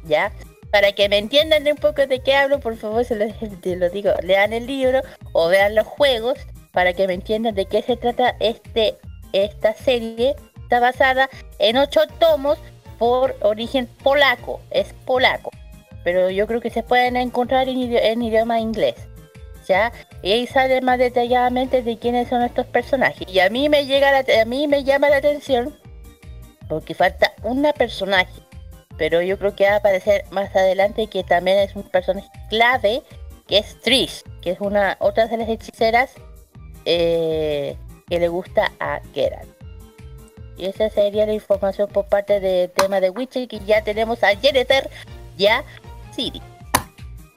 [0.05, 0.33] ¿ya?
[0.73, 3.27] Para que me entiendan un poco de qué hablo, por favor, se lo,
[3.61, 6.39] te lo digo, lean el libro o vean los juegos
[6.73, 8.97] para que me entiendan de qué se trata este
[9.33, 10.35] esta serie.
[10.63, 11.29] Está basada
[11.59, 12.59] en ocho tomos
[12.99, 15.51] por origen polaco, es polaco,
[16.05, 18.97] pero yo creo que se pueden encontrar en, en idioma inglés.
[19.69, 19.93] ¿Ya?
[20.23, 23.29] Y ahí sale más detalladamente de quiénes son estos personajes.
[23.29, 25.79] Y a mí me llega a mí me llama la atención
[26.69, 28.42] porque falta una personaje
[28.99, 33.03] pero yo creo que va a aparecer más adelante que también es un personaje clave
[33.47, 36.13] que es Trish que es una otra de las hechiceras
[36.85, 37.77] eh,
[38.09, 39.49] que le gusta a Geralt.
[40.59, 44.37] Y esa sería la información por parte del tema de Witcher que ya tenemos a
[44.37, 44.89] Jennifer
[45.37, 45.65] ya
[46.15, 46.43] Siri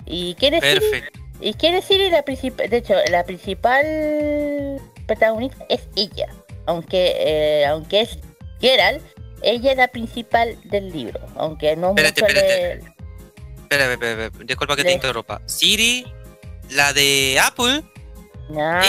[0.06, 1.20] y quién es Siri Perfecto.
[1.40, 6.28] y quién es Siri la principal de hecho la principal protagonista es ella
[6.66, 8.20] aunque eh, aunque es
[8.60, 9.02] Geralt
[9.46, 12.76] ella es la principal del libro, aunque no Espérate, mucho espérate.
[12.76, 12.94] le-
[13.62, 15.42] espera, espera, disculpa que te Le- interrumpa.
[15.46, 16.06] Siri,
[16.72, 17.84] la de Apple.
[18.50, 18.82] No, nada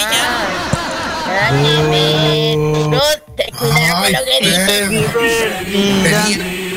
[1.50, 2.56] que ver.
[2.58, 3.00] No,
[3.36, 4.88] te cuidado con lo que dices.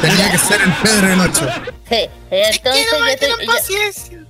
[0.00, 1.48] Tenía que ser el Pedro del 8.
[1.88, 4.21] Sí, entonces yo estoy- yo-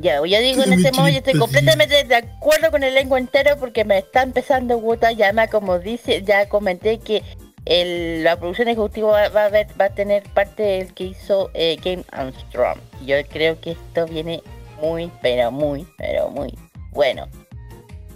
[0.00, 3.56] Ya, yo digo en este momento, yo estoy completamente de acuerdo con el lengua entero
[3.58, 5.14] porque me está empezando a gustar.
[5.14, 7.22] Ya, me- como dice, ya comenté que
[7.66, 11.50] el- la producción ejecutiva va, va a ver, va a tener parte del que hizo
[11.54, 12.78] eh, Game Armstrong.
[13.04, 14.42] Yo creo que esto viene
[14.80, 16.56] muy, pero muy, pero muy
[16.90, 17.28] bueno.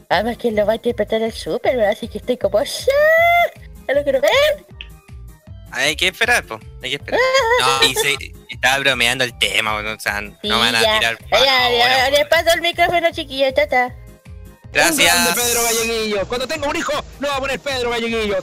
[0.08, 2.62] Además que lo va a interpretar el super, así que estoy como.
[2.62, 4.30] ¡Ya lo quiero ver!
[5.72, 6.58] Hay que esperar, po.
[6.82, 7.20] Hay que esperar.
[7.82, 8.16] No, y se,
[8.48, 10.98] estaba bromeando el tema, o sea, no Sí, me van a ya.
[10.98, 11.18] tirar.
[11.30, 13.94] Ya, le paso el micrófono, chiquillo, tata.
[14.72, 15.14] Gracias.
[15.34, 16.26] Pedro Galleguillo.
[16.28, 18.36] Cuando tenga un hijo, lo va a poner Pedro Galleguillo.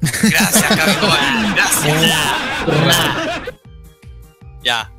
[0.00, 1.54] Gracias, Capitán.
[1.54, 2.12] Gracias.
[4.62, 4.90] Ya.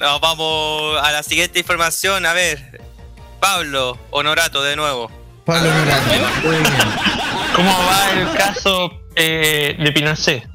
[0.00, 2.24] Nos vamos a la siguiente información.
[2.26, 2.80] A ver.
[3.40, 5.10] Pablo Honorato de nuevo.
[5.44, 6.02] Pablo Honorato.
[6.44, 6.72] Muy bien.
[7.54, 10.48] ¿Cómo va el caso eh, de Pinochet?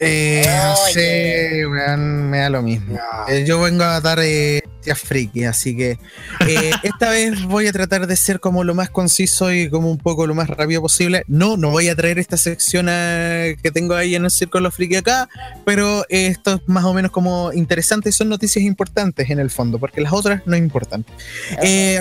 [0.00, 2.98] Eh, no sé, weón, me da lo mismo.
[3.28, 4.62] Eh, yo vengo a dar eh,
[4.94, 5.98] friki, así que
[6.46, 9.98] eh, esta vez voy a tratar de ser como lo más conciso y como un
[9.98, 11.24] poco lo más rápido posible.
[11.26, 14.96] No, no voy a traer esta sección a- que tengo ahí en el Círculo Friki
[14.96, 15.28] acá,
[15.64, 19.78] pero esto es más o menos como interesante y son noticias importantes en el fondo,
[19.78, 21.04] porque las otras no importan.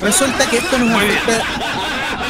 [0.01, 1.43] Resulta que esto nos afecta.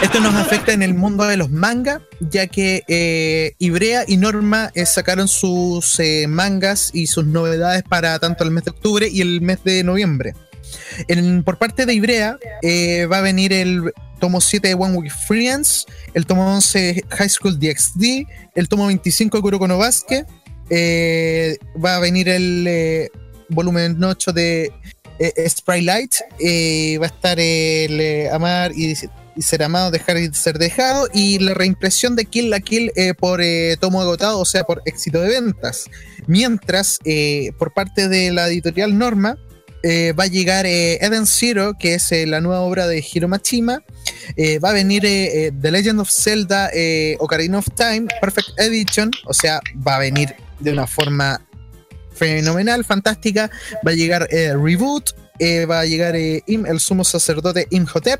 [0.02, 4.72] Esto nos afecta en el mundo de los mangas, ya que eh, Ibrea y Norma
[4.76, 9.22] eh, sacaron sus eh, mangas y sus novedades para tanto el mes de octubre y
[9.22, 10.36] el mes de noviembre.
[11.44, 15.86] Por parte de Ibrea eh, va a venir el tomo 7 de One Week Friends,
[16.14, 19.90] el tomo 11 High School DxD, el tomo 25 Kuroko no va
[21.96, 23.10] a venir el
[23.50, 24.72] volumen 8 de
[25.48, 28.96] Sprite eh, va a estar el Amar y,
[29.38, 33.14] y ser amado, dejar y ser dejado, y la reimpresión de Kill la Kill eh,
[33.14, 35.86] por eh, tomo agotado, o sea, por éxito de ventas.
[36.26, 39.38] Mientras, eh, por parte de la editorial Norma,
[40.20, 43.82] va a llegar Eden Zero, que es la nueva obra de Hiro Machima.
[44.62, 46.70] Va a venir The Legend of Zelda
[47.20, 51.40] Ocarina of Time Perfect Edition, o sea, va a venir de una forma
[52.14, 53.50] fenomenal, fantástica.
[53.88, 55.12] Va a llegar Reboot,
[55.70, 58.20] va a llegar el sumo sacerdote Imhotep.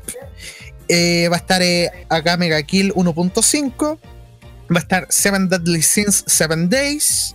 [0.88, 1.90] Eh, va a estar eh,
[2.38, 3.98] Mega Kill 1.5.
[4.70, 7.34] Va a estar Seven Deadly Sins 7 Days.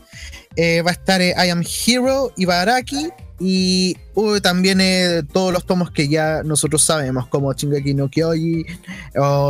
[0.55, 3.09] eh, va a estar eh, I Am Hero y Baraki.
[3.39, 8.63] Y uh, también eh, todos los tomos que ya nosotros sabemos, como Shingeki no Kyoji,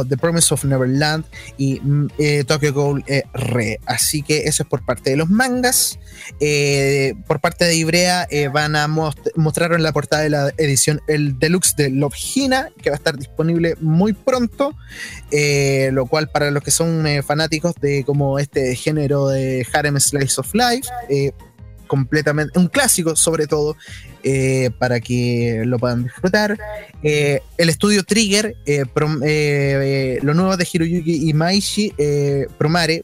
[0.10, 1.26] The Promise of Neverland
[1.58, 3.80] y mm, eh, Tokyo Ghoul eh, Re.
[3.86, 6.00] Así que eso es por parte de los mangas.
[6.40, 11.02] Eh, por parte de Ibrea van a most- mostrar en la portada de la edición
[11.08, 14.74] el deluxe de Love Hina, que va a estar disponible muy pronto.
[15.92, 20.54] lo cual para los que son fanáticos de como este género de Harem Slice of
[20.54, 20.90] Life,
[21.88, 23.76] completamente, un clásico sobre todo,
[24.24, 26.58] eh, para que lo puedan disfrutar.
[27.04, 31.94] Eh, el estudio Trigger, eh, lo nuevo de Hiroyuki Imaishi,
[32.58, 33.02] Promare,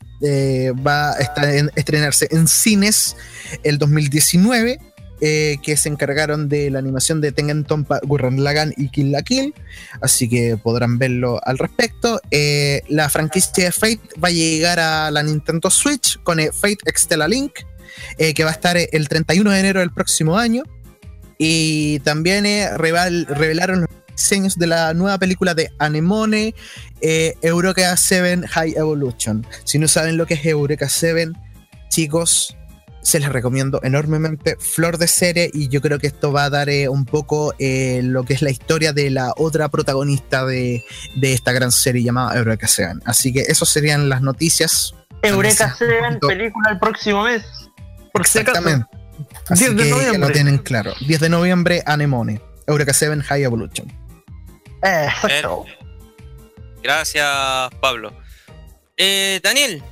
[0.85, 3.15] va a estar en- estrenarse en cines
[3.63, 4.79] el 2019.
[5.21, 9.21] eh, que se encargaron de la animación de Tengen Tompa, Gurren Lagann y Kill la
[9.21, 9.53] Kill,
[9.99, 12.21] así que podrán verlo al respecto.
[12.87, 17.51] La franquicia de Fate va a llegar a la Nintendo Switch con Fate Extella Link,
[18.17, 20.63] eh, que va a estar eh, el 31 de enero del próximo año.
[21.37, 26.53] Y también eh, reval- revelaron los diseños de la nueva película de Anemone,
[27.01, 29.45] eh, Eureka 7 High Evolution.
[29.63, 31.31] Si no saben lo que es Eureka 7,
[31.87, 32.57] chicos,
[33.01, 34.57] se les recomiendo enormemente.
[34.59, 38.01] Flor de serie, y yo creo que esto va a dar eh, un poco eh,
[38.03, 40.83] lo que es la historia de la otra protagonista de,
[41.15, 43.01] de esta gran serie llamada Eureka Seven.
[43.05, 44.93] Así que esas serían las noticias.
[45.21, 47.43] Eureka Seven, película el próximo mes.
[48.11, 48.57] Por si acaso.
[48.59, 48.97] Exactamente.
[49.49, 50.19] Así 10 de que ya noviembre.
[50.27, 50.93] lo tienen claro.
[51.01, 52.41] 10 de noviembre, Anemone.
[52.67, 53.87] Eureka 7 High Evolution.
[54.81, 55.65] Eh, Perfecto.
[56.81, 57.27] Gracias,
[57.81, 58.13] Pablo.
[58.95, 59.83] Eh, Daniel.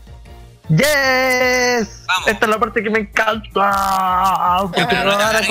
[0.70, 2.06] Yes.
[2.26, 4.60] Esta es la parte que me encanta.
[4.64, 5.42] Porque pero no te ahora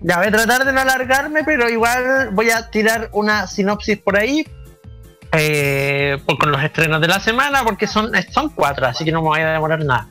[0.00, 4.18] Ya voy a tratar de no alargarme, pero igual voy a tirar una sinopsis por
[4.18, 4.46] ahí.
[5.36, 9.20] Eh, por- con los estrenos de la semana, porque son, son cuatro, así que no
[9.22, 10.08] me voy a demorar nada.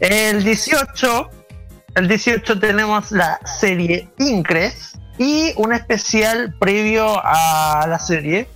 [0.00, 1.30] El 18,
[1.96, 8.48] el 18 tenemos la serie Incres y un especial previo a la serie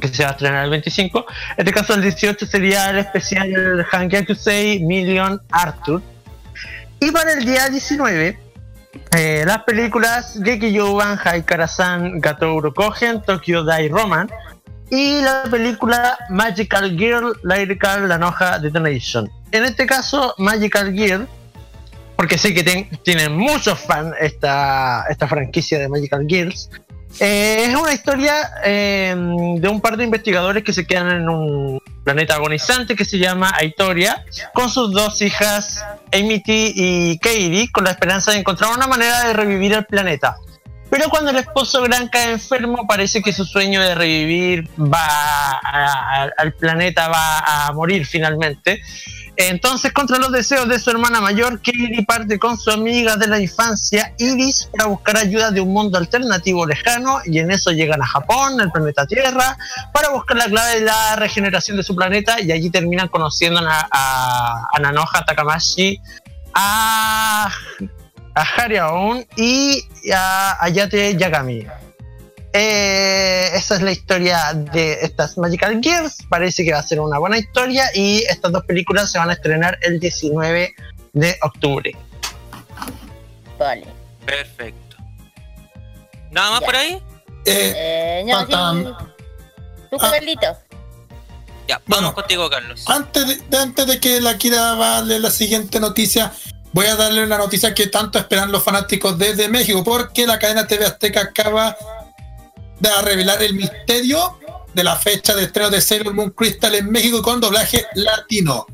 [0.00, 1.26] que se va a estrenar el 25.
[1.56, 6.02] En este caso, el 18 sería el especial Hankakusei Million Arthur.
[7.00, 8.38] Y para el día 19,
[9.16, 14.30] eh, las películas Geki Youban, Haikara-san, Gatouro Kogen, Tokyo Dai Roman
[14.90, 19.30] y la película Magical Girl, Lyrical Lanoja Detonation.
[19.52, 21.26] En este caso, Magical Girl,
[22.16, 26.70] porque sé que tienen muchos fans esta, esta franquicia de Magical Girls,
[27.18, 29.14] eh, es una historia eh,
[29.58, 33.52] de un par de investigadores que se quedan en un planeta agonizante que se llama
[33.56, 35.82] Aitoria, con sus dos hijas,
[36.12, 40.36] Amity y Katie, con la esperanza de encontrar una manera de revivir el planeta.
[40.88, 44.98] Pero cuando el esposo Gran cae enfermo, parece que su sueño de revivir va
[45.62, 48.80] a- al planeta va a morir finalmente.
[49.38, 53.38] Entonces, contra los deseos de su hermana mayor, Katie parte con su amiga de la
[53.38, 58.06] infancia, Iris, para buscar ayuda de un mundo alternativo lejano, y en eso llegan a
[58.06, 59.58] Japón, el planeta Tierra,
[59.92, 63.86] para buscar la clave de la regeneración de su planeta, y allí terminan conociendo a,
[63.90, 66.00] a, a Nanoha Takamashi,
[66.54, 67.50] a,
[68.36, 69.82] a Haryaon y
[70.14, 71.66] a Ayate Yagami.
[72.52, 76.18] Eh, esa es la historia de estas Magical Gears.
[76.28, 79.32] Parece que va a ser una buena historia y estas dos películas se van a
[79.32, 80.74] estrenar el 19
[81.12, 81.96] de octubre.
[83.58, 83.86] Vale.
[84.24, 84.96] Perfecto.
[86.30, 86.66] ¿Nada más Ya.
[86.66, 87.02] por ahí?
[87.46, 89.06] Eh, no, faltan- sí.
[89.90, 90.58] ¿Tú, Carlito?
[91.68, 92.84] Ya, vamos contigo, Carlos.
[92.88, 96.32] Antes de, antes de que la quiera darle la siguiente noticia,
[96.76, 100.66] voy a darle la noticia que tanto esperan los fanáticos desde México, porque la cadena
[100.66, 101.74] TV Azteca acaba
[102.78, 104.38] de revelar el misterio
[104.74, 108.66] de la fecha de estreno de Sailor Moon Crystal en México con doblaje latino.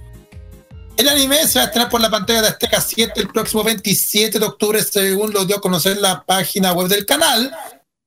[0.96, 4.36] El anime se va a estrenar por la pantalla de Azteca 7 el próximo 27
[4.36, 7.56] de octubre, según lo dio a conocer la página web del canal,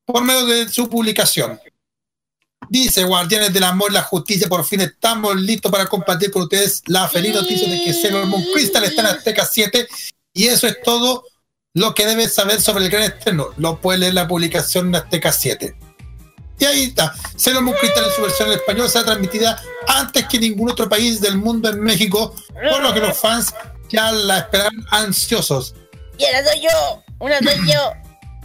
[0.04, 1.58] por medio de su publicación.
[2.70, 6.82] Dice Guardianes del Amor y la Justicia, por fin estamos listos para compartir con ustedes
[6.88, 9.88] la feliz noticia de que Sailor Moon Crystal está en Azteca 7
[10.34, 11.24] y eso es todo
[11.74, 13.50] lo que debes saber sobre el gran estreno.
[13.58, 15.76] Lo puedes leer en la publicación de Azteca 7.
[16.58, 17.14] Y ahí está.
[17.36, 21.20] Sailor Moon Crystal en su versión en español será transmitida antes que ningún otro país
[21.20, 22.34] del mundo en México,
[22.70, 23.54] por lo que los fans
[23.90, 25.76] ya la esperan ansiosos.
[26.18, 27.04] Y ahora soy yo.
[27.20, 27.92] Una soy yo.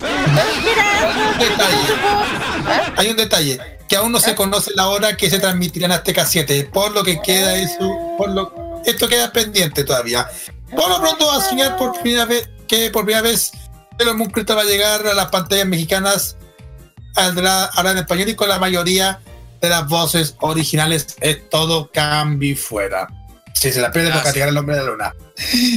[2.97, 3.61] Hay un detalle,
[3.91, 7.03] que aún no se conoce la hora que se transmitirá en Azteca 7, por lo
[7.03, 10.29] que queda eso, por lo, esto queda pendiente todavía.
[10.71, 13.51] Por lo pronto va a soñar por primera vez que por primera vez
[13.99, 16.37] Sailor Moon Crystal va a llegar a las pantallas mexicanas
[17.17, 19.21] hablar en español y con la mayoría
[19.61, 23.09] de las voces originales es todo cambio y fuera.
[23.55, 25.15] Si se la pierde toca tirar el nombre de la luna.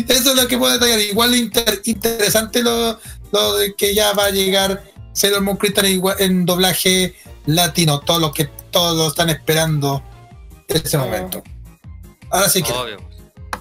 [0.07, 0.99] Eso es lo que puedo detallar.
[0.99, 2.99] Igual inter- interesante lo,
[3.31, 4.83] lo de que ya va a llegar
[5.13, 5.85] Sailor Moon Crystal
[6.19, 7.15] en doblaje
[7.45, 7.99] latino.
[7.99, 10.03] Todo lo que todos lo están esperando
[10.67, 11.43] en ese momento.
[12.29, 12.73] Ahora sí que.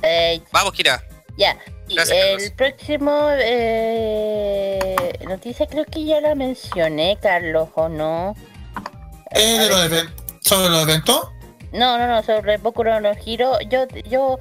[0.03, 1.03] Eh, Vamos, Kira.
[1.37, 1.57] ya.
[1.89, 8.35] Gracias, el próximo eh, noticia creo que ya la mencioné, Carlos, ¿o no?
[9.33, 10.07] Eh, de los
[10.41, 11.29] ¿Sobre los eventos?
[11.73, 13.01] No, no, no, sobre Boku no.
[13.25, 13.59] Yo,
[14.09, 14.39] yo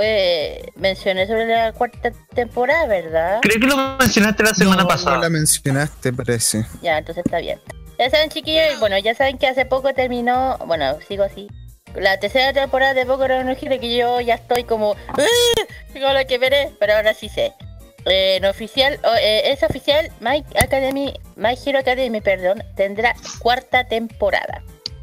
[0.00, 3.38] eh, mencioné sobre la cuarta temporada, ¿verdad?
[3.42, 5.16] Creo que lo mencionaste la semana No, pasada.
[5.16, 6.64] No la mencionaste, parece.
[6.82, 7.60] Ya, entonces está bien.
[8.00, 11.48] Ya saben, chiquillos, bueno, ya saben que hace poco terminó, bueno, sigo así.
[11.94, 15.62] La tercera temporada de Boku no Hero que yo ya estoy como, ¡Ah!
[15.92, 17.52] Digo lo que veré, pero ahora sí sé.
[18.06, 24.62] Eh, en oficial, eh, es oficial, My Academy, My Hero Academy, perdón, tendrá cuarta temporada.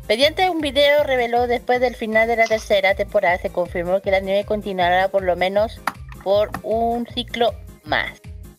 [0.10, 4.16] Mediante un video reveló después del final de la tercera temporada, se confirmó que el
[4.16, 5.80] anime continuará por lo menos
[6.24, 7.54] por un ciclo
[7.84, 8.10] más.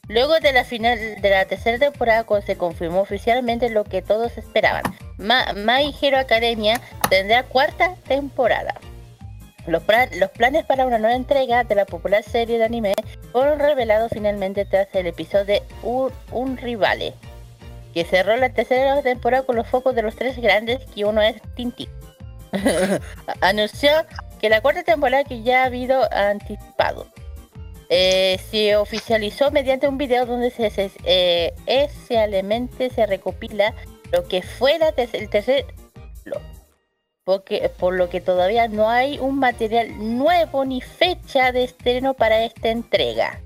[0.08, 4.82] Luego de la final de la tercera temporada se confirmó oficialmente lo que todos esperaban.
[5.18, 6.80] Ma- My Hero Academia
[7.10, 8.74] tendrá cuarta temporada.
[9.66, 9.82] Los,
[10.18, 12.94] los planes para una nueva entrega de la popular serie de anime
[13.32, 17.12] fueron revelados finalmente tras el episodio de Un, Un Rivale,
[17.92, 21.36] que cerró la tercera temporada con los focos de los tres grandes, que uno es
[21.54, 21.90] Tintín.
[23.42, 23.90] Anunció
[24.40, 27.06] que la cuarta temporada que ya ha habido anticipado.
[27.90, 33.74] Eh, se oficializó mediante un video donde se, se eh, esencialmente se recopila
[34.12, 35.64] lo que fue la ter- el tercer
[36.24, 36.40] lo-
[37.24, 42.42] porque, por lo que todavía no hay un material nuevo ni fecha de estreno para
[42.44, 43.40] esta entrega.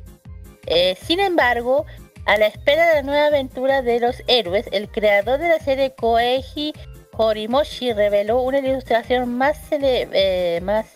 [0.67, 1.85] Eh, sin embargo,
[2.27, 5.95] a la espera de la nueva aventura de los héroes, el creador de la serie
[5.95, 6.73] Koeiji
[7.17, 10.87] Horimoshi reveló una ilustración más, cele- eh, más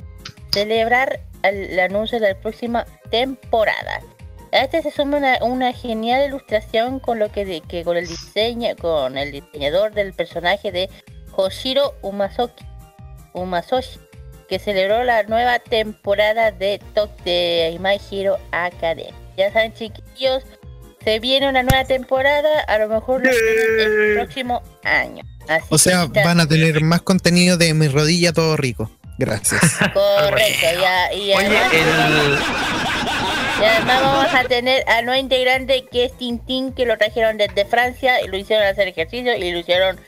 [0.53, 4.01] celebrar al el anuncio de la próxima temporada.
[4.53, 8.07] A este se suma una, una genial ilustración con lo que, de- que con el
[8.07, 10.89] diseño, con el diseñador del personaje de
[11.37, 12.65] Hoshiro Umasoki,
[13.35, 13.99] Umasoshi,
[14.49, 19.13] que celebró la nueva temporada de Tok de My Hero Academy.
[19.37, 20.45] Ya saben, chiquillos,
[21.05, 25.23] se viene una nueva temporada, a lo mejor el próximo año.
[25.49, 28.91] Así O sea, van a tener más contenido de mi rodilla todo rico.
[29.19, 29.61] Gracias.
[29.95, 31.73] Correcto, ya, y además,
[33.61, 37.65] y además vamos a tener a nuevo integrante que es Tintín, que lo trajeron desde
[37.65, 39.99] Francia y lo hicieron hacer ejercicio y lo hicieron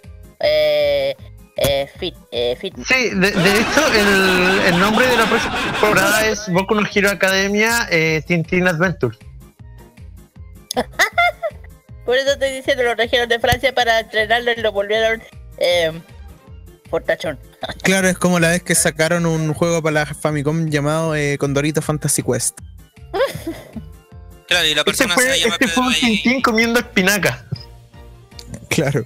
[0.40, 1.16] eh,
[1.56, 2.86] eh, fit, eh, fitness.
[2.86, 7.10] Sí, de, de hecho, el, el nombre de la próxima temporada es Boku no Hero
[7.10, 9.16] Academia eh, Tintin Adventure.
[12.04, 15.22] Por eso estoy diciendo, lo trajeron de Francia para entrenarlo y lo volvieron
[15.58, 15.92] eh,
[16.88, 17.38] portachón.
[17.82, 21.82] Claro, es como la vez que sacaron un juego para la Famicom llamado eh, Condorito
[21.82, 22.60] Fantasy Quest.
[24.46, 27.44] Claro, y la Este persona se fue, llama este fue un Tintín comiendo espinaca.
[28.68, 29.04] Claro.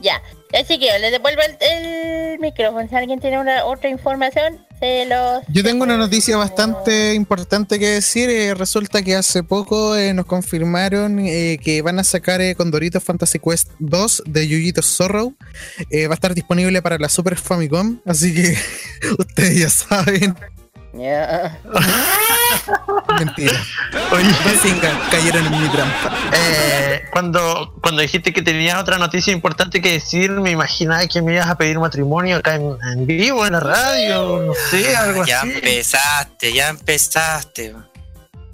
[0.00, 0.20] Ya,
[0.52, 2.86] así que les devuelvo el, el micrófono.
[2.86, 4.63] Si alguien tiene una otra información,
[5.48, 8.28] Yo tengo una noticia bastante importante que decir.
[8.30, 13.38] eh, resulta que hace poco eh, nos confirmaron eh, que van a sacar Condorito Fantasy
[13.38, 15.32] Quest 2 de Yuyito Zorro.
[15.90, 18.56] Va a estar disponible para la Super Famicom, así que
[19.18, 20.34] ustedes ya saben.
[23.18, 23.60] Mentira.
[24.10, 26.12] Bazinga, cayeron en mi trampa.
[26.32, 31.34] Eh, cuando, cuando dijiste que tenías otra noticia importante que decir, me imaginaba que me
[31.34, 35.40] ibas a pedir matrimonio acá en, en vivo, en la radio, no sé, algo Ya
[35.40, 35.52] así.
[35.52, 37.74] empezaste, ya empezaste.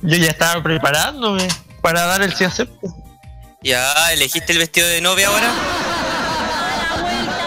[0.02, 1.46] Yo ya estaba preparándome
[1.82, 2.88] para dar el sí acepto.
[3.62, 5.52] Ya, ¿elegiste el vestido de novia ahora?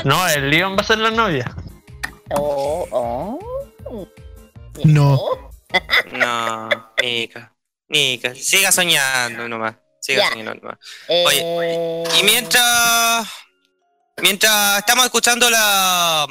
[0.03, 1.55] No, el León va a ser la novia.
[2.35, 4.07] Oh, oh.
[4.83, 5.19] No.
[6.11, 6.69] No,
[7.01, 7.53] Mica.
[7.87, 9.75] Mica, siga soñando nomás.
[10.01, 10.29] Siga Ya.
[10.29, 10.77] soñando nomás.
[11.07, 13.27] Eh, Oye, y mientras.
[14.21, 16.27] Mientras estamos escuchando la.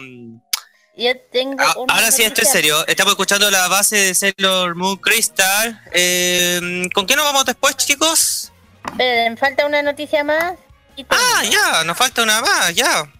[0.96, 2.86] Yo tengo Ah, ahora sí, esto es serio.
[2.86, 5.80] Estamos escuchando la base de Sailor Moon Crystal.
[5.92, 8.52] Eh, ¿Con qué nos vamos después, chicos?
[8.96, 10.54] Me falta una noticia más.
[11.08, 13.10] Ah, ya, nos falta una más, ya.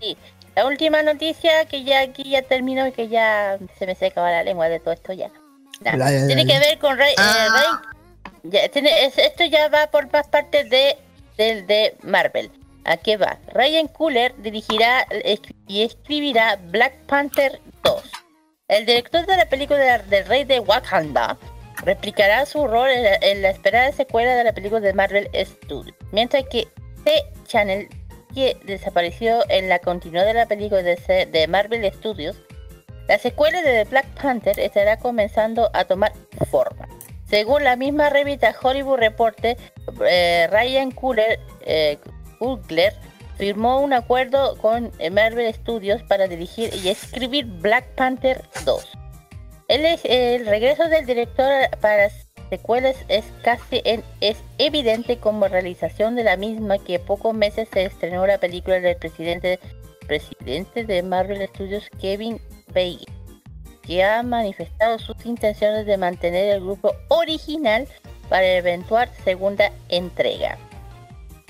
[0.00, 0.16] Sí,
[0.54, 4.42] la última noticia que ya aquí ya terminó y que ya se me seca la
[4.42, 5.30] lengua de todo esto ya.
[6.26, 7.12] Tiene que ver con Ray.
[7.12, 7.16] eh,
[7.50, 10.96] Ray- ya, tiene- es- esto ya va por más partes de,
[11.36, 12.50] del de Marvel.
[12.84, 13.38] ¿A qué va?
[13.52, 15.06] Ryan Cooler dirigirá
[15.68, 18.02] y escribirá Black Panther 2.
[18.68, 21.36] El director de la película de- del Rey de Wakanda
[21.84, 25.96] replicará su rol en la, en la esperada secuela de la película de Marvel Studios.
[26.10, 26.68] Mientras que
[27.04, 27.88] T-Channel,
[28.34, 32.36] que desapareció en la continuidad de la película de, Marvel Studios,
[33.08, 36.12] la secuela de The Black Panther estará comenzando a tomar
[36.50, 36.88] forma.
[37.28, 39.56] Según la misma revista Hollywood Reporter,
[40.06, 40.92] eh, Ryan
[41.62, 41.98] eh,
[42.38, 42.92] Coogler
[43.38, 48.88] firmó un acuerdo con eh, Marvel Studios para dirigir y escribir Black Panther 2.
[49.68, 51.50] El, es- el regreso del director
[51.80, 52.10] para
[52.52, 57.84] secuelas es casi en- es evidente como realización de la misma que pocos meses se
[57.86, 59.58] estrenó la película del presidente
[60.06, 62.38] presidente de Marvel Studios Kevin
[62.74, 63.06] Feige
[63.86, 67.88] que ha manifestado sus intenciones de mantener el grupo original
[68.28, 70.58] para eventual segunda entrega.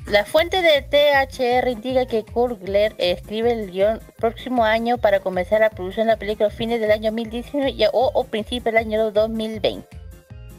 [0.07, 5.71] La fuente de THR indica que Kurgler escribe el guion próximo año para comenzar la
[5.71, 9.11] producción de la película a fines del año 2019 y- o, o principios del año
[9.11, 10.02] 2020.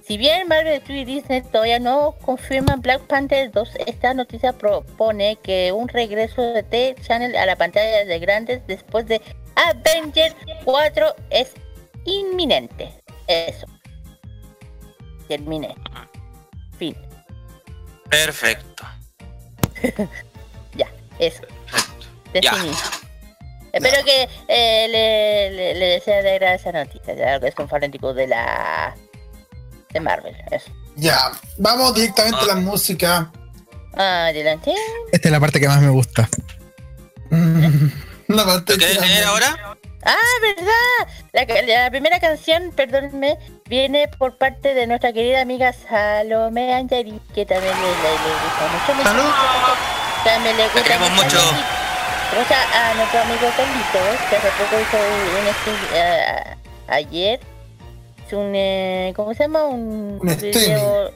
[0.05, 5.37] Si bien Marvel Studios y Disney todavía no confirman Black Panther 2, esta noticia propone
[5.37, 9.21] que un regreso de T-Channel a la pantalla de grandes después de
[9.55, 10.35] Avengers
[10.65, 11.53] 4 es
[12.03, 12.91] inminente.
[13.27, 13.65] Eso.
[15.29, 15.73] Terminé.
[16.77, 16.97] Fin.
[18.09, 18.83] Perfecto.
[20.75, 21.43] ya, eso.
[22.33, 22.51] Ya.
[22.51, 22.73] Definí.
[23.71, 28.13] Espero que eh, le, le, le desea de esa noticia, ya que es un fanático
[28.13, 28.95] de la...
[29.93, 30.71] de Marvel, eso.
[30.95, 33.31] Ya, vamos directamente a la música.
[33.95, 34.73] Adelante.
[35.11, 36.27] Esta es la parte que más me gusta.
[38.27, 39.75] La parte ¿Qué ahora?
[40.05, 41.65] Ah, ¿verdad?
[41.67, 47.73] La, primera canción, perdónenme, viene por parte de nuestra querida amiga Salome Angeli, que también
[47.73, 49.03] le, le- le gusta mucho.
[49.09, 49.31] Salud.
[50.23, 51.37] También le gusta queremos mucho.
[52.31, 56.57] Tenemos a, nuestro amigo Carlitos, que hace poco hizo un stream eh,
[56.87, 57.39] ayer.
[58.27, 59.65] Es un, eh, ¿cómo se llama?
[59.65, 61.11] Un, Un video,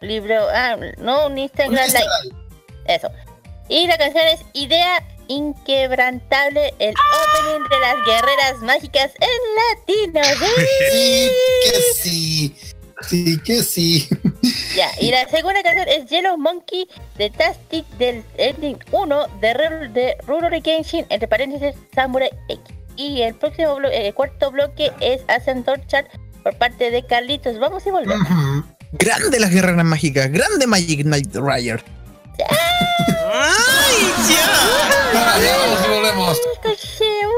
[0.00, 2.36] libro, ah, no, un Instagram Un Live.
[2.86, 3.08] Eso.
[3.68, 10.20] Y la canción es Idea Inquebrantable, el opening de las guerreras mágicas en latino.
[10.92, 11.30] Sí,
[11.64, 12.56] que sí.
[13.02, 14.08] Sí, que sí.
[14.76, 20.16] Ya, y la segunda canción es Yellow Monkey de Tastic del ending 1 de, de
[20.26, 22.60] Rurouni Kenshin, entre paréntesis Samurai X.
[22.96, 26.06] Y el próximo blo- el cuarto bloque es Ascent Torchard
[26.42, 27.58] por parte de Carlitos.
[27.58, 28.26] Vamos y volvemos.
[28.92, 31.82] Grande las guerreras mágicas, grande Magic Knight Rider.
[33.32, 34.62] ¡Ay, ya!
[35.40, 36.40] Ya vamos y volvemos.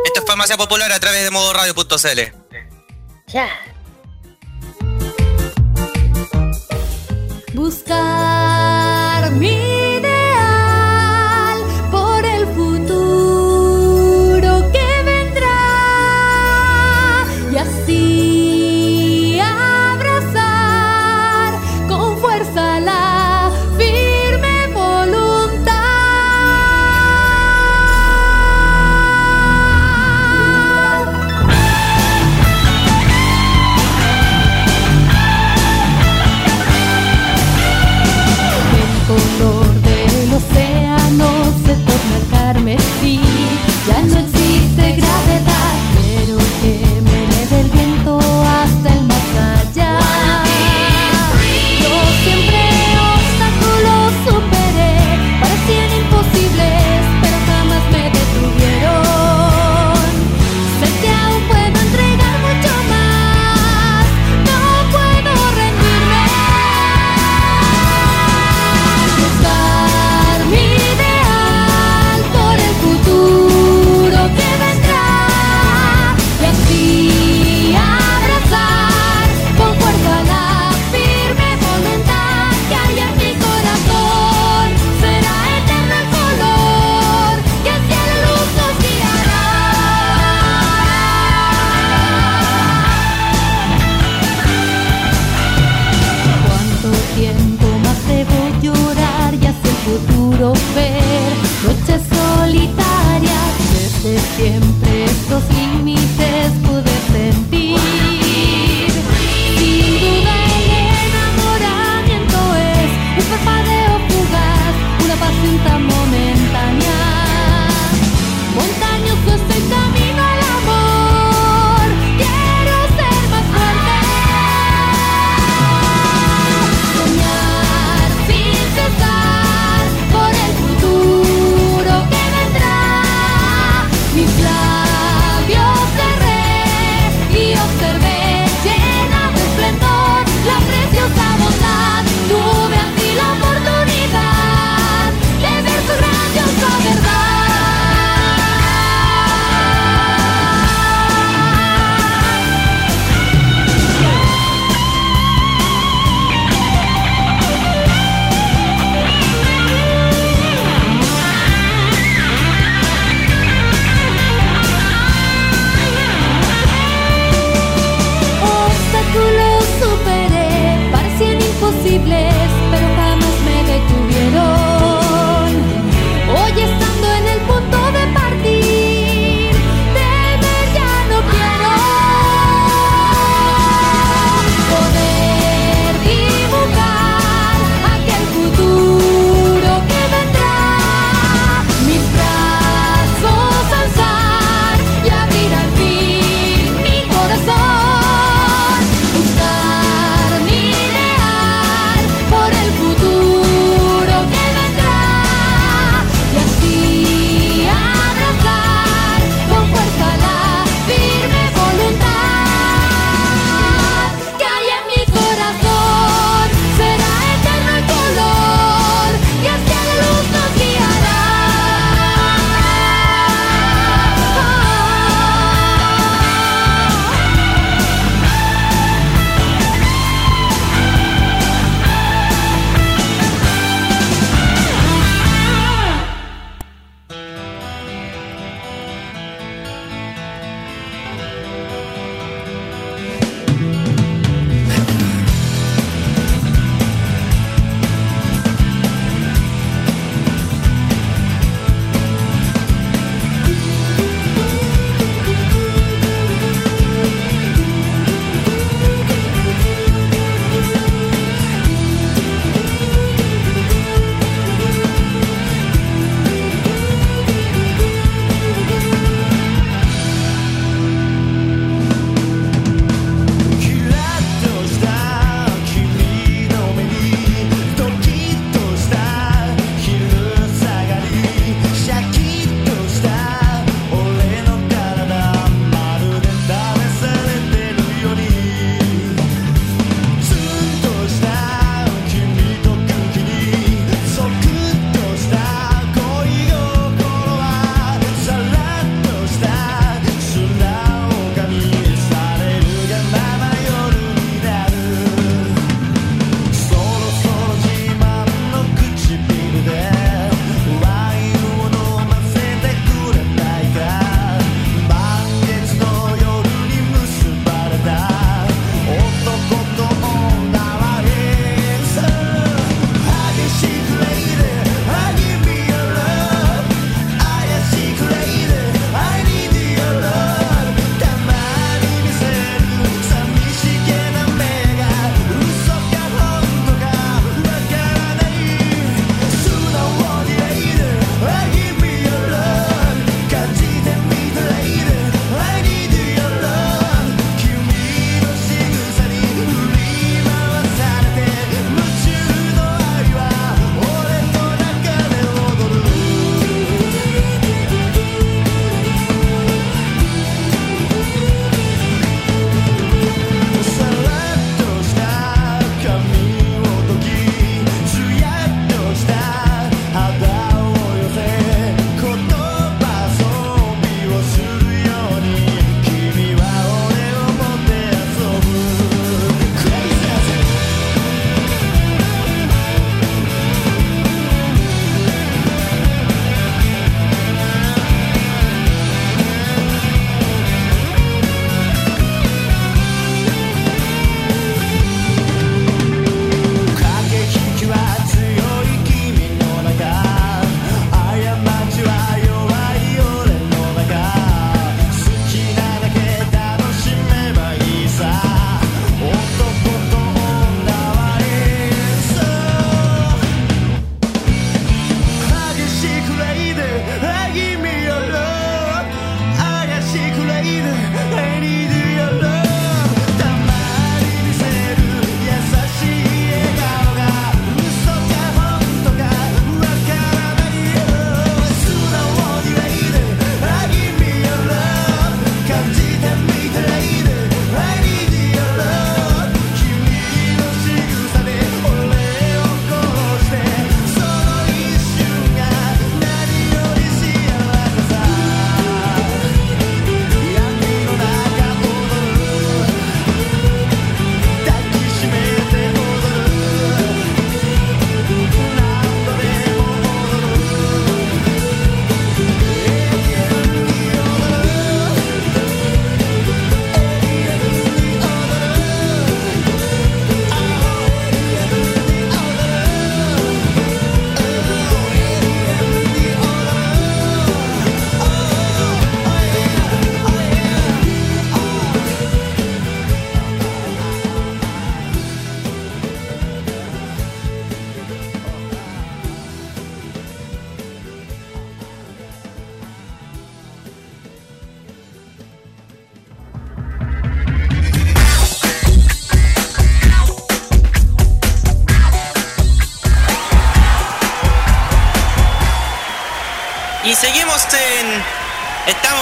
[0.07, 2.21] Esto es Farmacia Popular a través de modoradio.cl.
[3.29, 3.49] Ya.
[7.55, 9.84] Buscar mi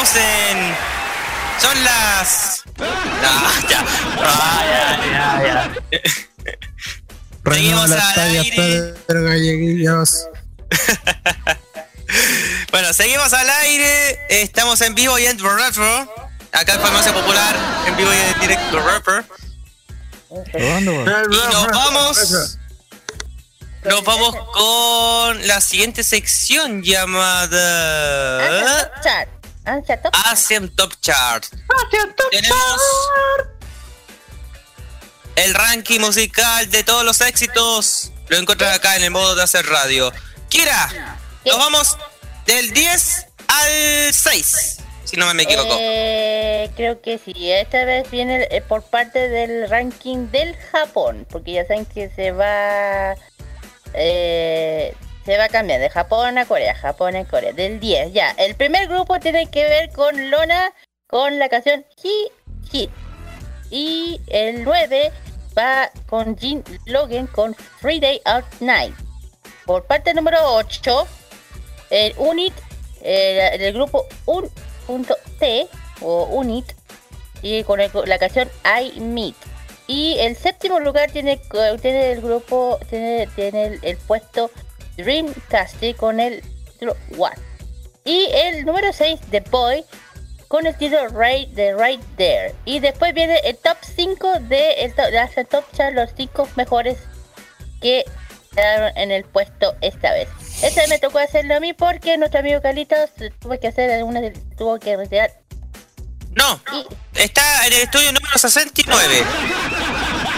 [0.02, 0.74] Estamos en.
[1.60, 2.64] Son las.
[2.76, 3.84] No, ya.
[4.18, 6.08] Ah, ya, ya, ya.
[7.44, 8.94] Renueva Seguimos al aire.
[9.06, 10.26] Pedro Galleguillos.
[12.70, 14.18] Bueno, seguimos al aire.
[14.28, 16.14] Estamos en vivo y en retro.
[16.52, 17.54] Acá en Farmacia Popular.
[17.86, 19.24] En vivo y en directo rapper.
[20.54, 22.58] Y nos vamos.
[23.84, 27.50] Nos vamos con la siguiente sección llamada
[29.72, 30.12] Ansia Top.
[30.26, 31.46] Asian Top Chart.
[32.30, 32.80] Tenemos
[35.36, 38.12] el ranking musical de todos los éxitos.
[38.28, 40.12] Lo encuentras acá en el modo de hacer radio.
[40.50, 41.16] Kira,
[41.46, 41.96] nos vamos
[42.44, 45.74] del 10 al 6, si no me equivoco.
[45.80, 47.32] Eh, creo que sí.
[47.50, 52.32] Esta vez viene eh, por parte del ranking del Japón, porque ya saben que se
[52.32, 53.14] va
[53.94, 54.94] eh,
[55.24, 58.30] se va a cambiar de Japón a Corea, Japón a Corea, del 10 ya.
[58.32, 60.72] El primer grupo tiene que ver con Lona
[61.06, 61.84] con la canción
[62.70, 62.90] Hit.
[63.70, 65.12] Y el 9
[65.56, 68.94] va con Jin Logan con Friday Out Night.
[69.66, 71.06] Por parte número 8,
[71.90, 72.54] el Unit,
[73.02, 75.68] eh, del grupo Un.t
[76.00, 76.66] o Unit,
[77.42, 79.36] y con el- la canción I Meet.
[79.86, 81.40] Y el séptimo lugar tiene,
[81.80, 84.50] tiene el grupo, tiene, tiene el, el puesto
[84.96, 86.42] Dreamcast con el
[86.72, 87.36] título What.
[88.04, 89.84] Y el número 6, The Boy,
[90.48, 92.54] con el título Right, the right There.
[92.64, 96.48] Y después viene el top 5 de el to- de la top chart, los 5
[96.56, 96.98] mejores
[97.80, 98.04] que
[98.54, 100.28] quedaron en el puesto esta vez.
[100.62, 103.10] Esta vez me tocó hacerlo a mí porque nuestro amigo Carlitos
[103.40, 105.32] tuvo que hacer alguna de- tuvo que retirar.
[106.34, 106.60] No,
[107.14, 109.24] está en el estudio número 69.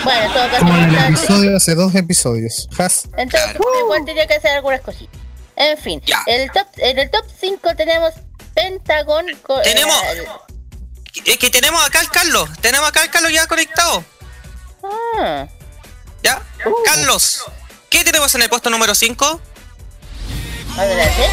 [0.04, 2.68] Bueno, en todo caso, Como en el episodio hace dos episodios.
[2.78, 3.08] Has.
[3.16, 5.18] Entonces, igual tenía que hacer algunas cositas.
[5.56, 8.12] En fin, el top, en el top 5 tenemos
[8.54, 9.26] Pentagon.
[9.62, 10.26] Tenemos- eh,
[11.26, 12.48] Es que tenemos acá al Carlos.
[12.60, 14.04] Tenemos acá al Carlos ya conectado.
[15.18, 15.46] ah,
[16.22, 16.42] ¿Ya?
[16.84, 17.44] Carlos,
[17.90, 19.40] ¿qué tenemos en el puesto número 5?
[20.76, 21.26] adelante.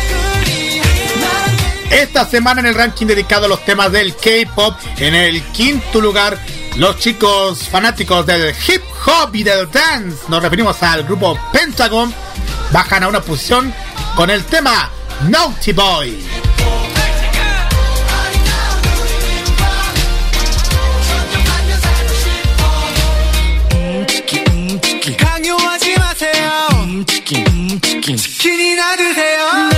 [1.89, 6.37] Esta semana en el ranking dedicado a los temas del K-pop, en el quinto lugar,
[6.76, 12.12] los chicos fanáticos del hip hop y del dance, nos referimos al grupo Pentagon,
[12.72, 13.72] bajan a una posición
[14.14, 14.90] con el tema
[15.28, 16.18] Naughty Boy.
[25.18, 29.69] 강요하지 마세요 치킨이 나르세요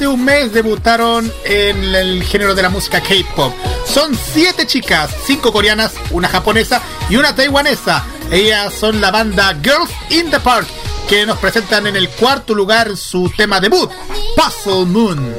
[0.00, 3.52] Hace un mes debutaron en el género de la música K-pop.
[3.84, 8.02] Son siete chicas, cinco coreanas, una japonesa y una taiwanesa.
[8.30, 10.66] Ellas son la banda Girls in the Park,
[11.06, 13.90] que nos presentan en el cuarto lugar su tema debut,
[14.36, 15.34] Puzzle Moon.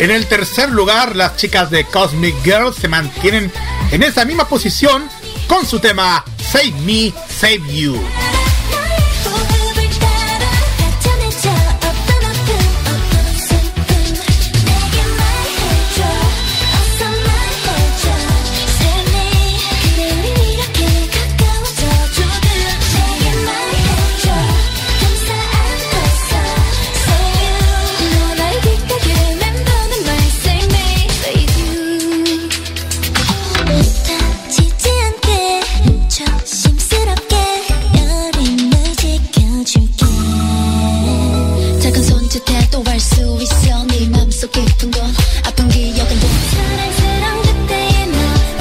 [0.00, 3.52] En el tercer lugar, las chicas de Cosmic Girls se mantienen
[3.92, 5.06] en esa misma posición
[5.46, 8.00] con su tema Save Me, Save You.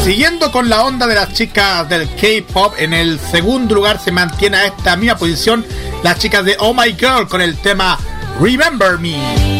[0.03, 4.57] Siguiendo con la onda de las chicas del K-pop, en el segundo lugar se mantiene
[4.57, 5.65] a esta misma posición
[6.03, 7.99] las chicas de Oh My Girl con el tema
[8.39, 9.58] Remember Me.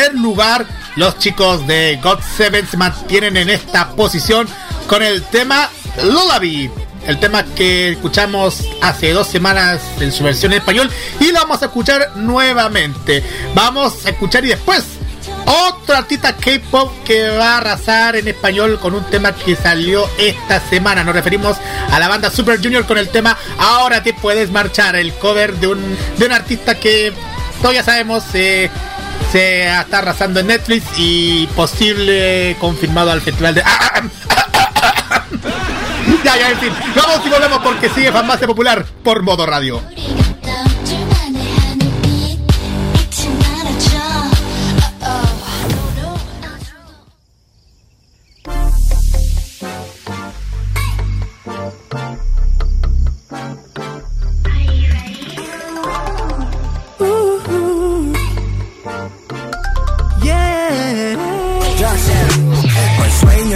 [0.00, 0.66] Primer lugar,
[0.96, 4.48] los chicos de God Seven se mantienen en esta posición
[4.86, 5.68] con el tema
[6.02, 6.70] Lullaby.
[7.06, 11.62] El tema que escuchamos hace dos semanas en su versión en español y lo vamos
[11.62, 13.22] a escuchar nuevamente.
[13.54, 14.84] Vamos a escuchar y después
[15.44, 20.60] otro artista K-pop que va a arrasar en español con un tema que salió esta
[20.68, 21.04] semana.
[21.04, 21.56] Nos referimos
[21.90, 25.66] a la banda Super Junior con el tema Ahora te puedes marchar, el cover de
[25.66, 27.12] un, de un artista que
[27.60, 28.70] todos ya sabemos eh,
[29.30, 33.62] se está arrasando en Netflix y posible confirmado al festival de.
[36.24, 36.72] ya, ya, en fin.
[36.94, 39.80] Vamos y volvemos porque sigue Farmacia Popular por modo radio.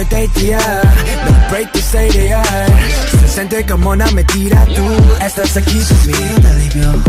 [0.09, 0.59] Tía,
[1.25, 2.67] no break to say they are.
[3.19, 4.87] Se siente como una mentira, tú
[5.19, 7.03] estás aquí, suspiro de alivio.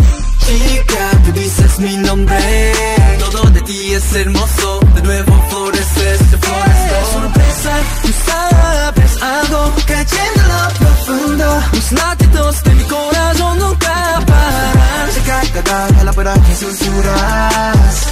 [0.46, 2.72] Chica, tú dices mi nombre.
[3.18, 4.80] Todo de ti es hermoso.
[4.94, 7.08] De nuevo floreces, te floreces.
[7.12, 9.72] Sorpresa, tú sabes algo.
[9.86, 11.62] Cayendo en lo profundo.
[11.72, 15.12] Los latidos de mi corazón nunca paran.
[15.12, 18.06] Se cae cada palabra que susurras.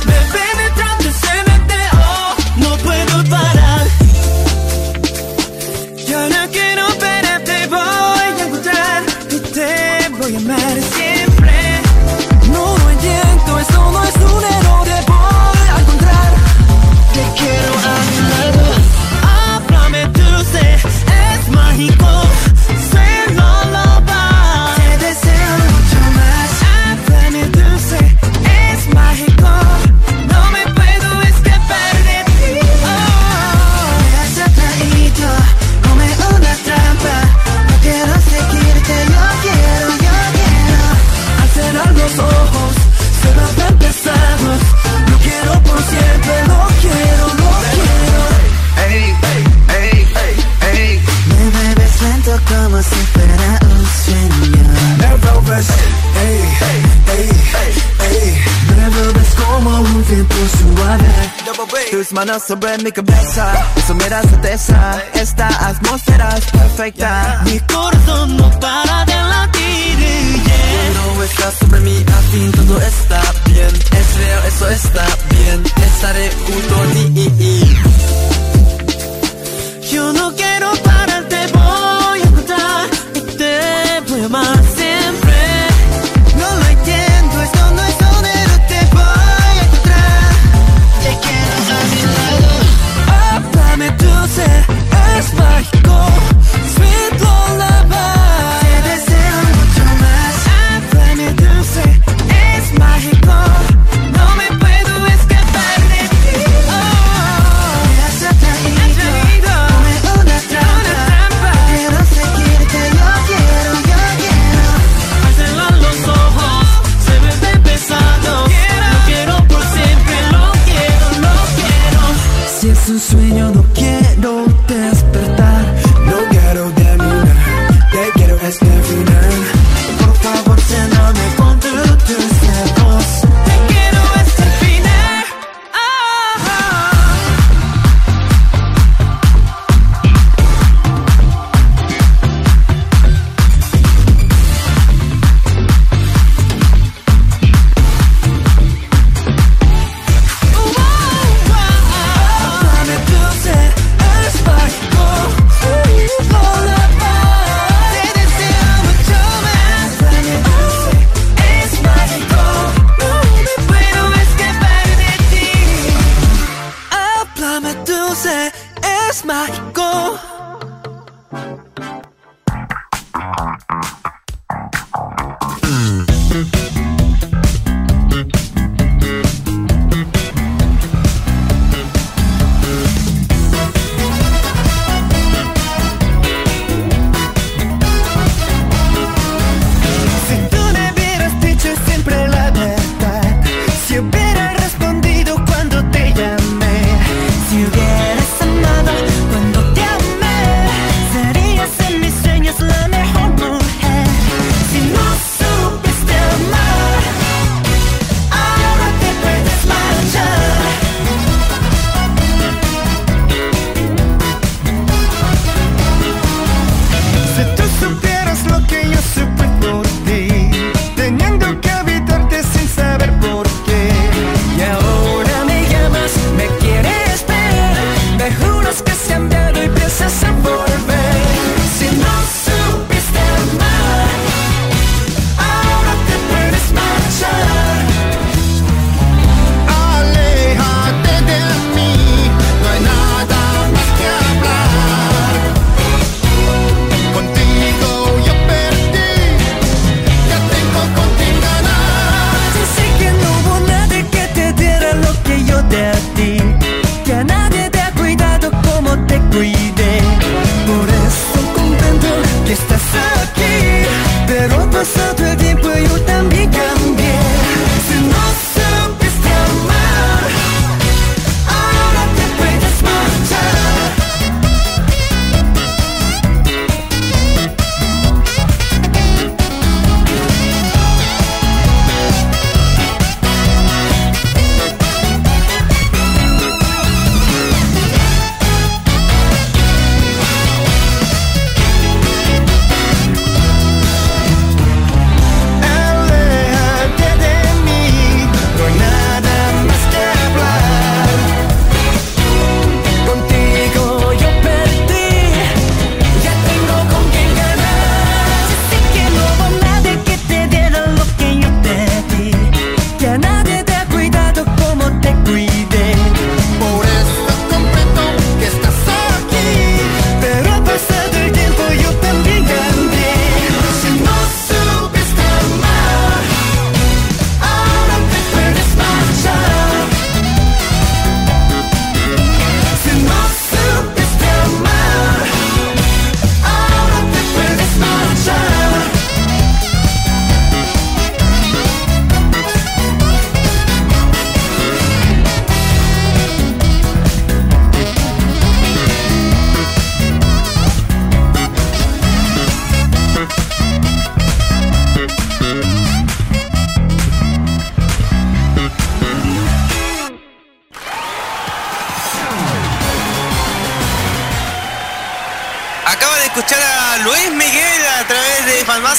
[62.46, 63.13] Tus manos sobre mi cabeza,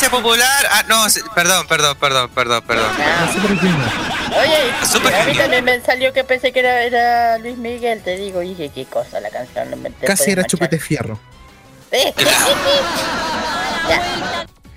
[0.09, 0.67] Popular.
[0.71, 2.91] Ah, no, sí, perdón, perdón, perdón, perdón, perdón.
[4.39, 5.37] Oye, Super a mí genial.
[5.43, 8.85] también me salió que pensé que era, era Luis Miguel, te digo, y dije, qué
[8.85, 9.69] cosa la canción.
[9.71, 10.49] No me te Casi era manchar.
[10.51, 11.19] chupete fierro.
[11.91, 12.13] Eh.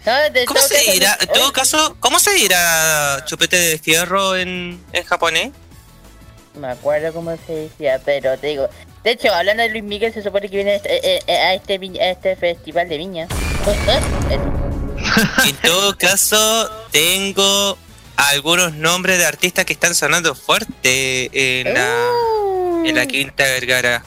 [0.07, 3.79] No, de ¿Cómo se caso, dirá, en oye, todo caso, cómo se dirá chupete de
[3.79, 5.51] fierro en, en japonés?
[6.55, 8.69] Me acuerdo cómo se decía, pero te digo.
[9.05, 11.75] De hecho, hablando de Luis Miguel, se supone que viene este- eh, eh, a, este,
[12.01, 13.27] a este festival de viña.
[15.47, 17.79] En todo caso, tengo
[18.17, 21.31] algunos nombres de artistas que están sonando fuerte
[21.61, 22.09] en la,
[22.85, 24.03] en la Quinta Vergara.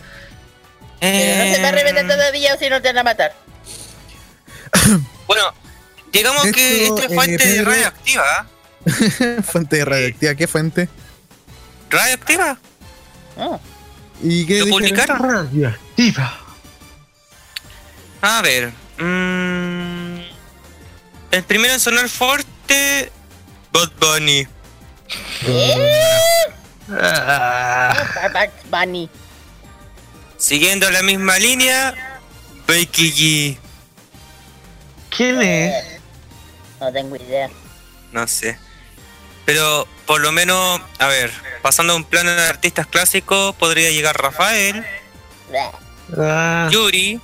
[1.00, 3.34] Pero no se va a revelar todavía o si no te van a matar.
[5.28, 5.54] Bueno,
[6.12, 8.48] digamos De que esta es fuente eh, de Pedro- radioactiva.
[9.44, 10.36] fuente de radioactiva.
[10.36, 10.90] ¿Qué fuente?
[11.90, 12.58] ¿Radioactiva?
[14.22, 15.20] ¿Y qué ¿Lo publicaron?
[15.20, 16.38] Radioactiva.
[18.22, 18.72] A ver.
[19.00, 19.71] mm,
[21.32, 23.12] el primero en sonar fuerte.
[23.72, 24.48] Bad Bunny.
[26.88, 29.10] Bad Bunny.
[30.38, 32.20] Siguiendo la misma línea.
[32.68, 33.58] Becky G.
[35.16, 36.00] ¿Quién es?
[36.80, 37.50] No tengo idea.
[38.12, 38.58] No sé.
[39.46, 41.32] Pero por lo menos, a ver,
[41.62, 44.86] pasando a un plano de artistas clásicos, podría llegar Rafael,
[46.18, 47.20] Ah, Yuri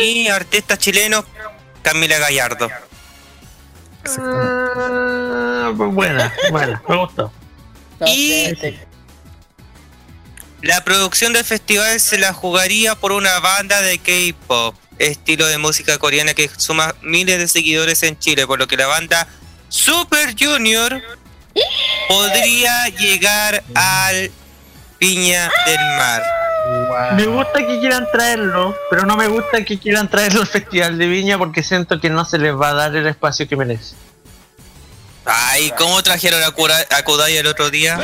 [0.00, 1.24] y artistas chilenos,
[1.82, 2.70] Camila Gallardo.
[4.18, 7.32] ah, buena, buena, me gustó.
[8.06, 8.52] Y
[10.62, 15.98] la producción del festival se la jugaría por una banda de K-pop, estilo de música
[15.98, 19.28] coreana que suma miles de seguidores en Chile, por lo que la banda
[19.68, 21.02] Super Junior
[22.08, 24.30] podría llegar al
[24.98, 26.41] Piña del Mar.
[27.16, 31.06] Me gusta que quieran traerlo, pero no me gusta que quieran traerlo al Festival de
[31.06, 33.94] Viña porque siento que no se les va a dar el espacio que merece.
[35.24, 37.98] Ay, ¿cómo trajeron a, Kura- a Kudai el otro día?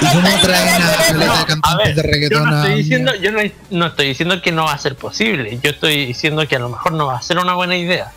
[0.00, 3.30] ¿Y cómo traen a caleta de cantantes de Yo reggaetón no a- estoy diciendo, yo
[3.32, 3.40] no,
[3.70, 6.68] no estoy diciendo que no va a ser posible, yo estoy diciendo que a lo
[6.68, 8.10] mejor no va a ser una buena idea.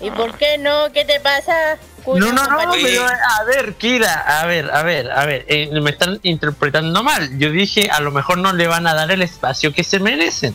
[0.00, 0.90] ¿Y por qué no?
[0.92, 1.78] ¿Qué te pasa?
[2.06, 5.90] No, no, no, pero a ver, Kira, a ver, a ver, a ver, eh, me
[5.90, 7.38] están interpretando mal.
[7.38, 10.54] Yo dije, a lo mejor no le van a dar el espacio que se merecen.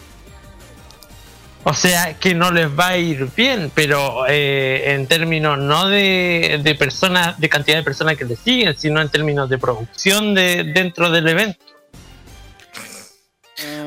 [1.64, 6.61] O sea, que no les va a ir bien, pero eh, en términos no de,
[6.64, 10.64] de personas, de cantidad de personas que le siguen, sino en términos de producción de
[10.64, 11.60] dentro del evento.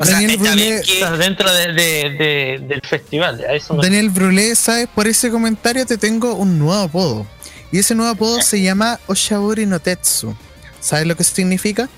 [0.01, 0.82] O sea, Daniel Brulé,
[1.19, 3.41] dentro de- de- de- del festival.
[3.49, 4.89] A eso me- Daniel Brulé, ¿sabes?
[4.93, 7.27] Por ese comentario te tengo un nuevo apodo.
[7.72, 10.34] Y ese nuevo apodo se llama Oshaburi no Tetsu.
[10.80, 11.88] ¿Sabes lo que significa?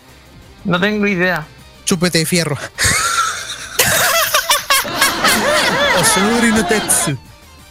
[0.64, 1.46] No tengo idea.
[1.84, 2.58] Chupete de fierro.
[6.00, 7.18] Oshaburi no Tetsu.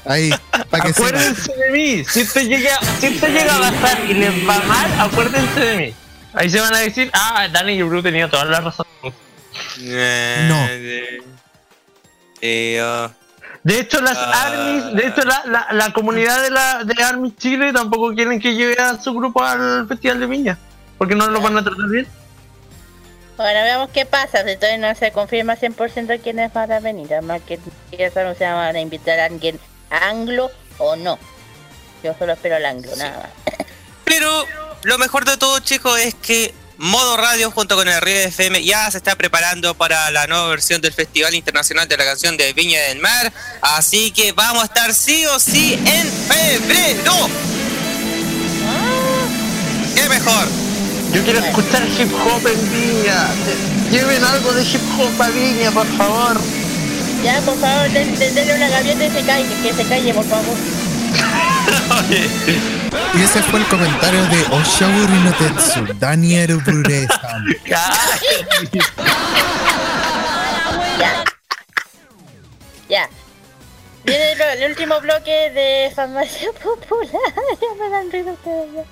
[0.06, 0.32] Ahí,
[0.70, 0.90] para que.
[0.92, 2.04] Acuérdense de mí.
[2.06, 5.94] Si esto llega, si esto llega a pasar y les va mal, acuérdense de mí.
[6.34, 8.86] Ahí se van a decir, ah, Dani y Bru tenía toda la razón.
[9.04, 10.68] No.
[12.42, 13.12] Eh, ah,
[13.64, 14.48] De hecho, las Ah.
[14.48, 18.56] ARMYs, de hecho, la, la, la comunidad de la de ARMY Chile tampoco quieren que
[18.56, 20.58] lleve a su grupo al Festival de Viña.
[20.98, 22.08] Porque no lo van a tratar bien.
[23.38, 24.44] Bueno, veamos qué pasa.
[24.48, 27.12] Si todavía no se confirma 100% quiénes van a venir.
[27.14, 27.60] Además, que
[27.98, 31.18] ya saben si van a invitar a alguien anglo o no.
[32.04, 33.56] Yo solo espero al anglo, nada más.
[34.06, 34.46] Pero
[34.84, 38.90] lo mejor de todo, chicos, es que Modo Radio junto con el Río FM ya
[38.90, 42.80] se está preparando para la nueva versión del Festival Internacional de la Canción de Viña
[42.88, 43.32] del Mar.
[43.62, 47.14] Así que vamos a estar sí o sí en febrero.
[49.94, 50.48] ¿Qué mejor?
[51.14, 53.28] Yo quiero escuchar hip hop en Viña.
[53.92, 56.42] Lleven algo de hip hop a Viña, por favor.
[57.24, 60.26] Ya, por favor, den- den- denle una gaviota y se calle, que se calle, por
[60.28, 60.56] favor.
[63.14, 66.60] Y ese fue el comentario de Oshaburi no Tetsu, Daniel.
[67.66, 67.92] Ya.
[72.90, 73.08] Ya.
[74.04, 77.08] Viene el, el último bloque de farmacia popular.
[77.62, 78.84] ya me dan ruido ustedes ya.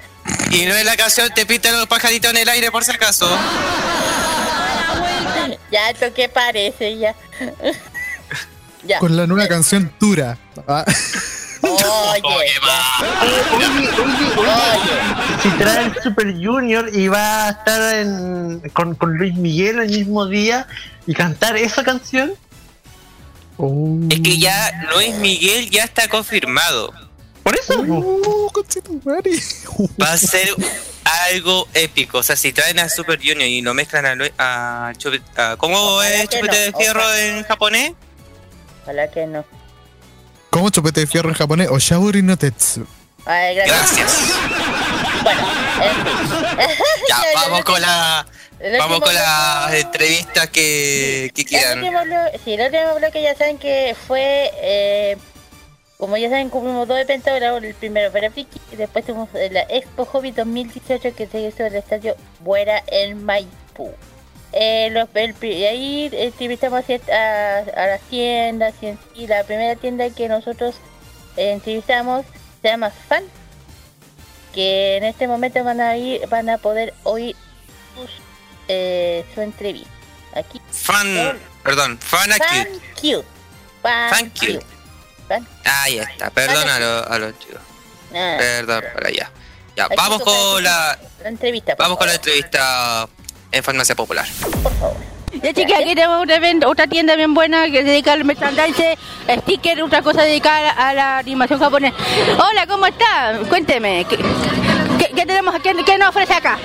[0.56, 3.27] Y no es la canción Te pintan los pajaritos en el aire por si acaso.
[5.69, 7.14] Ya, esto que parece, ya.
[8.83, 8.99] ya.
[8.99, 10.38] Con la nueva canción Tura.
[10.67, 10.85] Ah,
[11.62, 12.54] Oye,
[15.44, 19.90] Si trae el Super Junior y va a estar en- con, con Luis Miguel el
[19.90, 20.68] mismo día
[21.08, 22.34] y cantar esa canción.
[24.10, 26.94] Es que ya Luis Miguel ya está confirmado.
[27.44, 27.84] Por eso.
[30.02, 30.50] Va a ser
[31.34, 32.20] algo épico.
[32.20, 34.94] O sea, si traen a Super Junior y lo mezclan a, Lu- a,
[35.58, 37.26] ¿Cómo Ojalá es chupete no, de fierro ojalá.
[37.26, 37.94] en japonés?
[38.84, 39.46] Ojalá que no.
[40.60, 41.70] ¿Cómo chupete de fierro en japonés?
[41.70, 42.86] Oshauri no Tetsu.
[43.26, 43.96] Ay, gracias.
[43.96, 44.34] Gracias.
[45.24, 45.48] Bueno,
[45.82, 46.46] en fin.
[47.08, 48.28] Ya, vamos con la.
[48.78, 51.80] Vamos con las entrevistas que, que El quedan.
[51.80, 55.18] último bloque, sí, el último bloque ya saben que fue, eh,
[55.98, 59.62] como ya saben, cumplimos dos eventos, ahora el primero para Friki y después tuvimos la
[59.70, 63.94] Expo Hobby 2018 que se hizo en el estadio Buera en Maipú.
[64.52, 69.76] Eh, los- el y ahí entrevistamos a, a, las tiendas y, en sí, la primera
[69.76, 70.76] tienda que nosotros
[71.38, 72.26] eh, entrevistamos
[72.61, 73.24] se llama Fan,
[74.53, 77.36] que en este momento van a ir, van a poder oír
[77.95, 78.10] sus,
[78.68, 79.90] eh, su entrevista.
[80.36, 81.40] Aquí Fan.
[81.64, 82.42] Perdón, fan aquí.
[83.82, 84.10] Fan.
[84.10, 84.32] Fan,
[85.28, 87.61] Fan Ahí está, perdón a, los- a los chicos.
[88.16, 89.32] Ah, Perdón para allá.
[89.76, 90.98] Ya, vamos con la.
[91.22, 91.76] la entrevista.
[91.78, 93.08] Vamos con la entrevista
[93.52, 94.26] en Farmacia Popular.
[95.42, 98.98] Ya chiquis, aquí tenemos un evento, otra tienda bien buena que se dedica al merchandise,
[99.42, 101.95] sticker, otra cosa dedicada a la animación japonesa.
[102.38, 103.40] Hola, ¿cómo está?
[103.48, 104.18] Cuénteme, ¿qué,
[105.19, 105.69] qué- qué tenemos aquí?
[105.85, 106.57] ¿Qué nos ofrece acá?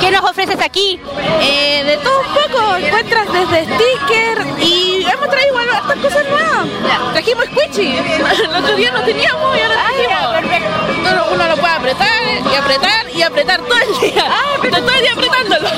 [0.00, 1.00] ¿Qué nos ofreces aquí?
[1.40, 7.12] Eh, de todo un poco, encuentras desde sticker y hemos traído igual hartas cosas nuevas.
[7.12, 7.96] Trajimos squishy,
[8.44, 10.40] el otro día no teníamos y ahora.
[11.00, 14.26] Uno, uno lo puede apretar y apretar y apretar todo el día.
[14.62, 15.68] Está todo el día apretándolo.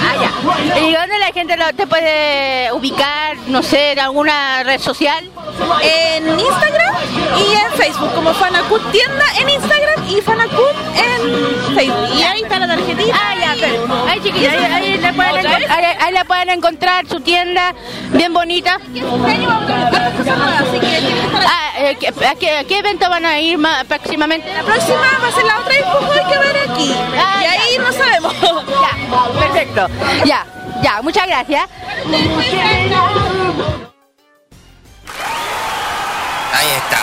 [0.00, 0.78] Ah, ya.
[0.80, 5.28] ¿Y dónde la gente lo- te puede ubicar, no sé, en alguna red social?
[5.82, 6.94] En Instagram
[7.38, 12.08] y en Facebook, como Fanakut Tienda en Instagram y Fanakut en Facebook.
[12.16, 13.14] Y ahí está la tarjetita.
[13.14, 13.52] Ah, ya,
[14.10, 17.74] ahí chiquillos, ahí, ahí le pueden ahí- ahí la pueden encontrar su tienda
[18.12, 18.78] bien bonita.
[21.46, 24.52] Ah, eh, ¿qué- a, qué, a qué evento van a ir ma- próximamente?
[24.52, 26.94] La próxima va a ser la otra hay que ver aquí.
[27.18, 28.34] Ah, y ahí no sabemos.
[28.82, 29.86] Ya, perfecto.
[30.24, 30.46] Ya,
[30.82, 31.68] ya, muchas gracias.
[36.54, 37.01] Ahí está.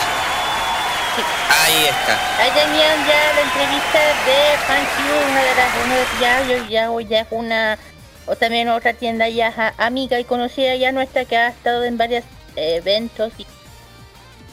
[1.70, 2.18] Ahí está.
[2.56, 4.58] Tenían ya la entrevista de
[4.98, 7.78] Q, una de las uno de ya, ya, ya es una
[8.26, 12.24] o también otra tienda ya amiga y conocida ya nuestra que ha estado en varios
[12.56, 13.46] eh, eventos y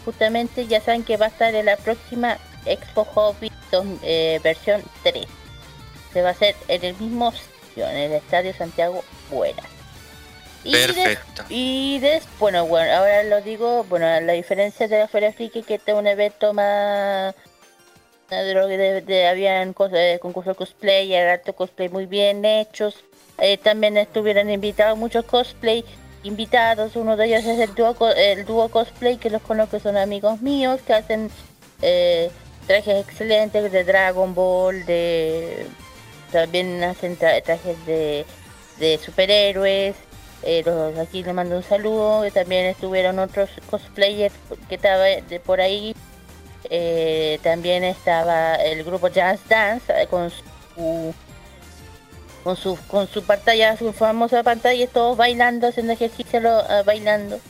[0.05, 2.37] justamente ya saben que va a estar en la próxima
[2.67, 3.51] Expo Hobby
[4.03, 5.25] eh, versión 3.
[6.13, 9.63] Se va a hacer en el mismo sitio, en el Estadio Santiago Buena.
[10.67, 11.45] Y Perfecto.
[11.49, 15.75] y des, bueno, bueno, ahora lo digo, bueno, la diferencia de la Feria Friki que
[15.75, 17.35] este es un evento más
[18.31, 22.07] de lo que de, de- habían cos- eh, concursos de cosplay, era harto cosplay muy
[22.07, 23.05] bien hechos.
[23.39, 25.85] Eh, también estuvieron invitados muchos cosplay
[26.25, 30.41] invitados, uno de ellos es el dúo, el dúo cosplay que los conozco, son amigos
[30.43, 31.31] míos que hacen
[31.83, 32.31] eh,
[32.67, 35.67] trajes excelentes de Dragon Ball, de
[36.33, 38.27] también hacen tra- trajes de,
[38.79, 39.95] de superhéroes.
[40.47, 40.65] Eh,
[41.01, 42.31] aquí les mando un saludo.
[42.31, 44.35] También estuvieron otros cosplayers
[44.69, 45.95] que estaba de por ahí.
[46.71, 51.15] Eh, también estaba el grupo Jazz Dance eh, con su
[52.43, 57.41] con su con su pantalla, su famosa pantalla, todos bailando, haciendo ejercicio ah, bailando.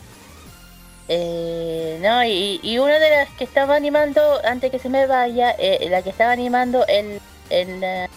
[1.09, 5.55] Eh, no, y, una de las que estaba animando, antes que se me vaya,
[5.89, 8.09] la que estaba animando el, el, en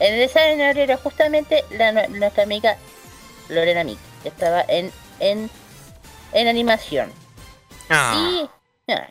[0.00, 2.76] el escenario era justamente la, nue- nuestra amiga
[3.48, 4.90] Lorena Mick, estaba en,
[5.20, 5.50] en,
[6.32, 7.12] en animación.
[7.90, 8.48] Ah,
[8.88, 9.08] Y ah,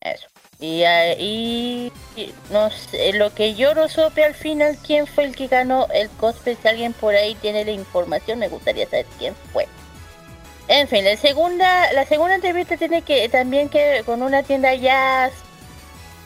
[0.00, 0.26] eso.
[0.60, 5.24] Y, ah, y, y no sé, lo que yo no supe al final quién fue
[5.24, 6.56] el que ganó el cosplay.
[6.60, 9.66] Si alguien por ahí tiene la información, me gustaría saber quién fue.
[10.68, 15.30] En fin, la segunda, la segunda entrevista tiene que también que con una tienda ya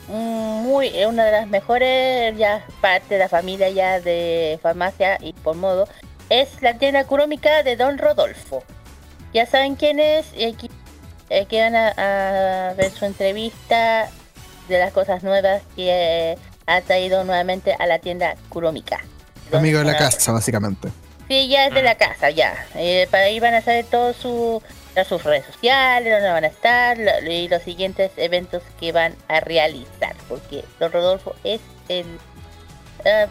[0.07, 5.55] muy, una de las mejores ya parte de la familia ya de farmacia y por
[5.55, 5.87] modo
[6.29, 8.63] es la tienda económica de Don Rodolfo.
[9.33, 10.69] Ya saben quién es y aquí
[11.29, 14.09] eh, que van a, a ver su entrevista
[14.69, 18.99] de las cosas nuevas que eh, ha traído nuevamente a la tienda Kurómica.
[19.51, 20.89] Amigo de la Ah, casa, básicamente.
[21.27, 22.53] Sí, ya es de la casa, ya.
[22.75, 24.61] Eh, para ahí van a saber todos su,
[25.07, 29.39] sus redes sociales, dónde van a estar lo- y los siguientes eventos que van a
[29.41, 30.15] realizar.
[30.29, 32.05] Porque Don Rodolfo es el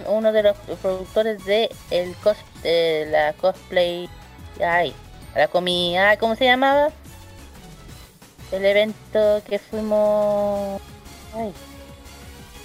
[0.06, 4.08] uno de los productores de el cos, la cosplay.
[4.64, 4.94] Ay,
[5.34, 6.16] la comida.
[6.16, 6.88] ¿Cómo se llamaba?
[8.52, 10.80] El evento que fuimos.
[11.34, 11.52] Ay,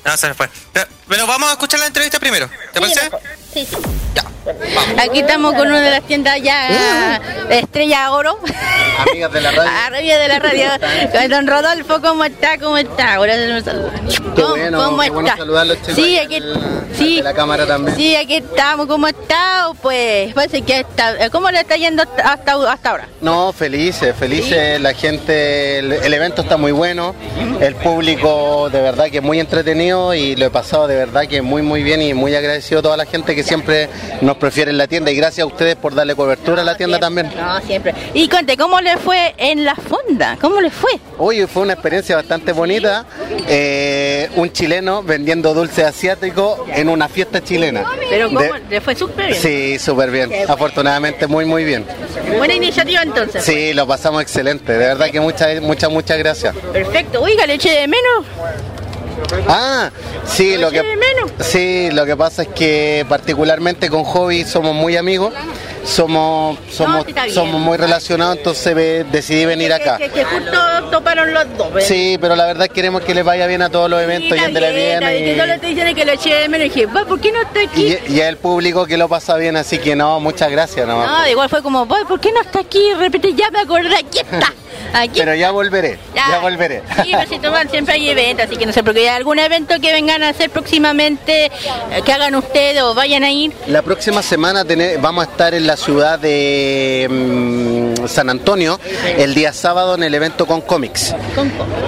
[0.05, 0.49] no, se me fue.
[0.73, 2.47] Pero, pero vamos a escuchar la entrevista primero.
[2.47, 3.03] ¿Te sí, parece?
[3.03, 3.21] mejor.
[3.53, 3.67] Sí.
[4.97, 8.39] Aquí estamos con una de las tiendas ya Estrella Oro.
[9.11, 9.71] Amigas de la radio.
[9.85, 10.65] Arriba de la radio.
[11.11, 12.57] Con Don Rodolfo, ¿cómo está?
[12.57, 13.15] ¿Cómo está?
[13.15, 13.91] Ahora se saluda.
[14.35, 15.37] Qué ¿Cómo, bueno, cómo qué bueno está?
[15.37, 17.95] saludarlos, Sí, aquí, al- sí, la cámara también.
[17.95, 18.87] sí, aquí estamos.
[18.87, 19.69] ¿Cómo está?
[19.81, 21.29] Pues parece que está.
[21.29, 23.07] ¿Cómo le está yendo hasta, hasta, ahora?
[23.21, 27.13] No, felices, felices, la gente, el, el evento está muy bueno,
[27.59, 31.41] el público de verdad que es muy entretenido y lo he pasado de verdad que
[31.43, 33.89] muy muy bien y muy agradecido a toda la gente que siempre
[34.21, 36.99] nos prefiere en la tienda y gracias a ustedes por darle cobertura a la tienda
[36.99, 37.31] también.
[37.35, 37.93] No, siempre.
[38.13, 40.37] Y cuente, ¿cómo le fue en la fonda?
[40.39, 40.91] ¿Cómo le fue?
[41.17, 43.05] Hoy fue una experiencia bastante bonita,
[43.47, 47.83] eh, un chileno vendiendo dulce asiático en una fiesta chilena.
[48.09, 49.39] Pero ¿cómo De- le fue súper bien?
[49.41, 51.85] Sí, súper bien, Qué afortunadamente muy muy bien.
[52.37, 53.43] Buena iniciativa entonces.
[53.43, 56.55] Sí, lo pasamos excelente, de verdad que muchas muchas muchas gracias.
[56.73, 57.21] Perfecto.
[57.21, 58.25] Oiga, le eché de menos.
[59.47, 59.89] Ah,
[60.25, 60.81] sí, lo que
[61.39, 65.33] sí, lo que pasa es que particularmente con Hobby somos muy amigos,
[65.83, 69.97] somos somos somos muy relacionados, entonces ve- decidí venir acá.
[69.97, 70.51] Que, que justo
[70.91, 71.73] toparon los dos.
[71.73, 71.85] ¿ves?
[71.87, 74.59] Sí, pero la verdad queremos que les vaya bien a todos los eventos y está
[74.59, 75.55] bien, está bien, que solo bien.
[75.55, 77.65] estoy diciendo que lo eché de menos y dije, "Va, ¿por qué no está Y,
[77.65, 77.97] aquí?
[78.07, 80.87] y, y el público que lo pasa bien, así que no, muchas gracias.
[80.87, 82.89] No, No, igual fue como, "Va, ¿por qué no está aquí?
[82.89, 84.53] De repente ya me acordé, aquí está.
[84.93, 86.81] Aquí Pero ya volveré, ya, volveré.
[87.03, 89.75] Sí, pero si toman siempre hay eventos, así que no sé, porque hay algún evento
[89.81, 91.51] que vengan a hacer próximamente, eh,
[92.05, 93.53] que hagan ustedes o vayan a ir.
[93.67, 98.79] La próxima semana tene- vamos a estar en la ciudad de mm, San Antonio
[99.17, 101.15] el día sábado en el evento con cómics.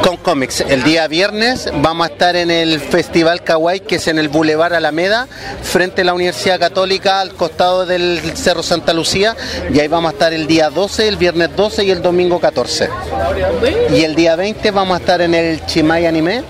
[0.01, 0.61] Con cómics.
[0.61, 4.73] El día viernes vamos a estar en el Festival Kawaii, que es en el Boulevard
[4.75, 5.27] Alameda,
[5.61, 9.35] frente a la Universidad Católica, al costado del Cerro Santa Lucía.
[9.73, 12.89] Y ahí vamos a estar el día 12, el viernes 12 y el domingo 14.
[13.91, 16.43] Y el día 20 vamos a estar en el Chimay Anime,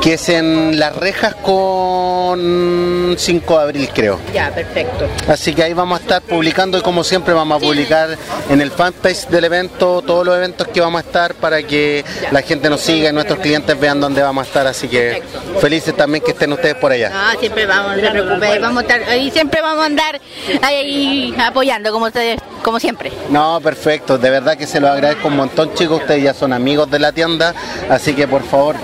[0.00, 4.18] que es en Las Rejas con 5 de abril, creo.
[4.32, 5.06] Ya, perfecto.
[5.28, 8.16] Así que ahí vamos a estar publicando y como siempre vamos a publicar
[8.48, 12.42] en el fanpage del evento todos los eventos que vamos a estar para que la
[12.42, 14.66] gente nos siga y nuestros clientes vean dónde vamos a estar.
[14.66, 15.22] Así que
[15.60, 17.10] felices también que estén ustedes por allá.
[17.10, 20.20] No, siempre vamos, no se vamos a estar, ahí siempre vamos a andar
[20.62, 23.12] ahí apoyando, como ustedes, como siempre.
[23.30, 26.90] No, perfecto, de verdad que se los agradezco un montón chicos, ustedes ya son amigos
[26.90, 27.54] de la tienda,
[27.90, 28.76] así que por favor,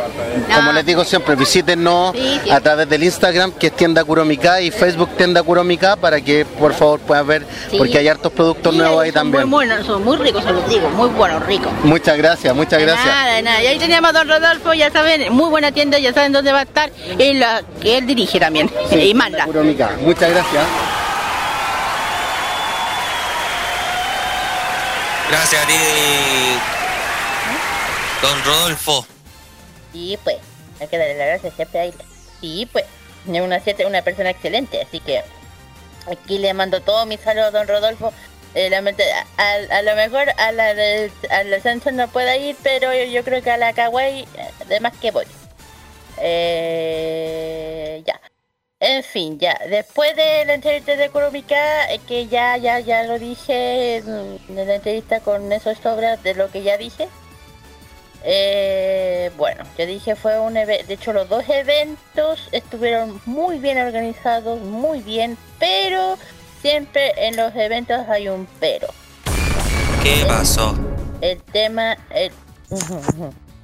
[0.54, 2.50] como les digo siempre, visítenos Sí, sí.
[2.50, 6.72] a través del Instagram que es tienda Kuromika y Facebook tienda Kuromika para que por
[6.74, 7.78] favor puedan ver, Sí.
[7.78, 9.50] porque hay hartos productos nuevos ahí Son muy también.
[9.50, 11.72] buenos, son muy ricos, se los digo, muy buenos, ricos.
[11.84, 13.06] Muchas gracias, muchas De gracias.
[13.06, 13.62] Nada, de nada.
[13.62, 16.60] Y ahí teníamos a don Rodolfo, ya saben, muy buena tienda, ya saben dónde va
[16.60, 19.44] a estar, y la que él dirige también, y manda.
[19.44, 19.90] Kuromika.
[20.02, 20.64] Muchas gracias.
[25.30, 26.79] Gracias, Ari.
[28.22, 29.06] Don Rodolfo.
[29.92, 30.36] Sí, pues,
[30.80, 31.92] hay que darle las gracias siempre a.
[32.40, 32.84] Sí, pues,
[33.32, 35.22] es una, siete- una persona excelente, así que
[36.10, 38.12] aquí le mando todo mi saludo a don Rodolfo.
[38.54, 43.42] Eh, a, lo mejor a la, de- a la no pueda ir, pero yo, creo
[43.42, 45.26] que a la Kawaii, eh, además que voy.
[46.18, 48.20] Eh, ya.
[48.80, 49.58] En fin, ya.
[49.68, 54.66] Después de la entrevista de Kurumika, eh, que ya, ya, ya lo dije en en
[54.68, 57.08] la entrevista con esos sobras de lo que ya dije.
[58.24, 63.78] Eh, bueno, yo dije fue un evento, de hecho los dos eventos estuvieron muy bien
[63.78, 66.18] organizados, muy bien, pero
[66.60, 68.88] siempre en los eventos hay un pero.
[70.02, 70.74] ¿Qué pasó?
[71.22, 72.32] El tema, el,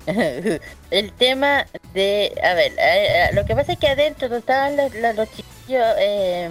[0.91, 4.77] el tema de, a ver, eh, eh, lo que pasa es que adentro no estaban
[4.77, 6.51] los, los- los chiquillos, eh,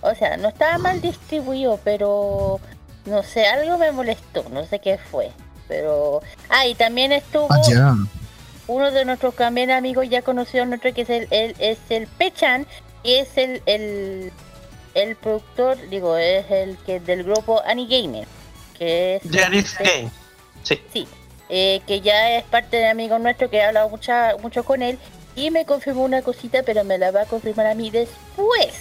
[0.00, 2.60] o sea, no estaba mal distribuido, pero
[3.06, 5.30] no sé, algo me molestó, no sé qué fue,
[5.68, 7.48] pero, ah, y también estuvo
[8.66, 12.66] uno de nuestros también amigos ya conocidos nuestro que es el, el- es el Pechan
[13.02, 14.32] y es el, el
[14.94, 18.26] el productor digo es el que del grupo Anigamer
[18.78, 20.10] que es Yaris Game.
[20.62, 20.80] Sí.
[20.92, 21.08] sí
[21.50, 24.98] eh, que ya es parte de amigos nuestro que he hablado mucha, mucho con él
[25.36, 28.72] y me confirmó una cosita pero me la va a confirmar a mí después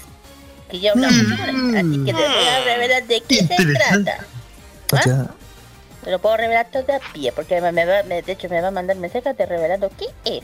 [0.70, 1.76] que ya hablamos él.
[1.76, 4.26] así que te voy a revelar de qué se trata
[4.94, 5.28] ¿Ah?
[6.04, 8.72] Te lo puedo revelar todavía porque me, me va, me- de hecho me va a
[8.72, 10.44] mandar mensajes de revelando qué es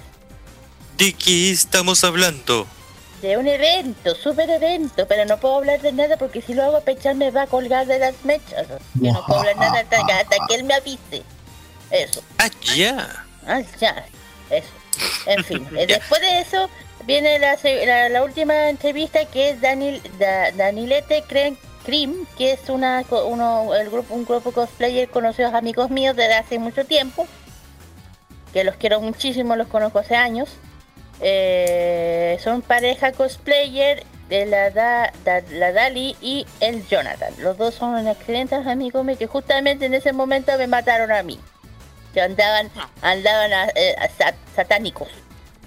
[0.97, 2.67] ¿De qué estamos hablando?
[3.21, 6.79] de un evento, super evento, pero no puedo hablar de nada porque si lo hago
[6.79, 8.65] pechar me va a colgar de las mechas.
[8.95, 11.23] Yo no puedo hablar nada hasta, que- hasta que él me avise.
[11.91, 12.23] Eso.
[12.37, 13.25] Ah, ya.
[13.45, 14.05] Ah, ya.
[14.49, 14.67] Eso.
[15.25, 16.69] En fin, eh, después de eso
[17.05, 21.57] viene la, la, la última entrevista que es Daniel, Da- Danilete Cren-
[21.89, 26.59] Cream, que es una uno, el grupo, un grupo cosplayer conocidos amigos míos desde hace
[26.59, 27.25] mucho tiempo.
[28.53, 30.49] Que los quiero muchísimo, los conozco hace años.
[31.19, 37.33] Eh, son pareja cosplayer de la, da, da- la Dali y el Jonathan.
[37.39, 41.39] Los dos son excelentes amigos míos que justamente en ese momento me mataron a mí.
[42.13, 42.69] Que andaban,
[43.01, 45.09] andaban a- eh, a sat- satánicos.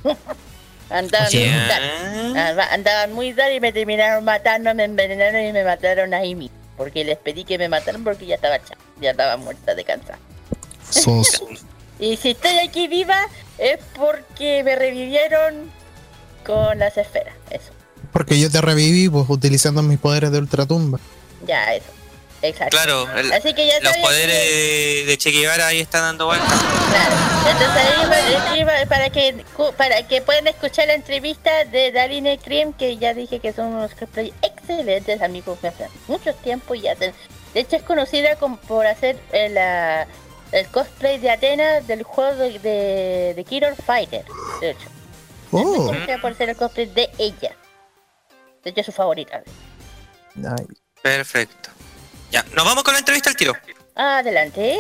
[0.92, 1.82] andaban, muy dark.
[2.36, 6.56] Ah, andaban muy dark y me terminaron matando, me envenenaron y me mataron ahí mismo.
[6.76, 10.18] Porque les pedí que me mataran porque ya estaba cha- ya estaba muerta de cansar.
[10.90, 11.42] Sos.
[11.98, 13.16] Y si estoy aquí viva
[13.58, 15.70] es porque me revivieron
[16.44, 17.34] con las esferas.
[17.48, 17.70] Eso,
[18.12, 20.98] Porque yo te reviví pues, utilizando mis poderes de ultratumba.
[21.46, 21.86] ya, eso.
[22.42, 22.76] Exacto.
[22.76, 26.50] Claro, el- Así que ya los poderes que- de, Che Guevara ahí están dando vueltas.
[27.46, 29.44] Entonces ahí va- para que
[29.76, 33.94] para que puedan escuchar la entrevista de Daline Cream, que ya dije que son unos
[33.94, 37.14] cosplay excelentes amigos me hace mucho tiempo y hacen.
[37.54, 40.06] De hecho es conocida como por hacer el, ah,
[40.52, 44.24] el cosplay de Atena del juego de, de, de Killer Fighter.
[44.60, 44.88] De hecho.
[45.52, 45.62] Oh.
[45.86, 47.54] conocida por hacer el cosplay de ella.
[48.64, 49.42] De hecho es su favorita.
[50.36, 50.66] Ay.
[51.02, 51.61] Perfecto.
[52.32, 53.54] Ya, nos vamos con la entrevista al tiro.
[53.94, 54.78] Adelante.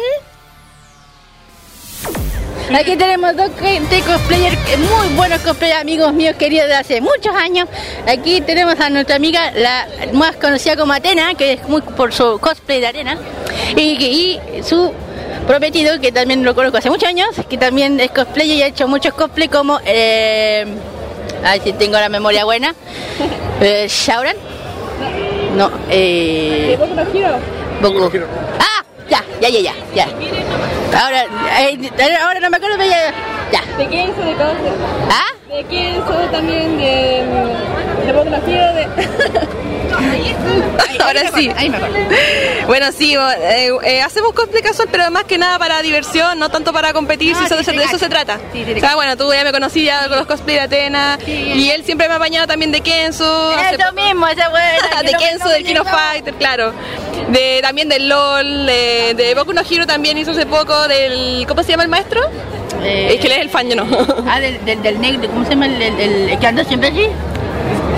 [2.74, 7.34] Aquí tenemos dos gente cosplayers, eh, muy buenos cosplayers, amigos míos queridos de hace muchos
[7.34, 7.68] años.
[8.08, 12.38] Aquí tenemos a nuestra amiga, la más conocida como Atena, que es muy por su
[12.40, 13.18] cosplay de arena,
[13.76, 14.90] y, y su
[15.46, 18.88] prometido, que también lo conozco hace muchos años, que también es cosplayer y ha hecho
[18.88, 20.64] muchos cosplay como, eh,
[21.44, 22.74] a ver si tengo la memoria buena,
[23.60, 24.36] eh, Shauran.
[25.56, 26.78] No, eh...
[27.82, 28.10] Boku.
[28.58, 30.06] Ah, ya, ya, ya, ya, ya.
[30.98, 31.24] Ahora,
[31.60, 31.90] eh,
[32.22, 33.12] ahora no me acuerdo, pero ya.
[33.52, 33.76] ya.
[33.76, 34.56] ¿De quién de cosas?
[35.10, 35.41] ¿Ah?
[35.52, 36.78] ¿De quién soy también?
[36.78, 37.26] De.
[38.06, 38.88] De Boku no Hero, de.
[41.04, 41.52] Ahora sí.
[42.66, 46.72] Bueno, sí, eh, eh, hacemos cosplay casual, pero más que nada para diversión, no tanto
[46.72, 48.40] para competir, si eso, de eso se trata.
[48.54, 51.84] o sea, bueno, tú ya me conocí ya con los cosplay de Atena, y él
[51.84, 53.52] siempre me ha apañado también de Kenzo.
[53.52, 55.02] Eso mismo, esa buena.
[55.04, 56.72] de Kenzo, del Kino Fighter, claro.
[57.28, 61.44] De, también del LOL, de, de Boku no Hero también hizo hace poco, del...
[61.46, 62.22] ¿Cómo se llama el maestro?
[62.84, 63.86] Es que él es el fan, yo no.
[64.28, 66.88] Ah, del, del, del negro, ¿cómo se llama el, el, el- el que anda siempre
[66.88, 67.06] allí?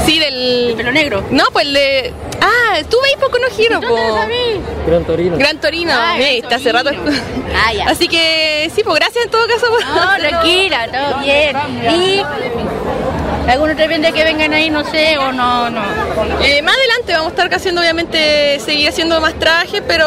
[0.07, 0.69] Sí, del...
[0.71, 1.25] El pelo negro.
[1.31, 2.13] No, pues el de...
[2.41, 3.97] Ah, tú veis Boku no Hero, po.
[4.87, 5.37] Gran Torino.
[5.39, 6.91] Gran Torino, Ah, Ve, está hace rato.
[7.55, 7.87] Ah, ya.
[7.89, 9.67] Así que sí, pues gracias en todo caso.
[9.69, 11.57] por No, tranquila, todo bien.
[11.91, 12.23] Y
[13.51, 15.83] algún otro evento que vengan ahí, no sé, o no, no.
[16.43, 20.07] Eh, más adelante vamos a estar haciendo, obviamente, seguir haciendo más trajes, pero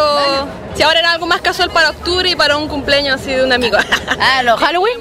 [0.75, 3.51] si ahora era algo más casual para octubre y para un cumpleaños así de un
[3.51, 3.77] amigo.
[4.19, 4.99] Ah, ¿los Halloween?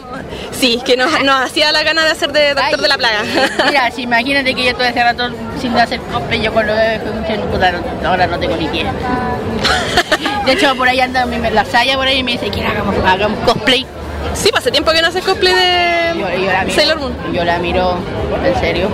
[0.59, 3.23] Sí, que nos, nos hacía la gana de hacer de Doctor de la Plaga.
[3.67, 5.29] Mira, si imagínate que yo estoy hace rato
[5.61, 8.87] sin hacer cosplay, yo veo fue mucho, puta, no- ahora no tengo ni pie.
[10.47, 13.39] De hecho, por ahí anda la Saya por ahí y me dice que hagamos, hagamos
[13.45, 13.85] cosplay.
[14.35, 17.15] Sí, pues hace tiempo que no haces cosplay de Yo, yo la miro, Sailor Moon.
[17.33, 17.99] Yo la miro,
[18.45, 18.89] en serio.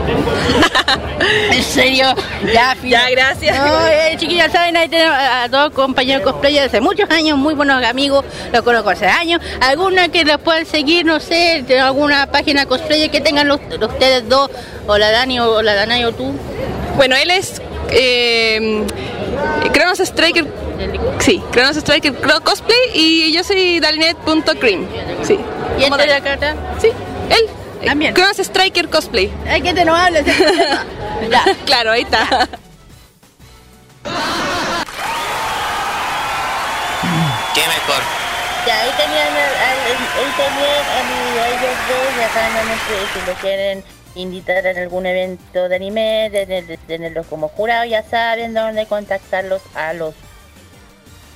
[1.52, 2.06] en serio,
[2.52, 2.90] ya, fino.
[2.90, 3.58] Ya, gracias.
[3.58, 7.82] No, eh, chiquillos, saben, ahí tenemos a, dos compañeros cosplayers hace muchos años, muy buenos
[7.84, 9.40] amigos, los conozco hace años.
[9.60, 14.28] Algunos que los puedan seguir, no sé, de alguna página cosplayer que tengan los, ustedes
[14.28, 14.50] dos,
[14.86, 16.32] o la Dani o la Danay o tú.
[16.96, 17.60] Bueno, él es
[17.92, 18.84] eh,
[19.72, 20.46] Kronos Striker.
[21.20, 24.86] Sí, Kronos Striker Cro- Cosplay y yo soy Dalinet.cream.
[25.22, 25.38] Sí.
[25.78, 26.54] ¿Y este de acá está?
[26.80, 26.88] Sí,
[27.30, 27.48] él.
[27.86, 28.14] También.
[28.14, 29.30] Kronos Striker Cosplay.
[29.48, 30.24] Ay, que te no hables.
[31.30, 31.44] ya.
[31.66, 32.48] Claro, ahí está.
[37.54, 38.02] Qué mejor.
[38.66, 43.26] Ya, ahí tenían, ahí tenían a, mi- a ellos dos, ya saben, no sé, si
[43.30, 43.84] lo quieren
[44.14, 49.92] invitar en algún evento de anime, de, tenerlos como jurado, ya saben dónde contactarlos a
[49.92, 50.14] los...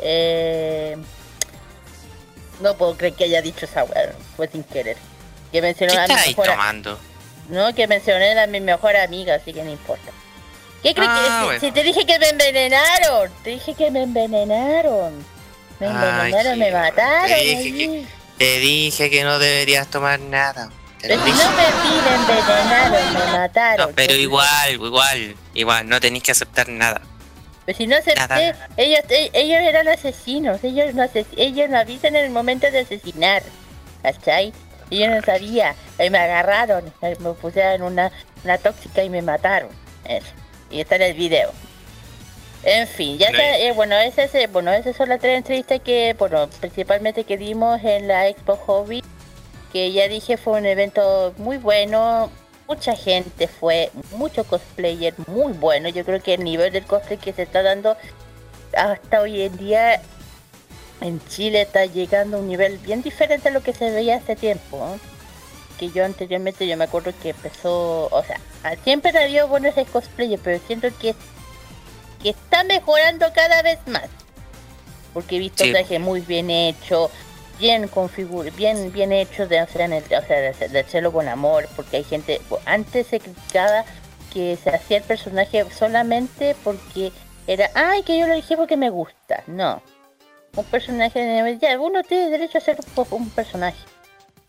[0.01, 0.97] Eh,
[2.61, 4.97] no puedo creer que haya dicho esa weá, fue sin querer.
[5.53, 6.99] Que mencionó ¿Qué a mi mejor tomando?
[7.49, 10.11] No, que mencioné a mi mejor amiga, así que no importa.
[10.83, 11.61] ¿Qué crees Ah, que si- bueno.
[11.61, 13.31] si te dije que me envenenaron?
[13.43, 15.15] Te dije que me envenenaron.
[15.81, 17.29] Me Ay, envenenaron, me mataron.
[17.29, 17.73] Te dije, ahí.
[17.73, 18.07] que,
[18.39, 20.71] te dije que no deberías tomar nada.
[21.03, 21.45] Pero lo si dije.
[21.45, 23.89] no me piden envenenaron, me mataron.
[23.91, 27.01] No, pero igual, igual, igual, no tenéis que aceptar nada.
[27.65, 28.69] Pero si no acepté, Nada.
[28.77, 32.79] ellos, e- ellos eran asesinos, ellos no, ases- ellos no avisan en el momento de
[32.81, 33.43] asesinar,
[34.03, 34.53] ¿cachai?
[34.89, 38.13] Y yo no sabía, y me agarraron, me pusieron una,
[38.45, 39.71] una tóxica y me mataron.
[40.05, 40.29] Eso.
[40.71, 41.51] Y está en el video.
[42.63, 46.15] En fin, ya está, eh, bueno, esas, eh, bueno, esas son las tres entrevistas que,
[46.19, 49.03] bueno, principalmente que dimos en la Expo Hobby,
[49.73, 52.31] que ya dije fue un evento muy bueno,
[52.69, 57.33] mucha gente fue, mucho cosplayer muy bueno, yo creo que el nivel del cosplay que
[57.33, 57.97] se está dando
[58.77, 60.01] hasta hoy en día
[61.01, 64.37] en Chile está llegando a un nivel bien diferente a lo que se veía hace
[64.37, 64.79] tiempo.
[64.95, 64.99] ¿eh?
[65.77, 69.85] que yo anteriormente yo me acuerdo que empezó, o sea, ah, siempre había buenos de
[69.85, 71.15] cosplay, pero siento que,
[72.23, 74.09] que está mejorando cada vez más.
[75.13, 75.73] Porque he visto Sí.
[75.73, 77.11] trajes muy bien hechos,
[77.59, 81.29] bien configurados, bien bien hechos de hacer en el, o sea, de, de hacerlo con
[81.29, 83.85] amor, porque hay gente, antes se criticaba
[84.33, 87.13] que se hacía el personaje solamente porque
[87.47, 89.43] era, ay, que yo lo dije porque me gusta.
[89.47, 89.81] No.
[90.57, 93.79] Un personaje de ya, uno tiene derecho a ser un, un personaje.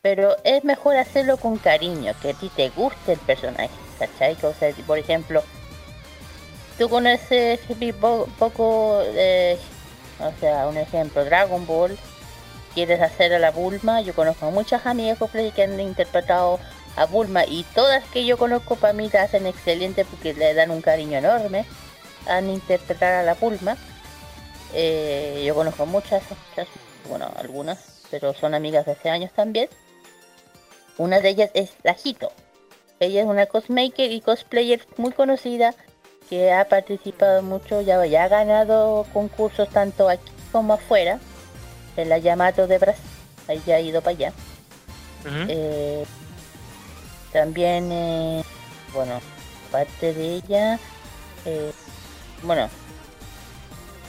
[0.01, 3.69] Pero es mejor hacerlo con cariño, que a ti te guste el personaje,
[3.99, 4.37] ¿cachai?
[4.43, 5.43] O sea, por ejemplo,
[6.77, 9.57] tú conoces un po- poco, eh,
[10.19, 11.97] o sea, un ejemplo, Dragon Ball,
[12.77, 16.59] quieres hacer a la Bulma, yo conozco a muchas amigas cosplay que han interpretado
[16.95, 20.69] a Bulma y todas que yo conozco para mí la hacen excelente porque le dan
[20.69, 21.65] un cariño enorme
[22.27, 23.77] han interpretar a la Bulma.
[24.75, 26.67] Eh, yo conozco muchas, muchas,
[27.09, 29.69] bueno, algunas, pero son amigas de hace años también.
[30.99, 32.31] Una de ellas es la Hito.
[32.99, 35.73] Ella es una cosmaker y cosplayer muy conocida
[36.29, 41.19] que ha participado mucho, ya, ya ha ganado concursos tanto aquí como afuera,
[41.97, 43.03] en la Yamato de Brasil,
[43.47, 44.33] ahí ya ha ido para allá.
[45.49, 46.05] Eh,
[47.33, 48.43] también, eh,
[48.93, 49.19] bueno,
[49.71, 50.79] parte de ella,
[51.45, 51.71] eh,
[52.43, 52.69] bueno,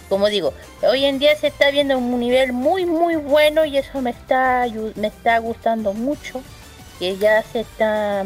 [0.09, 4.01] como digo, hoy en día se está viendo un nivel muy muy bueno y eso
[4.01, 6.41] me está me está gustando mucho
[6.99, 8.25] que ya se está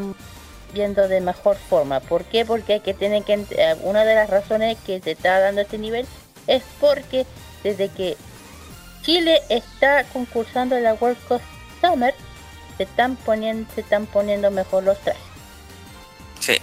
[0.73, 2.00] viendo de mejor forma.
[2.00, 2.44] ¿Por qué?
[2.44, 5.78] Porque hay que tener que eh, una de las razones que se está dando este
[5.78, 6.07] nivel
[6.47, 7.26] es porque
[7.62, 8.16] desde que
[9.02, 11.40] Chile está concursando en la World Cup
[11.81, 12.14] Summer
[12.76, 15.22] se están poniendo se están poniendo mejor los trajes.
[16.40, 16.58] Sí.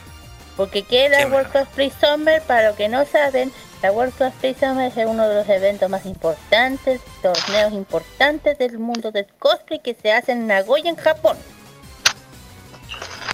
[0.57, 3.51] Porque que es la World Cosplay Summer, para los que no saben,
[3.81, 9.11] la World Cosplay Summer es uno de los eventos más importantes, torneos importantes del mundo
[9.11, 11.37] del cosplay que se hace en Nagoya, en Japón.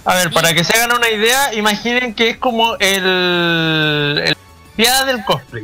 [0.03, 3.03] A ver, para que se hagan una idea, imaginen que es como el.
[4.23, 4.35] el
[4.75, 5.63] Olimpiada del cosplay.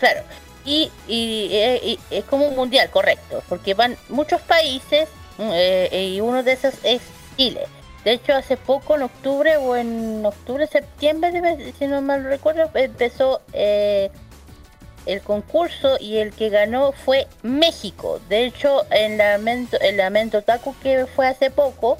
[0.00, 0.22] Claro.
[0.68, 6.42] Eh, y es como un mundial, correcto, porque van muchos países mm, eh, y uno
[6.42, 7.00] de esos es
[7.36, 7.66] Chile.
[8.04, 13.40] De hecho, hace poco, en octubre o en octubre, septiembre, si no mal recuerdo, empezó
[13.52, 14.10] eh,
[15.06, 18.20] el concurso y el que ganó fue México.
[18.28, 20.10] De hecho, en la Mento, en la
[20.82, 21.98] que fue hace poco,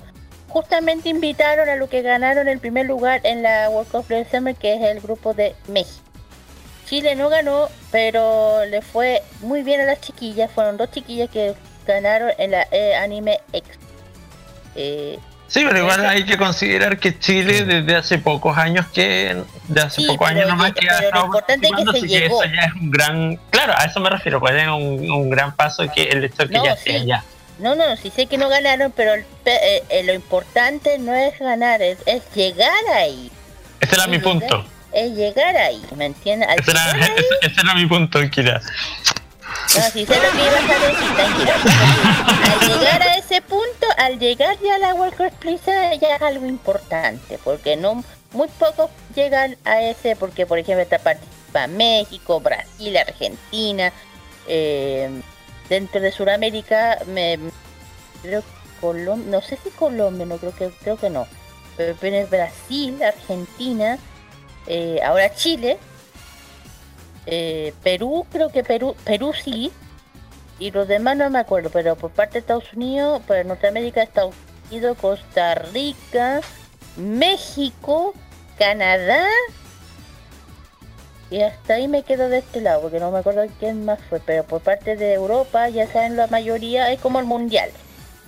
[0.49, 4.75] justamente invitaron a lo que ganaron el primer lugar en la World Cup Summer, que
[4.75, 6.08] es el grupo de México.
[6.89, 10.51] Chile no ganó, pero le fue muy bien a las chiquillas.
[10.51, 11.55] Fueron dos chiquillas que
[11.87, 13.69] ganaron en la eh, Anime X.
[14.75, 15.19] Eh,
[15.51, 19.35] Sí, pero igual hay que considerar que Chile desde hace pocos años que.
[19.69, 22.43] De hace Sí, pocos años nomás que ha lo importante es que se llegó.
[22.43, 23.37] eso ya es un gran.
[23.49, 26.53] Claro, a eso me refiero, pues es un, un gran paso que el hecho que
[26.55, 26.91] No, ya sí.
[26.91, 27.25] allá.
[27.61, 31.39] no, no, sí sé que no ganaron, pero el eh, eh, lo importante no es
[31.39, 33.31] ganar, es, es llegar ahí.
[33.81, 34.67] Ese era mi punto.
[34.99, 36.49] Es llegar ahí, ¿me entiendes?
[36.59, 38.61] Ese era, ese- ese era mi punto, Kira.
[39.77, 41.53] No, si sé lo que ibas a decir, tranquilo.
[42.53, 46.23] Al llegar a ese punto, al llegar ya a la World Cup Blizzard ya es
[46.23, 48.03] algo importante, porque no
[48.33, 53.93] muy pocos llegan a ese, porque por ejemplo está participa México, Brasil, Argentina,
[54.47, 55.09] eh,
[55.69, 57.39] dentro de Sudamérica, me
[58.23, 58.43] creo
[58.81, 61.27] Colombia, no sé si Colombia, no creo que creo que no,
[61.77, 63.99] pero viene Brasil, Argentina,
[64.67, 65.79] eh, ahora Chile,
[67.27, 69.73] eh, Perú, creo que Perú, Perú sí,
[70.59, 74.35] y los demás no me acuerdo, pero por parte de Estados Unidos, por Norteamérica, Estados
[74.71, 76.41] Unidos, Costa Rica,
[76.97, 78.15] México,
[78.59, 79.27] Canadá,
[81.31, 84.21] y hasta ahí me quedo de este lado, porque no me acuerdo quién más fue,
[84.21, 87.71] pero por parte de Europa, ya saben, la mayoría es como el mundial.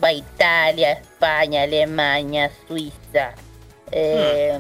[0.03, 3.33] Va Italia, España, Alemania, Suiza,
[3.91, 4.59] eh,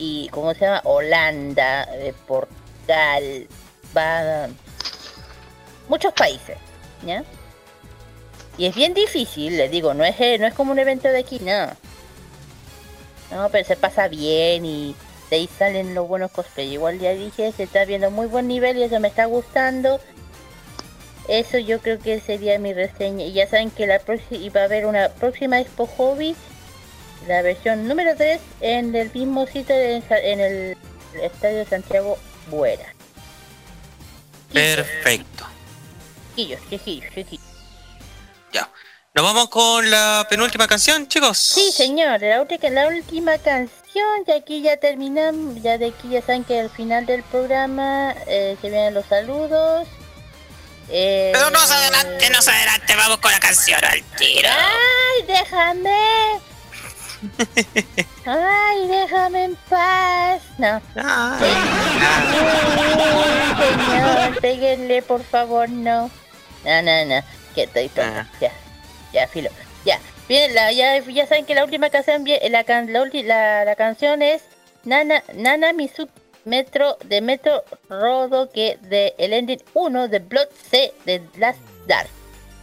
[0.00, 0.80] y ¿cómo se llama?
[0.84, 3.46] Holanda, eh, Portugal,
[3.96, 4.48] va
[5.88, 6.56] muchos países,
[7.04, 7.22] ¿ya?
[8.56, 11.18] Y es bien difícil, les digo, no es, eh, no es como un evento de
[11.18, 11.66] aquí, no.
[13.30, 14.96] No, pero se pasa bien y
[15.28, 16.72] de ahí salen los buenos cosplay.
[16.72, 20.00] Igual ya dije, se está viendo muy buen nivel y eso me está gustando.
[21.28, 23.24] Eso yo creo que sería mi reseña.
[23.24, 26.34] Y ya saben que la próxima va a haber una próxima Expo Hobby,
[27.26, 30.76] la versión número 3 en el mismo sitio de, en el
[31.22, 32.18] Estadio Santiago
[32.48, 32.94] Buera.
[34.52, 35.46] Perfecto.
[36.30, 37.44] Chiquillos, chiquillos, chiquillos.
[38.52, 38.68] Ya.
[39.14, 41.38] ¿Nos vamos con la penúltima canción, chicos?
[41.38, 42.20] Sí, señor.
[42.20, 43.80] La, última, la última canción.
[44.26, 45.62] Y aquí ya terminamos.
[45.62, 49.86] Ya de aquí ya saben que al final del programa eh, se vienen los saludos.
[50.88, 51.30] Eh...
[51.32, 52.96] Pero nos adelante, nos adelante.
[52.96, 54.48] Vamos con la canción al tiro.
[54.48, 56.49] ¡Ay, déjame!
[58.24, 60.42] Ay, déjame en paz.
[60.58, 60.80] No.
[60.94, 61.52] Ay,
[63.86, 66.10] señor, péguenle, por favor, no.
[66.64, 67.22] No, no, no.
[67.54, 68.20] Que estoy tonta.
[68.20, 68.38] Ah.
[68.40, 68.52] Ya.
[69.12, 69.50] Ya, filo.
[69.84, 69.98] Ya.
[70.28, 74.22] Bien, la, ya, ya saben que la última canción, la, can, la, la, la, canción
[74.22, 74.42] es
[74.84, 76.08] Nana, Nana Mizu
[76.44, 82.08] Metro de Metro Rodo que de el ending 1 de Blood C de Last Dark.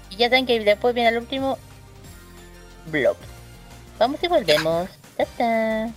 [0.10, 1.58] Y ya saben que después viene el último
[2.86, 3.37] bloque.
[4.00, 4.90] Vamos y volvemos.
[5.18, 5.92] ¡Tata!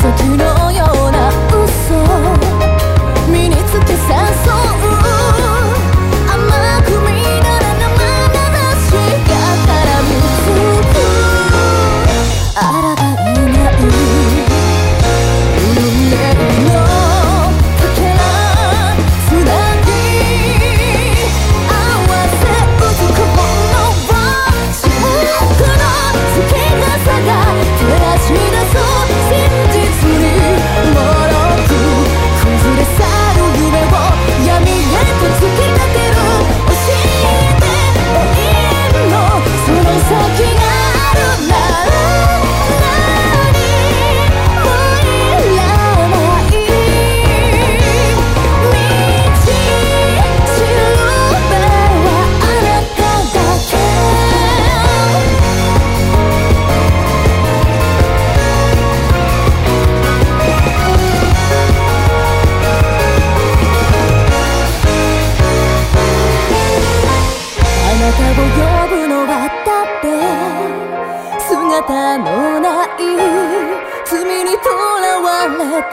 [0.00, 0.37] for two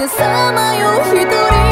[0.07, 1.64] さまよ一人。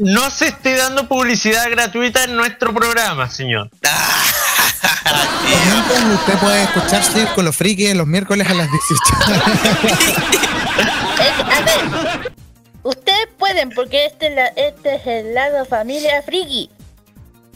[0.00, 3.70] No se esté dando publicidad gratuita en nuestro programa, señor.
[6.14, 10.30] Usted puede escuchar Círculo Friki los miércoles a las 18.
[11.20, 12.32] Eh, a ver.
[12.82, 16.70] Ustedes pueden porque este, es la- este es el lado familia friki.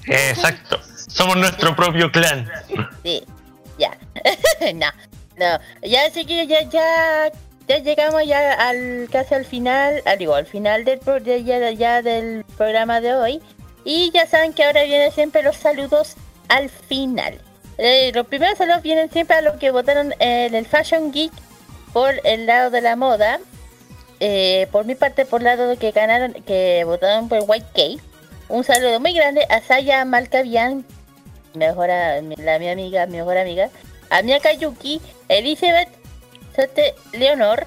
[0.04, 0.78] Exacto.
[1.08, 2.46] Somos nuestro propio clan.
[3.02, 3.24] Sí,
[3.78, 3.96] ya.
[4.74, 4.86] no,
[5.38, 5.58] no.
[5.82, 7.30] Ya ya, ya, ya
[7.84, 11.00] llegamos ya al casi al final, al digo, al final del
[11.76, 13.42] ya, del programa de hoy.
[13.84, 16.16] Y ya saben que ahora vienen siempre los saludos
[16.48, 17.38] al final.
[17.78, 21.32] Eh, los primeros saludos vienen siempre a los que votaron en el Fashion Geek
[21.92, 23.40] por el lado de la moda.
[24.20, 27.98] Eh, por mi parte, por el lado de que ganaron, que votaron por White Cave.
[28.48, 30.84] Un saludo muy grande a Saya Malkavian,
[31.54, 33.70] mejor a- la mi amiga, mi mejor amiga,
[34.10, 35.88] a Mia Kayuki, Elizabeth
[36.54, 37.66] Sote Leonor,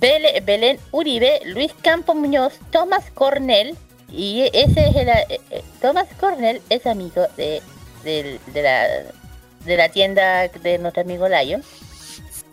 [0.00, 3.76] Belén Uribe, Luis Campo Muñoz, Tomás Cornell,
[4.10, 7.62] y ese es el, eh, eh, Tomás Cornell es amigo de,
[8.04, 8.88] de la
[9.64, 11.62] de la tienda de nuestro amigo Lion,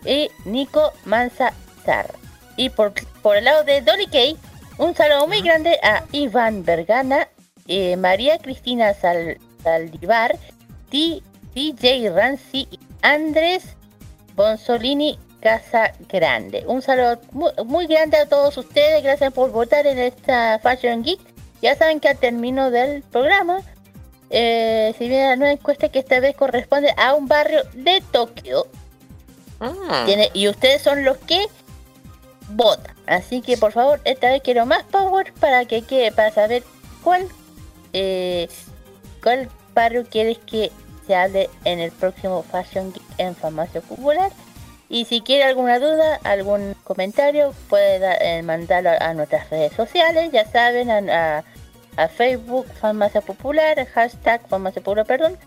[0.05, 2.13] y Nico Manza Zar.
[2.55, 4.37] Y por, por el lado de Dolly Kay,
[4.77, 7.27] un saludo muy grande a Iván Vergana,
[7.67, 10.37] eh, María Cristina Sal, Saldivar,
[10.91, 11.23] T-
[11.55, 13.63] DJ Rancy y Andrés
[14.35, 16.63] Bonsolini Casa Grande.
[16.67, 21.19] Un saludo muy, muy grande a todos ustedes, gracias por votar en esta Fashion Geek.
[21.61, 23.61] Ya saben que al término del programa,
[24.29, 28.67] eh, si viene la nueva encuesta que esta vez corresponde a un barrio de Tokio.
[30.05, 31.45] Tiene- y ustedes son los que
[32.49, 32.95] votan.
[33.07, 36.63] Así que por favor, esta vez quiero más power para que quede, para saber
[37.03, 37.27] cuál
[37.93, 38.47] eh,
[39.23, 40.71] cuál barrio quieres que
[41.07, 44.31] se hable en el próximo Fashion Geek en Farmacia Popular.
[44.89, 50.45] Y si quiere alguna duda, algún comentario, puede eh, mandarlo a nuestras redes sociales, ya
[50.49, 51.43] saben, a,
[51.95, 55.37] a- Facebook Farmacia Popular, hashtag Farmacia Popular, perdón,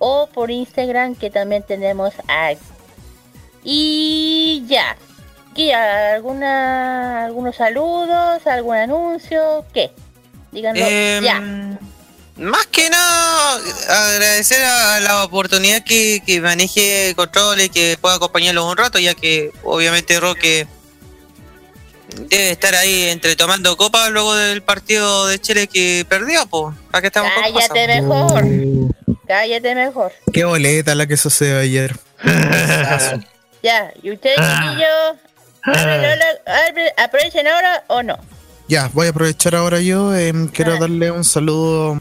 [0.00, 2.52] o por Instagram que también tenemos a...
[3.64, 4.96] Y ya,
[5.54, 9.90] ¿Qué, alguna, algunos saludos, algún anuncio, ¿qué?
[10.52, 11.40] Díganlo Em, ya.
[12.38, 13.56] Más que nada,
[13.88, 19.14] agradecer a la oportunidad que, que maneje control y que pueda acompañarlos un rato, ya
[19.14, 20.66] que obviamente Roque
[22.28, 26.76] debe estar ahí entre tomando copas luego del partido de Chile que perdió, pues.
[26.90, 27.30] ¿Para qué estamos?
[27.40, 28.44] Cállate mejor.
[29.26, 30.12] Cállate mejor.
[30.32, 31.96] Qué boleta la que sucedió ayer.
[33.60, 35.16] Ya, ¿y ahora-
[36.46, 38.16] abren- ¿Aprovechen ahora o no?
[38.68, 40.14] Ya, voy a aprovechar ahora yo.
[40.14, 42.00] em, quiero darle un saludo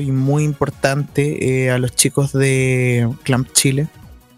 [0.00, 3.88] y muy importante eh, a los chicos de Clamp Chile,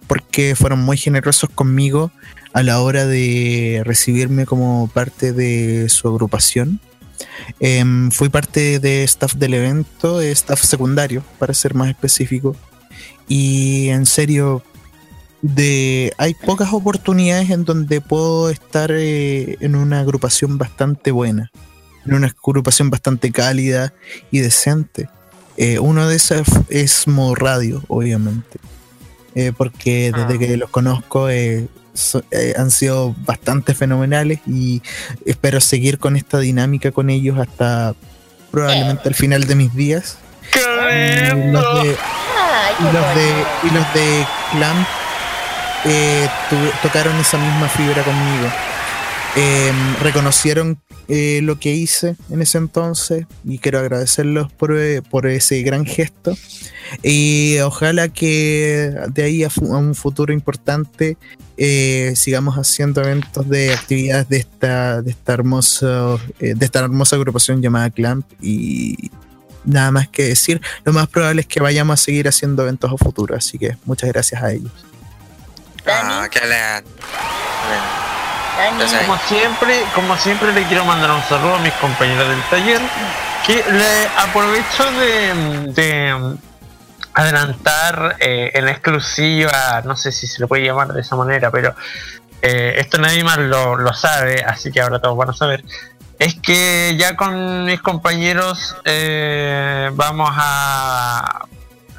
[0.07, 2.13] porque fueron muy generosos conmigo
[2.53, 6.81] a la hora de recibirme como parte de su agrupación.
[7.59, 12.55] Em, fui parte de staff del evento, staff secundario, para ser más específico.
[13.27, 14.63] Y en serio,
[15.43, 21.51] de hay pocas oportunidades en donde puedo estar eh, en una agrupación bastante buena,
[22.09, 23.93] en una agrupación bastante cálida
[24.31, 25.09] y decente.
[25.57, 28.59] Eh, uno de esas es Modo Radio, obviamente,
[29.35, 34.83] Eh, porque desde que los conozco eh, so- eh, han sido bastante fenomenales y
[35.27, 37.95] espero seguir con esta dinámica con ellos hasta
[38.51, 40.17] probablemente el final de mis días.
[41.39, 41.97] Y los de,
[42.81, 44.87] y los de, y los de Clamp
[45.85, 48.49] eh, tu- tocaron esa misma fibra conmigo.
[49.37, 55.63] Eh, reconocieron eh, lo que hice en ese entonces y quiero agradecerlos por, eh, ese
[55.63, 56.37] gran gesto.
[57.03, 61.17] Y ojalá que de ahí a un futuro importante
[61.61, 67.17] eh, sigamos haciendo eventos de actividades de esta, de esta hermosa, eh, de esta hermosa
[67.17, 69.11] agrupación llamada Clamp y
[69.65, 70.61] nada más que decir.
[70.85, 74.09] Lo más probable es que vayamos a seguir haciendo eventos a futuro, así que muchas
[74.11, 74.73] gracias a ellos.
[75.87, 76.41] Ah, qué
[79.07, 82.81] Como siempre, como siempre le quiero mandar un saludo a mis compañeros del taller
[83.47, 86.37] que le aprovecho de, de
[87.15, 91.73] adelantar eh, en exclusiva, no sé si se le puede llamar de esa manera, pero
[92.43, 95.65] eh, esto nadie más lo, lo sabe, así que ahora todos van a saber.
[96.19, 101.47] Es que ya con mis compañeros eh, vamos a,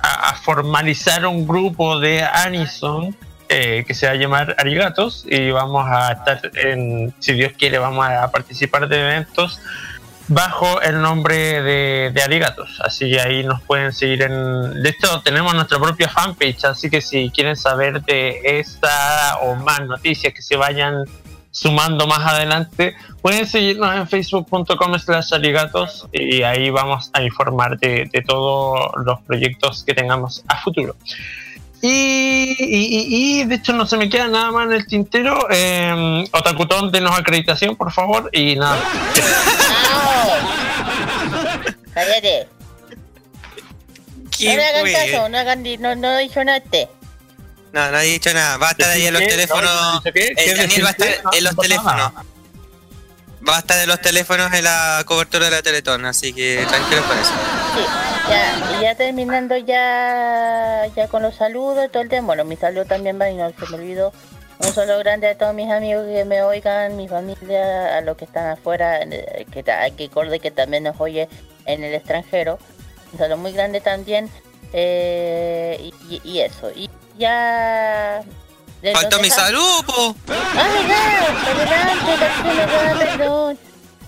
[0.01, 3.15] a, a formalizar un grupo de Anison
[3.49, 7.79] eh, que se va a llamar Arigatos y vamos a estar en, si Dios quiere,
[7.79, 9.59] vamos a participar de eventos
[10.27, 12.79] bajo el nombre de, de Arigatos.
[12.81, 14.83] Así que ahí nos pueden seguir en...
[14.83, 19.81] De hecho, tenemos nuestra propia fanpage, así que si quieren saber de esta o más
[19.81, 21.05] noticias que se vayan
[21.51, 28.07] sumando más adelante, pueden seguirnos en facebook.com slash arigatos y ahí vamos a informar de,
[28.13, 30.95] de todos los proyectos que tengamos a futuro.
[31.81, 35.47] Y, y- y- y, de hecho no se me queda nada más en el tintero.
[35.49, 38.29] Eh, Otakutón, denos acreditación, por favor.
[38.33, 38.77] Y nada.
[41.93, 42.47] Cállate.
[44.37, 46.61] ¿Quién No le hagan caso, no hagan no, no hizo nada.
[47.71, 48.57] No, no ha dicho nada.
[48.57, 50.01] Va a estar ahí en los teléfonos.
[50.05, 52.11] El ¿Qué Daniel va a estar en los teléfonos.
[53.49, 57.03] Va a estar en los teléfonos en la cobertura de la Teletón, así que tranquilos
[57.05, 57.31] con eso.
[57.75, 57.81] Sí,
[58.83, 62.27] ya, terminando ya, ya con los saludos y todo el tema.
[62.27, 64.13] Bueno, mi saludo también va y no se me olvidó.
[64.59, 68.25] Un saludo grande a todos mis amigos que me oigan, mi familia, a los que
[68.25, 68.99] están afuera,
[69.51, 69.91] que ta- hay
[70.39, 71.27] que también nos oye
[71.65, 72.59] en el extranjero.
[73.13, 74.29] Un saludo muy grande también.
[74.73, 75.89] eh,
[76.23, 76.69] y eso.
[76.75, 76.87] Y
[77.17, 78.21] ya.
[78.81, 80.15] Nos mi salud, po.
[80.27, 80.99] Ah, adelante, ya.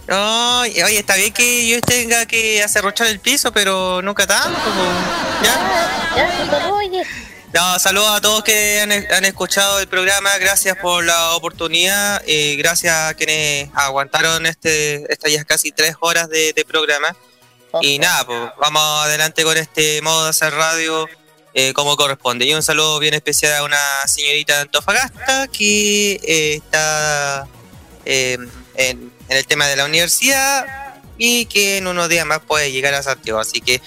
[0.08, 4.60] Ay, oye, está bien que yo tenga que acerrochar el piso, pero nunca tanto.
[4.60, 5.44] po.
[5.44, 6.14] ¿Ya?
[6.16, 7.04] Ya, saludó, oye.
[7.54, 12.56] No, saludos a todos que han, han escuchado el programa, gracias por la oportunidad, eh,
[12.58, 17.16] gracias a quienes aguantaron este estas ya casi tres horas de, de programa.
[17.82, 21.08] Y nada, pues vamos adelante con este modo de hacer radio
[21.54, 22.46] eh, como corresponde.
[22.46, 27.48] Y un saludo bien especial a una señorita de Antofagasta que eh, está
[28.06, 28.38] eh,
[28.76, 30.66] en, en el tema de la universidad
[31.18, 33.40] y que en unos días más puede llegar a Santiago.
[33.40, 33.82] Así que,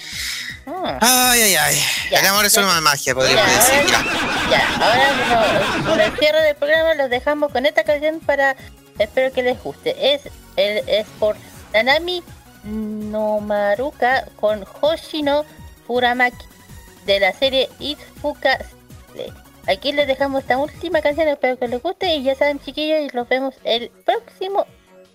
[1.01, 3.93] ay, ay, ay, el amor es una magia, podríamos Ya, decir.
[3.95, 8.55] ahora- Ya, ahora con el cierre del programa los dejamos con esta canción para.
[8.99, 10.13] Espero que les guste.
[10.13, 10.21] Es,
[10.55, 11.35] el, es por
[11.73, 12.23] Nanami
[12.63, 15.45] Nomaruka con Hoshino
[15.87, 16.37] Furamaki
[17.05, 18.57] de la serie Itfuka.
[19.13, 19.31] Slay.
[19.67, 23.15] Aquí les dejamos esta última canción, espero que les guste y ya saben chiquillos y
[23.15, 24.65] los vemos el próximo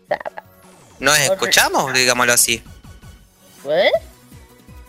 [0.09, 0.43] sábado.
[0.99, 2.63] Nos escuchamos, digámoslo así.
[3.69, 3.91] ¿Eh?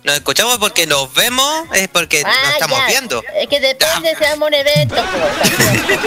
[0.04, 2.88] Nos escuchamos porque nos vemos, es porque nos Ah, estamos ya.
[2.88, 3.24] viendo.
[3.36, 4.96] Es que depende si hagamos un evento.
[4.96, 6.00] pues.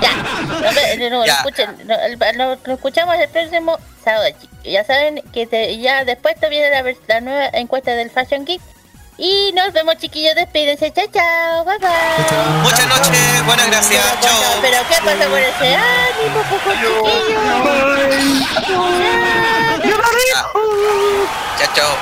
[0.00, 1.34] ya, no, no, no, Ya.
[1.34, 4.34] escuchen, nos escuchamos el próximo sábado.
[4.64, 8.62] Ya saben que te- ya después te viene la, la nueva encuesta del Fashion Geek.
[9.18, 10.34] Y nos vemos, chiquillos.
[10.34, 10.92] Despídense.
[10.92, 11.64] Chao, chao.
[11.64, 11.88] Bye, bye.
[12.62, 14.04] Muchas noches, buenas gracias.
[14.20, 14.58] Chao.
[14.60, 16.70] Pero, ¿qué pasa con ese ánimo, poco
[21.58, 21.96] Chao, chao.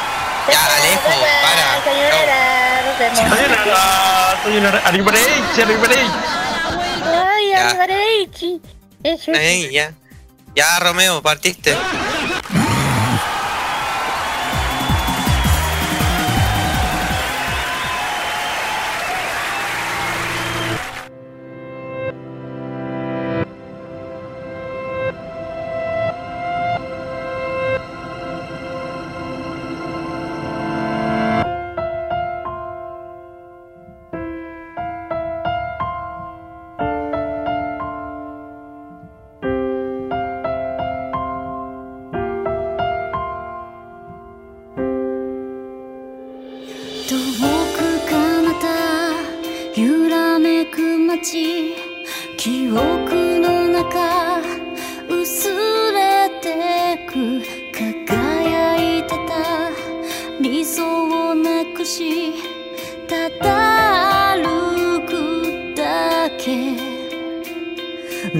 [0.50, 1.10] Ya, Alejo,
[1.42, 1.84] para.
[1.84, 2.82] Sayonara.
[2.84, 3.18] Nos vemos.
[3.18, 4.82] Sayonara, sayonara.
[7.34, 7.44] Ay.
[9.04, 9.32] Eso.
[9.32, 9.92] Ey, ya.
[10.54, 11.76] Ya, Romeo, partiste.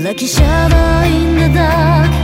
[0.05, 2.24] Like a shadow in the dark 形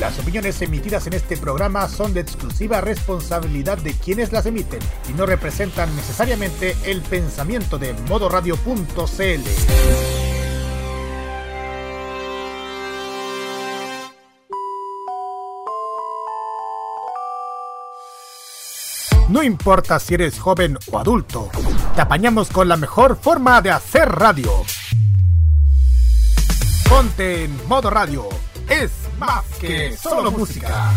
[0.00, 4.80] Las opiniones emitidas en este programa son de exclusiva responsabilidad de quienes las emiten
[5.10, 9.42] y no representan necesariamente el pensamiento de modoradio.cl.
[19.28, 21.50] No importa si eres joven o adulto,
[21.94, 24.50] te apañamos con la mejor forma de hacer radio.
[26.88, 28.26] Ponte en modo radio.
[28.68, 29.44] Es más
[29.98, 30.92] solo música.